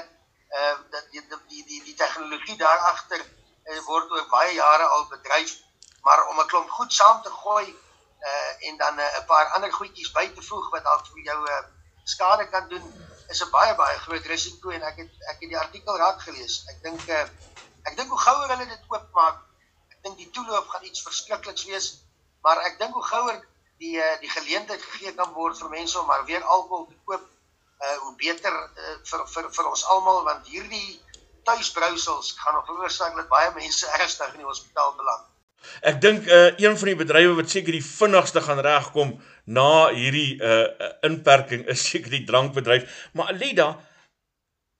uh 0.51 0.79
dat 0.91 1.05
die 1.11 1.23
die 1.29 1.65
die, 1.67 1.83
die 1.85 1.95
tegnologie 1.95 2.57
daar 2.57 2.79
agter 2.79 3.21
uh, 3.70 3.80
word 3.87 4.11
oor 4.11 4.26
baie 4.30 4.54
jare 4.54 4.87
al 4.96 5.06
bedryf, 5.12 5.52
maar 6.06 6.26
om 6.28 6.40
'n 6.40 6.46
klomp 6.46 6.70
goed 6.70 6.92
saam 6.92 7.22
te 7.22 7.30
gooi 7.30 7.66
uh 8.30 8.68
en 8.68 8.76
dan 8.76 8.94
'n 8.94 9.00
uh, 9.00 9.26
paar 9.26 9.46
ander 9.56 9.72
goedjies 9.72 10.12
by 10.12 10.26
te 10.35 10.42
voeg 10.42 10.70
wat 10.70 10.85
dalk 10.85 11.06
vir 11.12 11.22
jou 11.30 11.40
uh, 11.50 11.62
skade 12.04 12.48
kan 12.48 12.68
doen, 12.68 12.85
is 13.28 13.42
'n 13.42 13.50
baie 13.50 13.74
baie 13.74 13.98
groot 13.98 14.26
risiko 14.26 14.70
en 14.70 14.83
ek 14.83 14.96
het 14.96 15.12
ek 15.33 15.40
het 15.40 15.50
die 15.54 15.59
artikel 15.59 15.96
raak 15.96 16.20
gelees. 16.20 16.64
Ek 16.72 16.83
dink 16.83 17.09
uh 17.09 17.26
ek 17.88 17.96
dink 17.96 18.09
hoe 18.09 18.22
gouer 18.26 18.48
hulle 18.52 18.66
dit 18.66 18.83
oopmaak, 18.88 19.38
ek 19.90 20.02
dink 20.02 20.16
die 20.16 20.30
toeloop 20.30 20.68
gaan 20.68 20.85
iets 20.85 21.02
verskrikliks 21.02 21.64
wees, 21.64 21.87
maar 22.42 22.59
ek 22.68 22.78
dink 22.78 22.94
hoe 22.94 23.06
gouer 23.12 23.37
die 23.80 23.96
uh, 23.96 24.16
die 24.20 24.30
geleentheid 24.30 24.83
gegee 24.83 25.14
kan 25.14 25.33
word 25.33 25.59
vir 25.59 25.70
mense 25.70 25.98
om 26.00 26.06
maar 26.06 26.24
weer 26.24 26.44
alkohol 26.44 26.87
te 26.88 26.98
koop, 27.04 27.24
uh 27.87 27.96
hoe 28.04 28.14
beter 28.16 28.56
uh, 28.56 28.96
vir 29.10 29.27
vir 29.35 29.50
vir 29.56 29.71
ons 29.71 29.85
almal 29.94 30.25
want 30.25 30.46
hierdie 30.46 31.00
tuisbrousels 31.45 32.33
gaan 32.38 32.55
nog 32.55 32.67
veroorsaak 32.67 33.17
dat 33.17 33.29
baie 33.29 33.51
mense 33.55 33.87
ernstig 33.99 34.33
in 34.33 34.43
die 34.45 34.49
hospitaal 34.49 34.95
beland. 34.97 35.27
Ek 35.85 36.01
dink 36.01 36.25
uh, 36.27 36.57
een 36.57 36.77
van 36.79 36.88
die 36.88 36.97
bedrywe 36.97 37.37
wat 37.37 37.53
seker 37.53 37.77
die 37.77 37.85
vinnigste 37.85 38.41
gaan 38.41 38.63
regkom 38.65 39.13
na 39.45 39.91
hierdie 39.93 40.41
uh, 40.41 40.65
inperking 41.07 41.67
is 41.69 41.85
seker 41.91 42.11
die 42.11 42.25
drankbedryf. 42.25 43.09
Maar 43.13 43.35
Alida, 43.35 43.69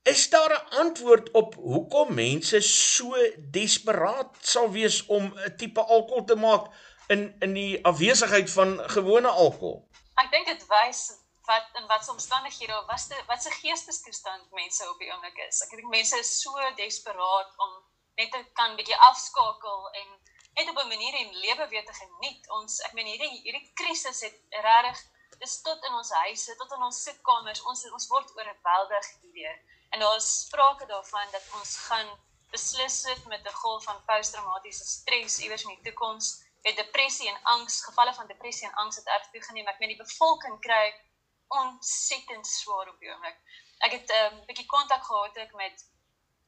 is 0.03 0.29
daar 0.29 0.49
'n 0.49 0.75
antwoord 0.81 1.31
op 1.31 1.55
hoekom 1.55 2.13
mense 2.13 2.61
so 2.61 3.13
desperaat 3.37 4.37
sal 4.41 4.71
wees 4.71 5.05
om 5.05 5.33
'n 5.35 5.55
tipe 5.57 5.81
alkohol 5.81 6.25
te 6.25 6.35
maak 6.35 6.65
in 7.07 7.35
in 7.39 7.53
die 7.53 7.85
afwesigheid 7.85 8.51
van 8.51 8.79
gewone 8.89 9.27
alkohol? 9.27 9.87
Ek 10.15 10.31
dink 10.31 10.45
dit 10.45 10.65
wys 10.67 11.20
wat 11.51 11.79
in 11.79 11.87
watter 11.91 12.13
omstandighede 12.13 12.79
of 12.79 12.85
wat 12.91 12.99
se 13.03 13.23
wat 13.27 13.43
se 13.43 13.51
geestestoestand 13.51 14.51
mense 14.51 14.89
op 14.89 14.99
die 14.99 15.11
oomblik 15.13 15.39
is. 15.47 15.61
Ek 15.65 15.77
dink 15.77 15.93
mense 15.93 16.19
is 16.23 16.33
so 16.41 16.73
desperaat 16.81 17.55
om 17.65 17.71
net 18.19 18.35
kan 18.59 18.75
bietjie 18.79 18.99
afskakel 19.09 19.89
en 20.01 20.07
net 20.59 20.69
op 20.69 20.77
'n 20.83 20.91
manier 20.93 21.15
en 21.21 21.39
lewe 21.45 21.67
weer 21.73 21.85
te 21.85 21.97
geniet. 22.03 22.49
Ons 22.59 22.79
ek 22.87 22.93
meen 22.93 23.11
hierdie 23.13 23.41
hierdie 23.45 23.71
krisis 23.73 24.21
het 24.27 24.37
regtig 24.67 25.03
dis 25.41 25.61
tot 25.65 25.85
in 25.89 25.93
ons 25.93 26.11
huise, 26.23 26.55
tot 26.55 26.73
in 26.77 26.83
ons 26.87 27.03
sitkamers. 27.03 27.63
Ons 27.69 27.85
ons 27.97 28.07
word 28.13 28.33
oorweldig 28.37 29.07
hierdeur. 29.21 29.57
En 29.91 29.99
daar 29.99 30.15
is 30.15 30.29
sprake 30.41 30.85
daarvan 30.85 31.31
dat 31.31 31.47
ons 31.59 31.77
gaan 31.87 32.09
beslis 32.51 33.01
sit 33.01 33.25
met 33.25 33.47
'n 33.47 33.59
golf 33.63 33.83
van 33.83 34.03
posttraumatiese 34.05 34.85
stres 34.85 35.39
iewers 35.39 35.63
in 35.63 35.75
die 35.75 35.85
toekoms. 35.87 36.43
Het 36.61 36.75
depressie 36.75 37.29
en 37.29 37.43
angs, 37.43 37.83
gevalle 37.85 38.13
van 38.13 38.27
depressie 38.27 38.67
en 38.67 38.73
angs 38.73 38.95
het 38.95 39.07
erg 39.07 39.29
toegeneem. 39.31 39.67
Ek 39.67 39.79
meen 39.79 39.93
die 39.95 40.03
bevolking 40.05 40.59
kry 40.59 40.85
ontsettend 41.59 42.47
swaar 42.47 42.89
op 42.89 42.99
die 42.99 43.09
oomblik. 43.11 43.39
Ek 43.87 43.91
het 43.97 44.09
'n 44.09 44.13
um, 44.19 44.37
ehm, 44.37 44.45
bietjie 44.49 44.65
kontak 44.65 45.03
gehad 45.03 45.37
ek 45.37 45.53
met 45.53 45.85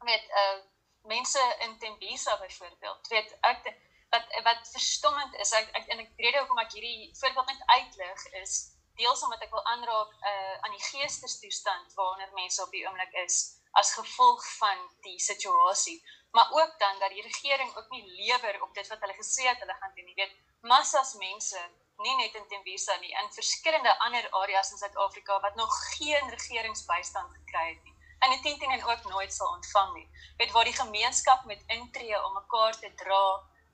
met 0.04 0.24
uh 0.44 0.60
mense 1.04 1.42
in 1.60 1.80
Tembisa 1.80 2.38
byvoorbeeld. 2.38 3.08
Weet 3.08 3.38
ek 3.42 3.64
wat 4.10 4.26
wat 4.44 4.70
verstommend 4.72 5.36
is. 5.36 5.52
Ek 5.52 5.70
ek 5.80 5.88
en 5.88 6.00
ek 6.00 6.12
rede 6.18 6.40
hoekom 6.40 6.64
ek 6.64 6.72
hierdie 6.72 7.12
voorbeeld 7.20 7.52
net 7.52 7.64
uitlig 7.66 8.26
is 8.44 8.54
deels 8.96 9.24
omdat 9.24 9.42
ek 9.42 9.52
wil 9.52 9.66
aanraak 9.66 10.12
uh 10.32 10.56
aan 10.62 10.76
die 10.78 10.88
geestestoestand 10.92 11.94
waaronder 11.94 12.34
mense 12.34 12.62
op 12.64 12.72
die 12.72 12.86
oomblik 12.88 13.14
is 13.26 13.38
as 13.72 13.94
gevolg 13.94 14.44
van 14.58 14.90
die 15.02 15.20
situasie. 15.20 15.98
Maar 16.32 16.50
ook 16.52 16.80
dan 16.80 17.00
dat 17.00 17.10
die 17.10 17.22
regering 17.22 17.76
ook 17.76 17.90
nie 17.90 18.06
lewer 18.06 18.62
op 18.62 18.74
dit 18.74 18.88
wat 18.88 19.00
hulle 19.00 19.14
gesê 19.18 19.48
het 19.50 19.60
hulle 19.60 19.78
gaan 19.80 19.96
doen 19.96 20.06
nie. 20.06 20.16
Weet, 20.16 20.36
massas 20.62 21.14
mense 21.14 21.62
nie 21.98 22.16
net 22.16 22.36
in 22.36 22.48
Tembisa 22.48 22.96
nie, 23.00 23.12
in 23.22 23.32
verskillende 23.32 24.00
ander 24.00 24.28
areas 24.32 24.72
in 24.72 24.78
Suid-Afrika 24.78 25.40
wat 25.40 25.56
nog 25.56 25.74
geen 25.96 26.30
regeringsbystand 26.30 27.34
gekry 27.34 27.68
het 27.74 27.84
nie. 27.84 27.96
En 28.20 28.30
dit 28.30 28.44
teen 28.44 28.72
en 28.72 28.86
ook 28.86 29.04
nooit 29.04 29.34
sal 29.34 29.48
ontvang 29.48 29.94
nie. 29.94 30.10
Weet 30.38 30.52
waar 30.52 30.64
die 30.64 30.76
gemeenskap 30.76 31.44
met 31.46 31.64
intree 31.68 32.26
om 32.26 32.34
mekaar 32.34 32.80
te 32.80 32.94
dra, 32.94 33.26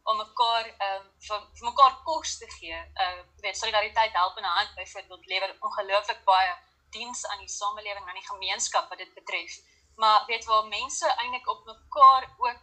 om 0.03 0.17
mekaar 0.17 0.65
ehm 0.65 1.01
um, 1.01 1.11
vir, 1.27 1.41
vir 1.57 1.67
mekaar 1.69 1.97
kos 2.03 2.37
te 2.37 2.47
gee. 2.57 2.79
Uh 3.05 3.19
weet 3.43 3.57
solidariteit 3.57 4.13
help 4.13 4.37
in 4.37 4.43
'n 4.43 4.55
hand 4.57 4.75
byvoorbeeld 4.75 5.25
lewer 5.25 5.55
ongelooflik 5.59 6.23
baie 6.23 6.55
diens 6.89 7.25
aan 7.27 7.39
die 7.39 7.53
samelewing 7.55 8.03
en 8.03 8.09
aan 8.09 8.21
die 8.21 8.31
gemeenskap 8.31 8.89
wat 8.89 8.97
dit 8.97 9.13
betref. 9.13 9.59
Maar 9.95 10.25
weet 10.25 10.45
waar 10.45 10.65
mense 10.65 11.07
eintlik 11.07 11.47
op 11.47 11.65
mekaar 11.65 12.29
ook 12.37 12.59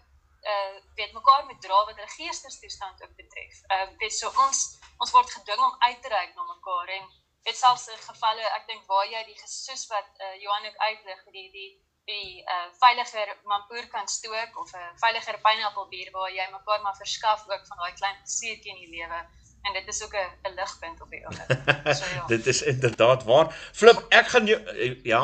uh 0.55 0.75
weet 0.99 1.13
mekaar 1.13 1.45
moet 1.49 1.61
dra 1.67 1.79
wat 1.89 1.97
hulle 1.99 2.17
geestestoestand 2.17 3.03
ook 3.03 3.15
betref. 3.23 3.63
Uh 3.75 3.87
weet 4.03 4.15
so 4.15 4.33
ons 4.45 4.59
ons 4.99 5.15
word 5.17 5.31
gedwing 5.39 5.63
om 5.69 5.77
uit 5.89 6.03
te 6.03 6.09
reik 6.09 6.35
na 6.35 6.43
mekaar 6.53 6.93
en 6.99 7.09
dit 7.49 7.57
selfs 7.57 7.89
in 7.95 8.07
gevalle 8.11 8.47
ek 8.59 8.67
dink 8.71 8.87
waar 8.91 9.07
jy 9.15 9.25
die 9.33 9.41
gesoes 9.41 9.87
wat 9.95 10.09
uh 10.25 10.35
Johan 10.43 10.69
ook 10.69 10.79
uitlig 10.89 11.25
die 11.39 11.49
die 11.59 11.71
die 12.11 12.43
uh 12.55 12.69
veiliger 12.83 13.35
mampoer 13.53 13.87
kan 13.95 14.09
stook 14.09 14.61
of 14.63 14.73
'n 14.73 14.85
uh, 14.85 14.93
veiliger 15.05 15.39
pineappelbier 15.47 16.11
waar 16.19 16.31
jy 16.31 16.47
mekaar 16.59 16.83
maar 16.83 17.03
verskaf 17.05 17.49
ook 17.49 17.67
van 17.71 17.83
daai 17.83 17.95
klein 18.01 18.19
seetjie 18.39 18.73
in 18.75 18.81
die 18.85 18.93
lewe 18.99 19.21
en 19.67 19.73
dit 19.73 19.87
is 19.93 20.03
ook 20.05 20.15
'n 20.15 20.31
'n 20.49 20.55
ligpunt 20.55 21.01
op 21.01 21.11
die 21.11 21.25
oomblik. 21.27 21.49
So 21.99 22.05
ja. 22.15 22.27
dit 22.27 22.47
is 22.47 22.63
inderdaad 22.63 23.25
waar. 23.25 23.47
Flip, 23.73 23.99
ek 24.09 24.27
gaan 24.27 24.47
jou 24.47 24.61
ja. 25.03 25.23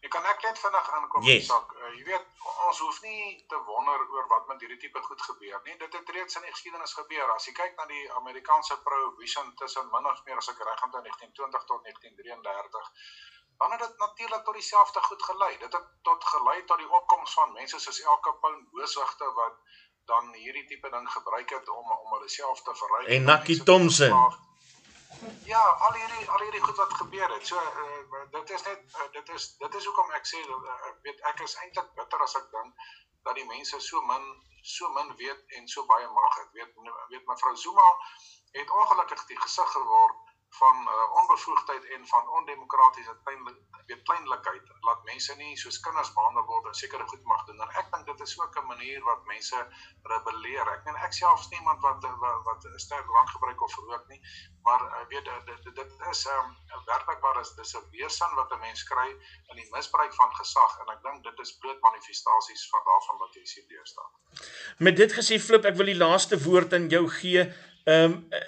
Ek 0.00 0.10
kan 0.10 0.24
ek 0.24 0.42
net 0.42 0.58
vinnig 0.58 0.90
aankom 0.92 1.22
yes. 1.22 1.46
sak. 1.46 1.72
Uh, 1.72 1.96
jy 1.98 2.04
weet 2.04 2.26
ons 2.66 2.78
hoef 2.84 3.00
nie 3.02 3.44
te 3.48 3.58
wonder 3.66 4.04
oor 4.14 4.26
wat 4.32 4.46
met 4.50 4.60
hierdie 4.60 4.78
tipe 4.82 5.02
goed 5.02 5.22
gebeur 5.22 5.60
nie. 5.64 5.76
Dit 5.78 5.92
het 5.92 6.10
reeds 6.16 6.38
in 6.38 6.46
die 6.46 6.52
geskiedenis 6.54 6.94
gebeur. 6.98 7.32
As 7.34 7.46
jy 7.46 7.54
kyk 7.56 7.76
na 7.78 7.86
die 7.90 8.04
Amerikaanse 8.20 8.78
prohibition 8.86 9.54
tussen 9.60 9.90
min 9.92 10.10
of 10.10 10.22
meer 10.26 10.40
as 10.42 10.50
ek 10.52 10.62
reg 10.68 10.84
onthou 10.88 11.02
1920 11.06 11.68
tot 11.70 11.84
1933, 11.90 12.90
dan 13.58 13.74
het 13.74 13.84
dit 13.84 14.02
natuurlik 14.04 14.44
tot 14.44 14.58
dieselfde 14.60 15.04
goed 15.10 15.22
gelei. 15.30 15.52
Dit 15.58 15.78
het 15.78 15.86
tot 16.10 16.24
gelei 16.32 16.58
tot 16.64 16.82
die 16.82 16.90
opkoms 17.00 17.38
van 17.40 17.52
mense 17.52 17.80
soos 17.84 18.02
elke 18.02 18.34
pound 18.42 18.70
booswigte 18.74 19.32
wat 19.40 19.56
dan 20.10 20.34
hierdie 20.34 20.64
tipe 20.64 20.90
ding 20.90 21.08
gebruik 21.12 21.50
het 21.50 21.68
om 21.68 21.96
om 22.02 22.12
hulle 22.16 22.28
self 22.28 22.62
te 22.62 22.74
verryk. 22.74 23.08
En 23.16 23.26
Nakkie 23.32 23.62
Thompson. 23.62 24.46
Ja, 25.48 25.60
al 25.86 25.94
hierdie 25.96 26.30
al 26.30 26.42
hierdie 26.44 26.60
goed 26.60 26.76
wat 26.76 26.94
gebeur 27.00 27.30
het. 27.34 27.46
So 27.46 27.56
uh, 27.56 28.24
dit 28.30 28.50
is 28.56 28.62
net 28.62 28.96
uh, 28.96 29.06
dit 29.12 29.28
is 29.36 29.46
dit 29.62 29.74
is 29.80 29.84
hoekom 29.88 30.10
ek 30.18 30.28
sê 30.30 30.40
uh, 30.56 30.92
weet 31.06 31.22
ek 31.32 31.40
is 31.46 31.56
eintlik 31.64 31.88
bitter 32.00 32.24
as 32.26 32.36
ek 32.40 32.50
dink 32.56 32.82
dat 33.28 33.38
die 33.40 33.46
mense 33.48 33.80
so 33.86 34.02
min 34.10 34.26
so 34.74 34.90
min 34.96 35.14
weet 35.22 35.56
en 35.58 35.68
so 35.74 35.86
baie 35.92 36.08
mag 36.20 36.40
het. 36.42 36.50
Weet 36.58 36.76
weet 37.14 37.30
mevrou 37.32 37.56
Zuma 37.56 37.88
het 38.52 38.70
ongelukkig 38.80 39.24
die 39.32 39.40
gesig 39.46 39.72
geword 39.76 40.27
van 40.50 40.76
uh, 40.82 41.20
onbevoegdheid 41.20 41.84
en 41.94 42.06
van 42.06 42.28
ondemokratiese 42.28 43.16
weet 43.86 44.02
kleinlikheid 44.02 44.62
laat 44.80 45.04
mense 45.04 45.36
nie 45.36 45.56
soos 45.56 45.80
kinders 45.80 46.12
behandel 46.12 46.44
word 46.44 46.66
en 46.66 46.74
sekere 46.74 47.06
goed 47.06 47.24
mag 47.24 47.44
doen. 47.44 47.60
En 47.60 47.74
ek 47.80 47.90
dink 47.92 48.06
dit 48.06 48.20
is 48.26 48.40
ook 48.40 48.58
'n 48.58 48.66
manier 48.66 49.00
wat 49.04 49.24
mense 49.24 49.66
rebelleer. 50.02 50.68
Ek 50.72 50.84
meen 50.84 50.96
ek 50.96 51.12
self 51.12 51.40
is 51.40 51.48
niemand 51.48 51.80
wat 51.80 52.02
wat, 52.02 52.42
wat 52.44 52.68
sterk 52.76 53.06
drank 53.06 53.30
gebruik 53.30 53.62
of 53.62 53.76
rook 53.76 54.08
nie 54.08 54.22
maar 54.68 54.82
uh, 54.82 55.06
weet 55.08 55.24
dit 55.24 55.64
dit, 55.64 55.74
dit 55.74 55.92
is 56.10 56.24
'n 56.24 56.30
um, 56.38 56.84
werklik 56.84 57.20
waar 57.20 57.40
is 57.40 57.54
dis 57.54 57.74
'n 57.76 57.90
weerstand 57.90 58.34
wat 58.40 58.50
'n 58.52 58.60
mens 58.60 58.82
kry 58.90 59.08
in 59.50 59.56
die 59.60 59.68
misbruik 59.70 60.14
van 60.14 60.34
gesag. 60.40 60.72
En 60.80 60.92
ek 60.94 61.02
dink 61.02 61.22
dit 61.28 61.38
is 61.44 61.56
bloot 61.60 61.80
manifestasies 61.80 62.68
van 62.70 62.82
daarvan 62.90 63.18
wat 63.18 63.34
jy 63.34 63.44
sien 63.44 63.68
deurstaan. 63.68 64.10
Met 64.78 64.96
dit 64.96 65.12
gesê 65.12 65.40
flip 65.48 65.64
ek 65.64 65.76
wil 65.76 65.90
die 65.92 66.02
laaste 66.06 66.36
woord 66.48 66.72
aan 66.72 66.88
jou 66.88 67.08
gee. 67.20 67.42
Ehm 67.84 68.04
um, 68.04 68.26
Eh, 68.30 68.38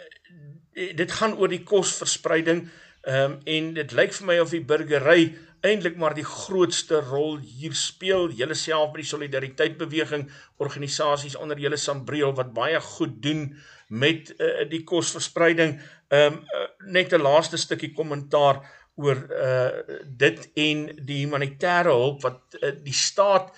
dit 0.96 1.12
gaan 1.12 1.36
oor 1.36 1.52
die 1.52 1.64
kosverspreiding 1.66 2.64
um, 3.04 3.38
en 3.44 3.72
dit 3.76 3.92
lyk 3.96 4.14
vir 4.16 4.28
my 4.28 4.38
of 4.42 4.54
die 4.54 4.64
burgery 4.64 5.22
eintlik 5.66 5.98
maar 6.00 6.14
die 6.16 6.24
grootste 6.24 7.02
rol 7.04 7.38
hier 7.44 7.74
speel. 7.76 8.30
Julle 8.32 8.56
self 8.56 8.94
by 8.94 9.02
die 9.02 9.10
solidariteit 9.10 9.76
beweging, 9.80 10.26
organisasies 10.62 11.36
onder 11.36 11.60
julle 11.60 11.76
Sambreel 11.80 12.32
wat 12.38 12.54
baie 12.56 12.80
goed 12.80 13.18
doen 13.22 13.50
met 13.90 14.32
uh, 14.38 14.64
die 14.70 14.84
kosverspreiding. 14.88 15.78
Ehm 16.08 16.40
um, 16.40 16.44
uh, 16.56 16.66
net 16.96 17.12
'n 17.12 17.20
laaste 17.20 17.58
stukkie 17.60 17.92
kommentaar 17.92 18.62
oor 18.96 19.16
uh 19.16 19.98
dit 20.04 20.48
en 20.54 20.86
die 21.06 21.20
humanitêre 21.24 21.92
hulp 21.92 22.22
wat 22.24 22.56
uh, 22.60 22.72
die 22.84 22.96
staat 22.96 23.52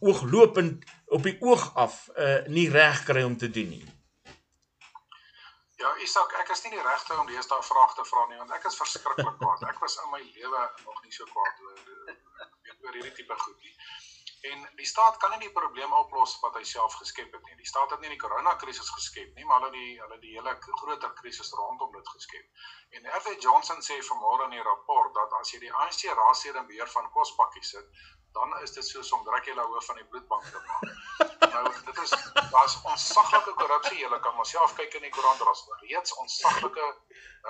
ooglopend 0.00 0.84
op 1.06 1.22
die 1.22 1.36
oog 1.40 1.70
af 1.74 2.08
uh 2.18 2.42
nie 2.48 2.68
reg 2.70 3.04
kry 3.04 3.22
om 3.22 3.36
te 3.36 3.50
doen 3.50 3.70
nie. 3.78 3.84
Ja, 5.76 5.90
Isak, 6.00 6.32
ek 6.40 6.50
is 6.54 6.62
nie 6.64 6.70
die 6.72 6.84
regte 6.84 7.16
om 7.20 7.26
deesdae 7.28 7.64
vrae 7.68 7.88
te 7.96 8.04
vra 8.08 8.22
nie 8.30 8.38
want 8.40 8.52
ek 8.56 8.64
is 8.70 8.78
verskriklik 8.80 9.34
kwaad. 9.42 9.64
Ek 9.68 9.80
was 9.84 9.98
in 10.02 10.12
my 10.12 10.22
lewe 10.24 10.62
nog 10.86 11.02
nie 11.04 11.12
so 11.12 11.28
kwaad 11.32 11.64
oor 11.66 11.82
weet 11.84 12.86
oor 12.86 12.96
hierdie 12.96 13.12
tipe 13.18 13.36
goed 13.42 13.66
nie. 13.66 13.74
En 14.50 14.64
die 14.78 14.86
staat 14.88 15.18
kan 15.20 15.34
nie 15.34 15.40
die 15.42 15.52
probleme 15.52 15.98
oplos 15.98 16.36
wat 16.42 16.56
hy 16.56 16.62
self 16.70 16.96
geskep 17.00 17.32
het 17.36 17.44
nie. 17.48 17.58
Die 17.60 17.68
staat 17.68 17.92
het 17.92 18.00
nie 18.00 18.12
die 18.12 18.20
koronakrisis 18.22 18.88
geskep 18.94 19.36
nie, 19.36 19.44
maar 19.50 19.66
hulle 19.66 19.72
die 19.76 20.00
hulle 20.00 20.18
die 20.24 20.32
hele 20.38 20.56
groter 20.64 21.12
krisis 21.20 21.52
rondom 21.60 21.92
dit 21.96 22.12
geskep. 22.14 22.64
En 22.96 23.08
R.V. 23.18 23.36
Johnson 23.44 23.84
sê 23.84 23.98
vanmôre 24.08 24.48
in 24.48 24.56
die 24.56 24.66
rapport 24.70 25.12
dat 25.18 25.36
as 25.40 25.52
jy 25.52 25.60
die 25.66 25.72
ANC 25.82 26.06
raadslede 26.20 26.62
in 26.62 26.70
beheer 26.72 26.92
van 26.94 27.10
kospakkies 27.16 27.74
sit, 27.76 28.04
dan 28.36 28.58
is 28.62 28.72
dit 28.76 28.86
soos 28.86 29.12
om 29.16 29.24
Dracula 29.24 29.64
hoof 29.70 29.86
van 29.90 29.98
die 30.00 30.08
bloedbank 30.12 30.44
te 30.44 30.60
maak. 30.68 31.50
nou 31.54 31.62
dit 31.88 32.00
is 32.04 32.12
daar's 32.54 32.76
onsaglike 32.92 33.52
korrupsie. 33.60 33.98
Jy 34.02 34.18
kan 34.26 34.36
myself 34.40 34.74
kyk 34.80 34.96
in 34.98 35.06
die 35.06 35.12
koerant 35.16 35.40
daar's 35.44 35.62
reeds 35.82 36.16
onsaglike 36.22 36.86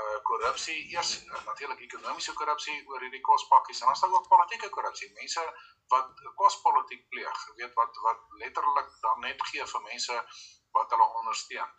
uh 0.00 0.18
korrupsie. 0.30 0.76
Eers 0.94 1.12
uh, 1.24 1.40
natuurlik 1.48 1.82
ekonomiese 1.88 2.34
korrupsie 2.40 2.76
oor 2.90 3.06
hierdie 3.06 3.24
kospakkies 3.30 3.80
en 3.82 3.90
dan 3.90 3.98
staan 4.02 4.14
ook 4.18 4.28
politieke 4.34 4.70
korrupsie. 4.76 5.10
Mense 5.18 5.46
wat 5.94 6.22
kospolitiek 6.42 7.08
pleeg, 7.08 7.42
weet 7.58 7.74
wat 7.80 8.02
wat 8.06 8.22
letterlik 8.44 8.94
dan 9.00 9.26
net 9.26 9.42
gee 9.50 9.66
vir 9.74 9.88
mense 9.90 10.22
wat 10.76 10.90
hulle 10.92 11.08
ondersteun. 11.20 11.70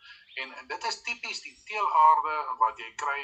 En, 0.42 0.54
en 0.58 0.66
dit 0.66 0.84
is 0.90 1.02
tipies 1.06 1.40
die 1.46 1.56
teelaarde 1.70 2.36
wat 2.62 2.80
jy 2.82 2.92
kry 3.02 3.22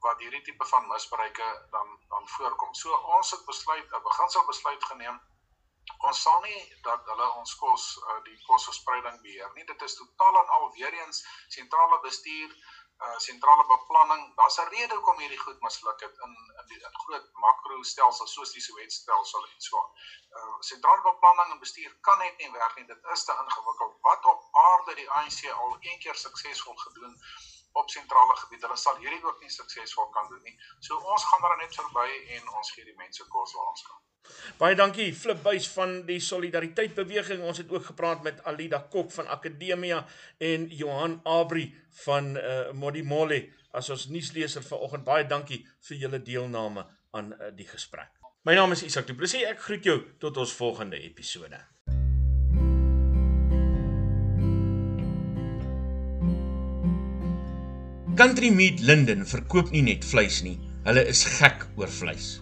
wat 0.00 0.18
hierdie 0.18 0.42
tipe 0.42 0.66
van 0.66 0.86
misbruike 0.88 1.48
dan 1.70 1.88
dan 2.08 2.28
voorkom. 2.28 2.74
So 2.74 2.96
ons 3.16 3.30
het 3.30 3.44
besluit, 3.44 3.92
'n 3.92 4.02
beginsel 4.02 4.46
besluit 4.46 4.84
geneem. 4.84 5.20
Ons 5.98 6.22
sal 6.22 6.40
nie 6.40 6.60
dat 6.82 7.04
hulle 7.10 7.26
ons 7.40 7.54
kos 7.56 7.84
uh, 7.98 8.22
die 8.24 8.38
kosverspreiding 8.46 9.20
beheer 9.22 9.52
nie. 9.54 9.64
Dit 9.64 9.82
is 9.82 9.94
totaal 9.94 10.38
en 10.42 10.48
al 10.56 10.72
weer 10.72 10.92
eens 10.92 11.22
sentrale 11.48 12.00
bestuur, 12.00 12.56
uh 13.04 13.18
sentrale 13.18 13.64
beplanning. 13.70 14.34
Daar's 14.36 14.58
'n 14.60 14.68
rede 14.74 14.94
hoekom 14.94 15.18
hierdie 15.18 15.38
goed 15.38 15.60
misluk 15.60 16.00
het 16.00 16.16
in 16.26 16.32
in 16.60 16.66
die 16.66 16.80
in 16.88 16.98
groot 17.04 17.26
makro 17.32 17.82
stelsels 17.82 18.32
soos 18.32 18.52
die 18.52 18.62
Sowetstelsel 18.66 19.46
en 19.48 19.60
so. 19.68 19.82
Uh 20.38 20.56
sentrale 20.60 21.02
beplanning 21.02 21.52
en 21.52 21.58
bestuur 21.58 21.96
kan 22.00 22.18
net 22.18 22.38
nie 22.38 22.50
werk 22.52 22.76
nie. 22.76 22.86
Dit 22.86 23.04
is 23.12 23.24
te 23.24 23.38
ingewikkeld. 23.44 23.98
Wat 24.00 24.24
op 24.24 24.48
aarde 24.66 24.94
die 24.94 25.10
ANC 25.10 25.50
al 25.52 25.76
een 25.80 25.98
keer 25.98 26.14
suksesvol 26.14 26.76
gedoen 26.76 27.20
op 27.82 27.92
sentrale 27.92 28.36
gebiede. 28.42 28.66
Hulle 28.66 28.80
sal 28.80 28.98
hierdie 29.02 29.22
ook 29.24 29.44
nie 29.44 29.52
suksesvol 29.52 30.08
kan 30.16 30.28
doen 30.32 30.42
nie. 30.48 30.56
So 30.80 30.98
ons 31.14 31.28
gaan 31.28 31.44
daar 31.44 31.56
net 31.60 31.76
verby 31.76 32.08
en 32.38 32.50
ons 32.58 32.72
gee 32.74 32.88
die 32.88 32.98
mense 32.98 33.28
kos 33.32 33.54
waar 33.56 33.70
ons 33.74 33.86
kan. 33.86 34.02
Baie 34.58 34.74
dankie 34.78 35.12
Flip 35.14 35.38
Buys 35.44 35.68
van 35.74 36.00
die 36.08 36.18
Solidariteit 36.22 36.96
Beweging. 36.96 37.44
Ons 37.46 37.62
het 37.62 37.70
ook 37.70 37.84
gepraat 37.90 38.24
met 38.26 38.42
Alida 38.44 38.80
Kok 38.90 39.12
van 39.14 39.30
Akademia 39.36 40.02
en 40.42 40.66
Johan 40.74 41.20
Abri 41.22 41.68
van 42.04 42.34
uh, 42.36 42.72
Modimole 42.72 43.44
as 43.76 43.90
ons 43.92 44.08
nuusleser 44.10 44.64
vanoggend. 44.66 45.06
Baie 45.06 45.28
dankie 45.28 45.62
vir 45.88 46.02
julle 46.06 46.22
deelname 46.22 46.86
aan 47.16 47.32
uh, 47.36 47.52
die 47.54 47.68
gesprek. 47.68 48.10
My 48.46 48.54
naam 48.58 48.74
is 48.74 48.84
Isak 48.86 49.06
Du 49.06 49.14
Plessis. 49.18 49.46
Ek 49.46 49.62
groet 49.62 49.86
jou 49.86 49.98
tot 50.22 50.36
ons 50.42 50.58
volgende 50.58 51.00
episode. 51.02 51.75
Country 58.16 58.48
Meat 58.48 58.80
Linden 58.80 59.26
verkoop 59.28 59.68
nie 59.74 59.82
net 59.84 60.00
vleis 60.08 60.38
nie, 60.40 60.54
hulle 60.86 61.02
is 61.10 61.20
gek 61.36 61.66
oor 61.76 61.90
vleis. 61.92 62.40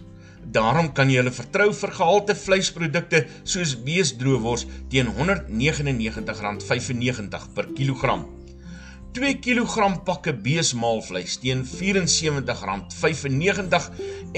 Daarom 0.55 0.87
kan 0.95 1.09
jy 1.11 1.17
hulle 1.19 1.33
vertrou 1.35 1.75
vir 1.75 1.91
gehalte 1.97 2.31
vleisprodukte 2.39 3.19
soos 3.43 3.75
beesdroewors 3.83 4.63
teen 4.93 5.11
R199.95 5.11 7.51
per 7.57 7.67
kilogram. 7.75 8.23
2 9.19 9.43
kg 9.43 9.99
pakke 10.07 10.31
beesmaalvleis 10.45 11.33
teen 11.43 11.59
R74.95 11.67 13.91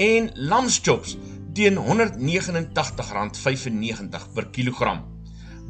en 0.08 0.26
lamschops 0.50 1.14
teen 1.54 1.78
R189.95 1.84 4.26
per 4.34 4.50
kilogram. 4.58 5.06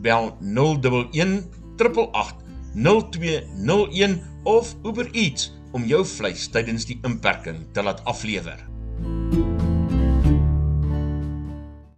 Bel 0.00 0.32
011 0.40 1.44
888 1.76 2.40
0201 2.72 4.16
of 4.48 4.72
Uber 4.80 5.12
Eats 5.12 5.57
om 5.72 5.84
jou 5.88 6.04
vleis 6.06 6.48
tydens 6.52 6.88
die 6.88 7.00
inperking 7.04 7.64
te 7.72 7.84
laat 7.84 8.04
aflewer. 8.08 8.64